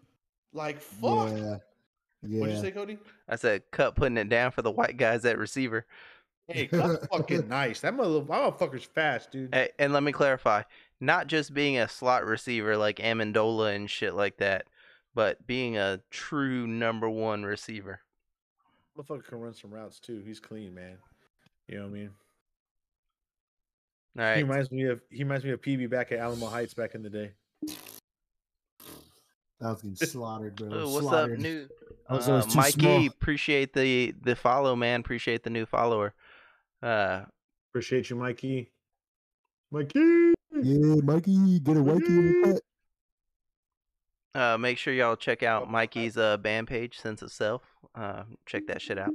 Like 0.53 0.81
fuck. 0.81 1.31
Yeah, 2.27 2.41
What'd 2.41 2.55
you 2.57 2.61
say, 2.63 2.71
Cody? 2.71 2.99
I 3.29 3.37
said 3.37 3.63
cut 3.71 3.97
putting 3.97 4.17
it 4.17 4.29
down 4.29 4.51
for 4.53 4.63
the 4.63 4.71
white 4.71 4.97
guys 4.97 5.25
at 5.25 5.39
receiver. 5.39 5.87
Hey, 6.49 6.67
Kupp's 6.67 7.07
fucking 7.13 7.49
nice. 7.49 7.81
That 7.81 7.95
mother- 7.95 8.21
that 8.21 8.29
motherfucker's 8.29 8.85
fast, 8.85 9.31
dude. 9.31 9.55
Hey, 9.55 9.71
and 9.79 9.93
let 9.93 10.03
me 10.03 10.13
clarify, 10.13 10.63
not 11.01 11.27
just 11.27 11.55
being 11.55 11.79
a 11.79 11.89
slot 11.89 12.25
receiver 12.27 12.77
like 12.77 12.97
Amendola 12.97 13.75
and 13.75 13.91
shit 13.91 14.15
like 14.15 14.37
that, 14.39 14.67
but 15.15 15.47
being 15.47 15.77
a 15.77 16.01
true 16.11 16.67
number 16.67 17.09
one 17.09 17.45
receiver. 17.45 18.01
Motherfucker 18.97 19.25
can 19.25 19.41
run 19.41 19.55
some 19.55 19.73
routes 19.73 19.99
too. 19.99 20.23
He's 20.25 20.39
clean, 20.41 20.75
man. 20.75 20.99
You 21.67 21.77
know 21.79 21.83
what 21.85 21.91
I 21.91 21.93
mean? 21.95 22.11
All 24.19 24.35
He 24.35 24.43
reminds 24.43 24.71
me 24.71 24.85
of 24.85 25.01
he 25.11 25.25
reminds 25.25 25.45
me 25.45 25.51
of 25.51 25.61
PB 25.61 25.91
back 25.91 26.13
at 26.13 26.19
Alamo 26.19 26.47
Heights 26.47 26.75
back 26.75 26.95
in 26.95 27.03
the 27.03 27.11
day. 27.11 27.33
I 29.61 29.71
was 29.71 29.83
getting 29.83 29.97
slaughtered, 29.97 30.57
bro. 30.57 30.69
Ooh, 30.69 30.89
what's 30.93 31.07
slaughtered. 31.07 31.33
up, 31.35 31.39
new 31.41 31.69
I 32.09 32.15
was 32.15 32.29
uh, 32.29 32.33
always 32.33 32.47
too 32.47 32.57
Mikey? 32.57 32.81
small. 32.81 33.07
Appreciate 33.07 33.73
the 33.73 34.15
the 34.23 34.37
follow, 34.37 34.77
man. 34.77 35.01
Appreciate 35.01 35.43
the 35.43 35.51
new 35.51 35.67
follower. 35.67 36.15
Uh, 36.83 37.23
Appreciate 37.71 38.11
you, 38.11 38.17
Mikey. 38.17 38.71
Mikey. 39.73 40.35
Yeah, 40.63 40.97
Mikey, 41.03 41.59
get 41.61 41.77
a 41.77 41.81
Mikey 41.83 42.07
in. 42.07 42.59
Uh, 44.35 44.57
make 44.59 44.79
sure 44.79 44.93
y'all 44.93 45.17
check 45.17 45.43
out 45.43 45.71
Mikey's 45.71 46.17
uh, 46.17 46.37
band 46.37 46.69
page, 46.69 46.99
Sense 46.99 47.23
of 47.23 47.33
Self. 47.33 47.63
Uh, 47.95 48.25
check 48.47 48.67
that 48.67 48.83
shit 48.83 48.99
out. 48.99 49.13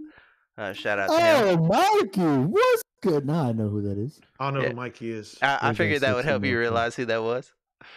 Uh, 0.57 0.73
shout 0.73 0.99
out 0.99 1.09
to 1.09 1.15
him. 1.47 1.59
Oh, 1.59 1.65
Mikey, 1.67 2.21
what's 2.47 2.83
good? 3.01 3.25
Now 3.25 3.45
I 3.47 3.51
know 3.51 3.69
who 3.69 3.81
that 3.83 3.97
is. 3.97 4.19
I 4.39 4.45
don't 4.45 4.55
know 4.55 4.61
Yeah. 4.61 4.69
who 4.69 4.75
Mikey 4.75 5.11
is. 5.11 5.37
I, 5.41 5.47
I 5.61 5.69
Okay, 5.69 5.77
figured 5.77 6.01
that 6.01 6.15
would 6.15 6.25
help 6.25 6.43
you 6.43 6.51
Mikey. 6.51 6.59
realize 6.59 6.95
who 6.95 7.05
that 7.05 7.21
was. 7.23 7.51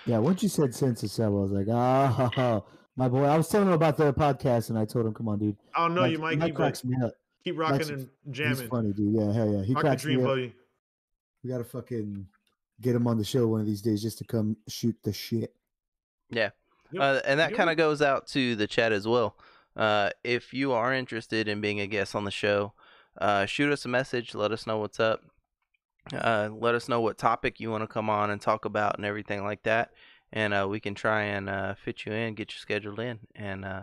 Yeah, 0.07 0.19
once 0.19 0.43
you 0.43 0.49
said 0.49 0.75
sense 0.75 1.03
of 1.03 1.11
self, 1.11 1.29
I 1.29 1.37
was 1.37 1.51
like, 1.53 1.67
oh, 1.69 2.65
my 2.97 3.09
boy. 3.09 3.25
I 3.25 3.37
was 3.37 3.49
telling 3.49 3.69
him 3.69 3.75
about 3.75 3.97
the 3.97 4.13
podcast, 4.15 4.71
and 4.71 4.79
I 4.79 4.85
told 4.85 5.07
him, 5.07 5.15
come 5.15 5.29
on, 5.29 5.39
dude. 5.39 5.57
I 5.75 5.81
don't 5.87 5.95
know 5.95 6.05
you, 6.05 6.19
Mike- 6.19 6.39
Mikey, 6.39 6.53
Mike 6.53 6.53
but 6.55 6.57
cracks 6.57 6.85
me 6.85 6.97
up. 7.05 7.13
keep 7.43 7.59
rocking 7.59 7.77
Mike's- 7.79 7.89
and 7.91 8.09
He's 8.27 8.37
jamming. 8.37 8.69
funny, 8.69 8.93
dude. 8.93 9.15
Yeah, 9.15 9.33
hell 9.33 9.53
yeah. 9.53 9.63
He 9.65 9.75
Rock 9.75 9.83
the 9.83 9.89
cracks 9.89 10.03
dream, 10.03 10.19
me 10.19 10.23
up. 10.25 10.29
buddy. 10.31 10.55
We 11.43 11.51
gotta 11.51 11.65
fucking 11.65 12.27
get 12.81 12.95
him 12.95 13.07
on 13.09 13.19
the 13.19 13.25
show 13.25 13.47
one 13.49 13.61
of 13.61 13.67
these 13.67 13.83
days 13.83 14.03
just 14.03 14.19
to 14.19 14.25
come 14.25 14.57
shoot 14.69 14.97
the 15.03 15.13
shit. 15.13 15.55
Yep. 16.31 16.55
Uh, 16.99 17.21
and 17.25 17.41
that 17.41 17.51
Yep. 17.51 17.57
kind 17.57 17.71
of 17.71 17.77
goes 17.77 18.01
out 18.03 18.27
to 18.29 18.55
the 18.57 18.67
chat 18.67 18.93
as 18.93 19.07
well. 19.09 19.37
Uh, 19.75 20.11
if 20.23 20.53
you 20.55 20.73
are 20.73 20.93
interested 20.93 21.49
in 21.49 21.61
being 21.61 21.81
a 21.81 21.87
guest 21.87 22.15
on 22.15 22.25
the 22.25 22.31
show, 22.31 22.75
uh, 23.21 23.47
shoot 23.47 23.73
us 23.73 23.85
a 23.85 23.89
message. 23.89 24.35
Let 24.35 24.53
us 24.53 24.67
know 24.67 24.79
what's 24.79 25.01
up. 25.01 25.21
Uh, 26.13 26.51
let 26.53 26.75
us 26.75 26.89
know 26.89 27.01
what 27.01 27.19
topic 27.19 27.61
you 27.61 27.71
want 27.71 27.83
to 27.83 27.87
come 27.87 28.11
on 28.11 28.31
and 28.31 28.41
talk 28.41 28.65
about 28.65 28.97
and 28.97 29.05
everything 29.05 29.45
like 29.45 29.63
that. 29.63 29.91
And 30.33 30.55
uh, 30.55 30.67
we 30.69 30.81
can 30.81 30.95
try 30.95 31.23
and 31.23 31.49
uh, 31.49 31.75
fit 31.75 32.07
you 32.07 32.13
in, 32.13 32.35
get 32.35 32.53
you 32.53 32.59
scheduled 32.59 32.99
in. 32.99 33.21
And 33.35 33.65
uh, 33.65 33.83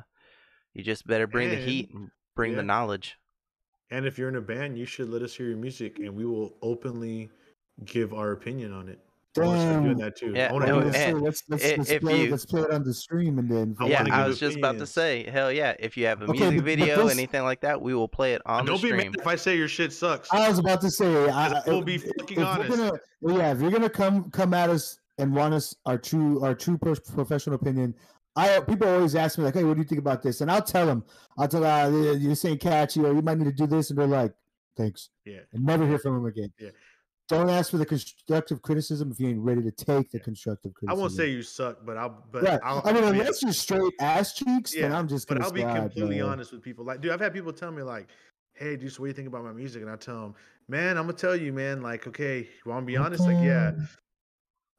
you 0.73 0.83
just 0.83 1.07
better 1.07 1.27
bring 1.27 1.49
the 1.49 1.55
heat 1.55 1.91
and 1.93 2.09
bring 2.35 2.51
yeah. 2.51 2.57
the 2.57 2.63
knowledge. 2.63 3.17
And 3.91 4.05
if 4.05 4.17
you're 4.17 4.29
in 4.29 4.35
a 4.35 4.41
band, 4.41 4.77
you 4.77 4.85
should 4.85 5.09
let 5.09 5.21
us 5.21 5.33
hear 5.33 5.47
your 5.47 5.57
music, 5.57 5.97
and 5.97 6.15
we 6.15 6.25
will 6.25 6.53
openly 6.61 7.29
give 7.85 8.13
our 8.13 8.31
opinion 8.31 8.71
on 8.71 8.87
it. 8.87 8.99
I 9.43 9.81
doing 9.83 9.97
that 9.97 10.15
too. 10.17 10.33
Yeah, 10.35 10.49
I 10.49 10.53
wanna 10.53 10.67
no, 10.67 10.79
do 10.79 10.85
let's, 10.87 10.97
and- 10.97 11.21
let's, 11.21 11.43
let's, 11.49 11.65
i- 11.65 11.75
let's 11.77 11.89
if 11.89 12.01
play, 12.01 12.23
you- 12.25 12.31
let's 12.31 12.45
play 12.45 12.61
it 12.61 12.71
on 12.71 12.83
the 12.83 12.93
stream 12.93 13.39
and 13.39 13.49
then. 13.49 13.75
I 13.79 13.87
yeah, 13.87 14.03
wanna 14.03 14.15
I 14.15 14.27
was 14.27 14.39
just 14.39 14.57
about 14.57 14.77
to 14.79 14.85
say, 14.85 15.29
hell 15.29 15.51
yeah! 15.51 15.75
If 15.79 15.95
you 15.97 16.05
have 16.07 16.21
a 16.21 16.25
Okay, 16.25 16.31
music 16.39 16.49
but- 16.49 16.55
but 16.57 16.65
video, 16.65 17.03
this- 17.03 17.13
anything 17.13 17.43
like 17.43 17.61
that, 17.61 17.81
we 17.81 17.93
will 17.93 18.07
play 18.07 18.33
it 18.33 18.41
on 18.45 18.65
Don't 18.65 18.75
the 18.81 18.81
be 18.81 18.87
stream. 18.93 19.11
mad 19.11 19.19
if 19.21 19.27
I 19.27 19.35
say 19.35 19.57
your 19.57 19.67
shit 19.67 19.93
sucks. 19.93 20.29
I 20.31 20.47
was 20.49 20.59
about 20.59 20.81
to 20.81 20.91
say, 20.91 21.29
I, 21.29 21.61
We'll 21.67 21.79
if- 21.79 21.85
be 21.85 21.97
fucking 21.97 22.39
if 22.39 22.45
honest. 22.45 22.69
You're 22.69 22.77
gonna, 22.77 22.99
well, 23.21 23.37
yeah, 23.37 23.51
if 23.53 23.61
you're 23.61 23.71
gonna 23.71 23.89
come 23.89 24.29
come 24.31 24.53
at 24.53 24.69
us 24.69 24.99
and 25.17 25.33
want 25.35 25.53
us 25.53 25.75
our 25.85 25.97
true 25.97 26.43
our 26.43 26.55
true 26.55 26.77
professional 26.77 27.55
opinion, 27.55 27.93
I 28.35 28.59
people 28.61 28.87
always 28.87 29.15
ask 29.15 29.37
me 29.37 29.43
like, 29.43 29.53
hey, 29.55 29.63
what 29.63 29.73
do 29.73 29.79
you 29.81 29.87
think 29.87 29.99
about 29.99 30.21
this? 30.21 30.41
And 30.41 30.49
I'll 30.49 30.61
tell 30.61 30.85
them, 30.85 31.03
I'll 31.37 31.47
tell 31.47 31.61
them, 31.61 31.93
uh, 31.93 32.17
this 32.19 32.45
ain't 32.45 32.61
catchy, 32.61 33.01
or 33.03 33.13
you 33.13 33.21
might 33.21 33.37
need 33.37 33.45
to 33.45 33.51
do 33.51 33.67
this, 33.67 33.89
and 33.89 33.99
they're 33.99 34.07
like, 34.07 34.33
thanks, 34.77 35.09
Yeah. 35.25 35.39
and 35.51 35.65
never 35.65 35.85
hear 35.85 35.99
from 35.99 36.13
them 36.15 36.25
again. 36.25 36.53
Yeah. 36.57 36.69
Don't 37.29 37.49
ask 37.49 37.69
for 37.69 37.77
the 37.77 37.85
constructive 37.85 38.63
criticism 38.63 39.11
if 39.11 39.19
you 39.19 39.29
ain't 39.29 39.39
ready 39.39 39.61
to 39.61 39.71
take 39.71 40.09
the 40.09 40.17
Yeah. 40.17 40.23
constructive 40.23 40.73
I 40.87 40.93
won't 40.93 41.11
say 41.11 41.29
you 41.29 41.43
suck, 41.43 41.85
but 41.85 41.95
I'll. 41.95 42.25
But 42.31 42.43
Right. 42.43 42.59
I'll, 42.63 42.81
I 42.83 42.91
mean, 42.91 43.03
unless 43.03 43.43
you're 43.43 43.53
straight 43.53 43.93
ass 43.99 44.33
cheeks, 44.33 44.73
then 44.73 44.91
Yeah, 44.91 44.97
I'm 44.97 45.07
just 45.07 45.27
but 45.27 45.37
gonna 45.37 45.45
I'll 45.45 45.51
be 45.51 45.61
completely 45.61 46.19
bro. 46.21 46.29
honest 46.29 46.51
with 46.51 46.63
people. 46.63 46.83
Like, 46.83 47.01
dude, 47.01 47.11
I've 47.11 47.19
had 47.19 47.31
people 47.33 47.53
tell 47.53 47.71
me 47.71 47.83
like, 47.83 48.07
"Hey, 48.55 48.75
dude, 48.75 48.91
so 48.91 49.01
what 49.01 49.05
do 49.05 49.09
you 49.09 49.13
think 49.13 49.27
about 49.27 49.43
my 49.43 49.53
music?" 49.53 49.83
And 49.83 49.91
I 49.91 49.95
tell 49.95 50.21
them, 50.21 50.35
"Man, 50.67 50.97
I'm 50.97 51.03
gonna 51.03 51.13
tell 51.13 51.35
you, 51.35 51.53
man. 51.53 51.83
Like, 51.83 52.07
okay, 52.07 52.49
want 52.65 52.81
to 52.81 52.87
be 52.87 52.97
honest? 52.97 53.27
Like, 53.27 53.37
yeah, 53.43 53.73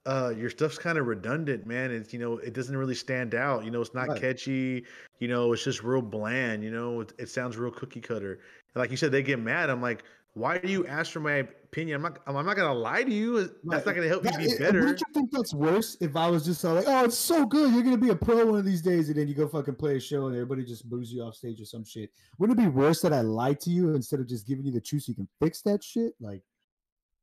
uh, 0.06 0.32
your 0.36 0.50
stuff's 0.50 0.78
kind 0.78 0.98
of 0.98 1.06
redundant, 1.06 1.66
man. 1.66 1.90
It's 1.92 2.12
you 2.12 2.18
know, 2.18 2.38
it 2.38 2.52
doesn't 2.54 2.76
really 2.76 2.94
stand 2.94 3.34
out. 3.34 3.64
You 3.64 3.70
know, 3.70 3.80
it's 3.80 3.94
not 3.94 4.08
Right. 4.08 4.20
catchy. 4.20 4.84
You 5.20 5.28
know, 5.28 5.52
it's 5.52 5.62
just 5.62 5.82
real 5.84 6.02
bland. 6.02 6.64
You 6.64 6.70
know, 6.70 7.00
it, 7.02 7.12
it 7.18 7.28
sounds 7.28 7.56
real 7.56 7.70
cookie 7.70 8.00
cutter. 8.00 8.32
And 8.74 8.80
like 8.80 8.90
you 8.90 8.96
said, 8.96 9.12
they 9.12 9.22
get 9.22 9.38
mad. 9.38 9.70
I'm 9.70 9.82
like, 9.82 10.02
Why 10.34 10.58
do 10.58 10.68
you 10.70 10.86
ask 10.86 11.10
for 11.10 11.20
my 11.20 11.32
opinion? 11.66 11.96
I'm 11.96 12.02
not. 12.02 12.18
I'm 12.26 12.46
not 12.46 12.56
gonna 12.56 12.72
lie 12.72 13.02
to 13.02 13.12
you. 13.12 13.40
That's 13.64 13.84
not 13.84 13.94
gonna 13.96 14.06
help 14.06 14.22
That- 14.22 14.40
you 14.40 14.46
be 14.48 14.54
eh, 14.54 14.58
better. 14.58 14.80
Wouldn't 14.80 15.00
you 15.00 15.06
think 15.12 15.30
that's 15.32 15.52
worse 15.52 15.96
if 16.00 16.14
I 16.14 16.30
was 16.30 16.44
just 16.44 16.62
like, 16.62 16.84
"Oh, 16.86 17.04
it's 17.04 17.18
so 17.18 17.44
good, 17.44 17.72
you're 17.74 17.82
gonna 17.82 17.98
be 17.98 18.10
a 18.10 18.16
pro 18.16 18.46
one 18.46 18.58
of 18.58 18.64
these 18.64 18.80
days," 18.80 19.08
and 19.08 19.18
then 19.18 19.26
you 19.26 19.34
go 19.34 19.48
fucking 19.48 19.74
play 19.74 19.96
a 19.96 20.00
show 20.00 20.26
and 20.26 20.36
everybody 20.36 20.64
just 20.64 20.88
boos 20.88 21.12
you 21.12 21.22
off 21.22 21.34
stage 21.34 21.60
or 21.60 21.64
some 21.64 21.84
shit? 21.84 22.10
Wouldn't 22.38 22.58
it 22.58 22.62
be 22.62 22.68
worse 22.68 23.00
that 23.02 23.12
I 23.12 23.22
lied 23.22 23.58
to 23.62 23.70
you 23.70 23.94
instead 23.94 24.20
of 24.20 24.28
just 24.28 24.46
giving 24.46 24.64
you 24.64 24.72
the 24.72 24.80
truth 24.80 25.02
so 25.02 25.10
you 25.10 25.16
can 25.16 25.28
fix 25.40 25.62
that 25.62 25.82
shit? 25.82 26.14
Like, 26.20 26.42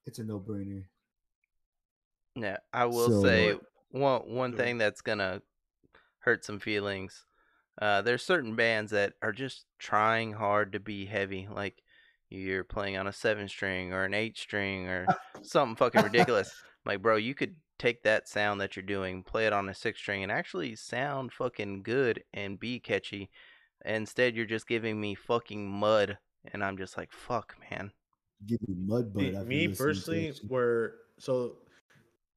it's 0.06 0.20
a 0.20 0.24
no 0.26 0.40
brainer. 0.42 0.84
Yeah, 2.36 2.58
I 2.74 2.86
will 2.86 3.08
So- 3.10 3.24
say 3.24 3.58
one 3.90 4.22
one 4.30 4.52
Go 4.52 4.58
thing 4.58 4.78
that's 4.78 5.02
gonna 5.02 5.42
hurt 6.20 6.44
some 6.44 6.60
feelings. 6.60 7.26
Uh, 7.82 8.02
there's 8.02 8.24
certain 8.24 8.56
bands 8.56 8.92
that 8.92 9.14
are 9.22 9.32
just 9.32 9.66
trying 9.80 10.34
hard 10.34 10.74
to 10.74 10.80
be 10.80 11.06
heavy, 11.06 11.48
like 11.50 11.82
you're 12.30 12.64
playing 12.64 12.98
on 12.98 13.08
a 13.08 13.14
seven 13.14 13.48
string 13.48 13.94
or 13.94 14.04
an 14.04 14.14
eight 14.14 14.38
string 14.38 14.88
or 14.88 15.06
something 15.42 15.76
fucking 15.76 16.04
ridiculous. 16.04 16.52
Like, 16.86 17.02
bro, 17.02 17.18
you 17.18 17.36
could 17.36 17.58
take 17.80 18.04
that 18.04 18.30
sound 18.30 18.62
that 18.62 18.78
you're 18.78 18.84
doing, 18.84 19.22
play 19.22 19.46
it 19.46 19.52
on 19.52 19.68
a 19.68 19.74
six 19.74 20.00
string, 20.00 20.24
and 20.24 20.32
actually 20.32 20.74
sound 20.78 21.34
fucking 21.34 21.84
good 21.84 22.24
and 22.34 22.58
be 22.58 22.80
catchy. 22.80 23.30
Instead, 23.84 24.38
you're 24.38 24.46
just 24.46 24.70
giving 24.70 25.00
me 25.00 25.14
fucking 25.14 25.70
mud, 25.70 26.18
and 26.54 26.64
I'm 26.64 26.78
just 26.78 26.98
like, 26.98 27.12
fuck, 27.12 27.56
man. 27.70 27.92
Give 28.46 28.60
me 28.70 28.76
mud 28.86 29.14
butt. 29.14 29.22
me, 29.22 29.36
after 29.36 29.46
me 29.46 29.68
listening 29.68 29.72
to 29.72 29.84
personally, 29.84 30.28
that 30.28 30.36
shit. 30.38 30.50
we're 30.50 30.92
so 31.20 31.58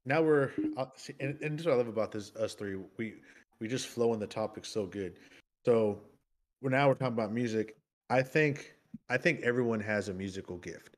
now 0.05 0.23
we're 0.23 0.51
uh, 0.77 0.87
see, 0.97 1.15
and, 1.21 1.39
and 1.43 1.55
this 1.55 1.61
is 1.61 1.67
what 1.67 1.75
I 1.75 1.79
love 1.79 1.89
about 1.89 2.11
this 2.11 2.35
us 2.37 2.55
three. 2.55 2.77
We 2.97 3.15
we 3.61 3.69
just 3.69 3.87
flow 3.87 4.13
in 4.15 4.21
the 4.21 4.27
topic 4.27 4.65
so 4.65 4.87
good. 4.87 5.15
So 5.65 6.01
we're 6.61 6.71
now 6.71 6.89
we're 6.89 6.95
talking 6.95 7.15
about 7.15 7.33
music. 7.33 7.77
I 8.09 8.23
think 8.23 8.75
I 9.09 9.17
think 9.17 9.41
everyone 9.43 9.81
has 9.81 10.09
a 10.09 10.15
musical 10.15 10.57
gift. 10.59 10.97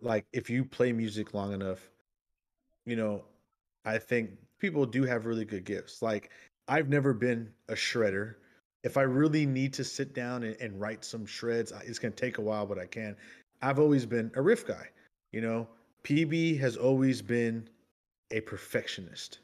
Like 0.00 0.26
if 0.32 0.50
you 0.50 0.64
play 0.64 0.92
music 0.92 1.34
long 1.34 1.52
enough, 1.52 1.90
you 2.84 2.96
know, 2.96 3.24
I 3.84 3.98
think 3.98 4.30
people 4.58 4.86
do 4.86 5.04
have 5.04 5.26
really 5.26 5.44
good 5.44 5.64
gifts. 5.64 6.02
Like 6.02 6.30
I've 6.68 6.88
never 6.88 7.12
been 7.12 7.50
a 7.68 7.74
shredder. 7.74 8.34
If 8.82 8.96
I 8.96 9.02
really 9.02 9.46
need 9.46 9.72
to 9.74 9.84
sit 9.84 10.14
down 10.14 10.42
and, 10.42 10.56
and 10.60 10.78
write 10.80 11.04
some 11.04 11.24
shreds, 11.24 11.72
it's 11.84 11.98
gonna 11.98 12.14
take 12.14 12.38
a 12.38 12.42
while, 12.42 12.66
but 12.66 12.78
I 12.78 12.86
can. 12.86 13.16
I've 13.62 13.78
always 13.78 14.04
been 14.04 14.30
a 14.34 14.42
riff 14.42 14.66
guy. 14.66 14.88
You 15.32 15.40
know, 15.40 15.68
PB 16.04 16.60
has 16.60 16.76
always 16.76 17.22
been 17.22 17.68
a 18.30 18.40
perfectionist, 18.40 19.38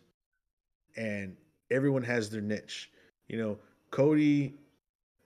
and 0.96 1.36
everyone 1.70 2.02
has 2.02 2.28
their 2.28 2.42
niche. 2.42 2.90
You 3.28 3.38
know, 3.38 3.58
Cody 3.90 4.54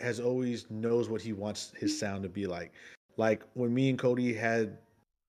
has 0.01 0.21
always 0.21 0.67
knows 0.71 1.09
what 1.09 1.23
he 1.23 1.33
wants 1.33 1.73
his 1.77 1.99
sound 1.99 2.23
to 2.23 2.29
be 2.29 2.47
like. 2.47 2.73
Like 3.17 3.43
when 3.55 3.73
me 3.73 3.91
and 3.91 3.99
Cody 3.99 4.35
had 4.35 4.79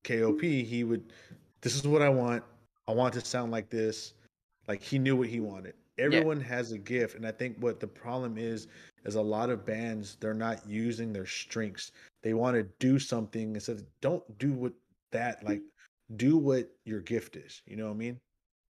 KOP, 0.03 0.41
he 0.41 0.83
would, 0.83 1.03
this 1.61 1.75
is 1.75 1.87
what 1.87 2.01
I 2.01 2.09
want. 2.09 2.43
I 2.87 2.93
want 2.93 3.13
to 3.15 3.21
sound 3.21 3.51
like 3.51 3.69
this. 3.69 4.13
Like 4.67 4.81
he 4.81 4.97
knew 4.99 5.15
what 5.15 5.27
he 5.27 5.39
wanted. 5.39 5.73
Everyone 5.97 6.41
has 6.41 6.73
a 6.73 6.77
gift, 6.77 7.15
and 7.15 7.25
I 7.25 7.31
think 7.31 7.55
what 7.59 7.79
the 7.79 7.87
problem 7.87 8.37
is 8.37 8.67
is 9.05 9.15
a 9.15 9.21
lot 9.21 9.49
of 9.49 9.65
bands 9.65 10.17
they're 10.19 10.33
not 10.33 10.67
using 10.67 11.13
their 11.13 11.25
strengths. 11.25 11.91
They 12.21 12.33
want 12.33 12.57
to 12.57 12.63
do 12.79 12.99
something 12.99 13.55
instead. 13.55 13.77
Of, 13.77 13.85
don't 14.01 14.37
do 14.37 14.51
what 14.51 14.73
that 15.11 15.43
like. 15.43 15.61
Do 16.17 16.37
what 16.37 16.69
your 16.83 16.99
gift 16.99 17.35
is. 17.37 17.61
You 17.65 17.77
know 17.77 17.85
what 17.85 17.93
I 17.93 17.97
mean? 17.97 18.19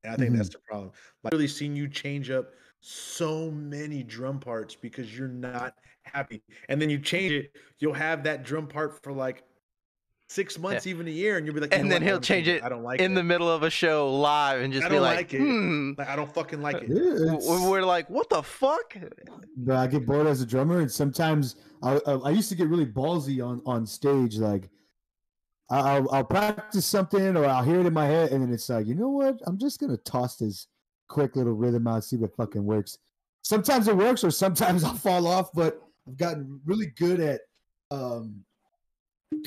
And 0.03 0.13
I 0.13 0.15
think 0.17 0.29
mm-hmm. 0.29 0.37
that's 0.37 0.49
the 0.49 0.59
problem. 0.59 0.91
Like 1.23 1.33
really 1.33 1.47
seen 1.47 1.75
you 1.75 1.87
change 1.87 2.29
up 2.29 2.51
so 2.87 3.49
many 3.51 4.03
drum 4.03 4.39
parts 4.39 4.75
because 4.75 5.17
you're 5.17 5.27
not 5.27 5.73
happy, 6.03 6.43
and 6.69 6.79
then 6.81 6.89
you 6.89 6.99
change 6.99 7.31
it. 7.33 7.51
You'll 7.79 7.93
have 7.93 8.23
that 8.25 8.43
drum 8.43 8.67
part 8.67 9.01
for 9.03 9.11
like 9.11 9.43
six 10.29 10.57
months, 10.59 10.85
even 10.87 11.07
a 11.07 11.11
year, 11.11 11.37
and 11.37 11.45
you'll 11.45 11.55
be 11.55 11.61
like, 11.61 11.73
And 11.73 11.91
then 11.91 12.01
what? 12.01 12.07
he'll 12.07 12.15
I'm 12.17 12.21
change 12.21 12.47
it 12.47 12.63
I 12.63 12.69
don't 12.69 12.83
like 12.83 12.99
In 12.99 13.11
it. 13.11 13.15
the 13.15 13.23
middle 13.23 13.49
of 13.49 13.63
a 13.63 13.69
show 13.69 14.11
live 14.15 14.61
and 14.61 14.71
just 14.73 14.85
I 14.85 14.89
be 14.89 14.95
don't 14.95 15.03
like, 15.03 15.17
like 15.17 15.33
it. 15.33 15.39
hmm. 15.39 15.91
Like, 15.97 16.09
I 16.09 16.15
don't 16.15 16.31
fucking 16.33 16.61
like 16.61 16.77
it. 16.77 16.89
It's- 16.91 17.47
We're 17.47 17.81
like, 17.83 18.09
what 18.09 18.29
the 18.29 18.41
fuck? 18.43 18.95
but 19.57 19.75
I 19.75 19.87
get 19.87 20.05
bored 20.05 20.27
as 20.27 20.41
a 20.41 20.45
drummer, 20.45 20.79
and 20.81 20.91
sometimes 20.91 21.55
I, 21.83 21.99
I, 22.05 22.11
I 22.13 22.29
used 22.31 22.49
to 22.49 22.55
get 22.55 22.67
really 22.67 22.85
ballsy 22.85 23.43
on 23.45 23.61
on 23.65 23.85
stage. 23.85 24.37
Like 24.37 24.69
I'll 25.69 26.07
I'll 26.11 26.23
practice 26.23 26.85
something, 26.85 27.35
or 27.35 27.45
I'll 27.45 27.63
hear 27.63 27.79
it 27.79 27.85
in 27.87 27.93
my 27.93 28.05
head, 28.05 28.31
and 28.31 28.43
then 28.43 28.53
it's 28.53 28.69
like, 28.69 28.85
you 28.85 28.93
know 28.95 29.09
what? 29.09 29.39
I'm 29.47 29.57
just 29.57 29.79
gonna 29.79 29.97
toss 29.97 30.37
this 30.37 30.67
quick 31.07 31.35
little 31.35 31.53
rhythm 31.53 31.87
out, 31.87 32.03
see 32.03 32.17
what 32.17 32.35
fucking 32.35 32.63
works. 32.63 32.97
Sometimes 33.41 33.87
it 33.87 33.95
works, 33.95 34.23
or 34.23 34.31
sometimes 34.31 34.83
I'll 34.85 34.93
fall 34.93 35.27
off. 35.27 35.51
But 35.53 35.81
I've 36.07 36.17
gotten 36.17 36.59
really 36.65 36.87
good 36.97 37.19
at 37.19 37.41
um, 37.91 38.43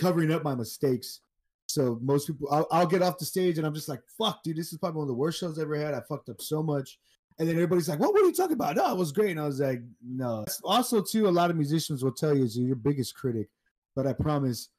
covering 0.00 0.32
up 0.32 0.42
my 0.42 0.54
mistakes. 0.54 1.20
So 1.66 1.98
most 2.02 2.26
people, 2.26 2.48
I'll, 2.50 2.66
I'll 2.70 2.86
get 2.86 3.02
off 3.02 3.18
the 3.18 3.24
stage, 3.24 3.58
and 3.58 3.66
I'm 3.66 3.74
just 3.74 3.88
like, 3.88 4.00
"Fuck, 4.16 4.42
dude, 4.42 4.56
this 4.56 4.72
is 4.72 4.78
probably 4.78 4.98
one 4.98 5.04
of 5.04 5.08
the 5.08 5.14
worst 5.14 5.40
shows 5.40 5.58
I've 5.58 5.64
ever 5.64 5.76
had. 5.76 5.94
I 5.94 6.00
fucked 6.08 6.28
up 6.28 6.40
so 6.40 6.62
much." 6.62 6.98
And 7.38 7.48
then 7.48 7.56
everybody's 7.56 7.88
like, 7.88 7.98
"What? 7.98 8.16
Are 8.16 8.26
you 8.26 8.32
talking 8.32 8.54
about?" 8.54 8.76
No, 8.76 8.90
it 8.90 8.96
was 8.96 9.12
great. 9.12 9.32
And 9.32 9.40
I 9.40 9.46
was 9.46 9.60
like, 9.60 9.82
"No." 10.02 10.46
Also, 10.64 11.02
too, 11.02 11.28
a 11.28 11.30
lot 11.30 11.50
of 11.50 11.56
musicians 11.56 12.02
will 12.02 12.12
tell 12.12 12.36
you 12.36 12.44
is 12.44 12.58
your 12.58 12.76
biggest 12.76 13.14
critic, 13.14 13.48
but 13.94 14.06
I 14.06 14.14
promise, 14.14 14.70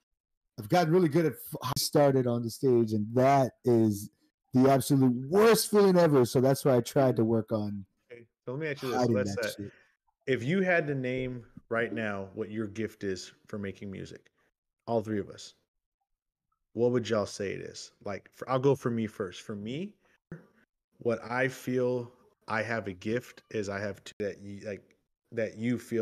I've 0.57 0.69
gotten 0.69 0.91
really 0.91 1.09
good 1.09 1.25
at 1.25 1.33
I 1.63 1.71
started 1.77 2.25
on 2.25 2.41
the 2.41 2.49
stage, 2.49 2.93
and 2.93 3.05
that 3.13 3.51
is 3.65 4.09
the 4.53 4.69
absolute 4.69 5.13
worst 5.27 5.69
feeling 5.69 5.97
ever. 5.97 6.25
So 6.25 6.41
that's 6.41 6.65
why 6.65 6.75
I 6.75 6.81
tried 6.81 7.15
to 7.17 7.23
work 7.23 7.51
on 7.51 7.85
Okay, 8.11 8.23
so 8.45 8.51
let 8.53 8.61
me 8.61 8.67
ask 8.67 8.83
you 8.83 8.91
this: 8.91 9.07
Let's 9.09 9.35
that 9.35 9.71
if 10.25 10.43
you 10.43 10.61
had 10.61 10.85
to 10.87 10.95
name 10.95 11.43
right 11.69 11.91
now 11.91 12.27
what 12.33 12.51
your 12.51 12.67
gift 12.67 13.03
is 13.03 13.31
for 13.47 13.57
making 13.57 13.89
music, 13.91 14.29
all 14.85 15.01
three 15.01 15.19
of 15.19 15.29
us, 15.29 15.55
what 16.73 16.91
would 16.91 17.09
y'all 17.09 17.25
say 17.25 17.51
it 17.53 17.61
is? 17.61 17.91
Like, 18.05 18.29
for, 18.33 18.49
I'll 18.49 18.59
go 18.59 18.75
for 18.75 18.91
me 18.91 19.07
first. 19.07 19.41
For 19.41 19.55
me, 19.55 19.93
what 20.99 21.19
I 21.23 21.47
feel 21.47 22.11
I 22.47 22.61
have 22.61 22.87
a 22.87 22.93
gift 22.93 23.43
is 23.49 23.69
I 23.69 23.79
have 23.79 24.03
two 24.03 24.13
that 24.19 24.39
you 24.39 24.61
like 24.67 24.83
that 25.31 25.57
you 25.57 25.77
feel 25.79 25.97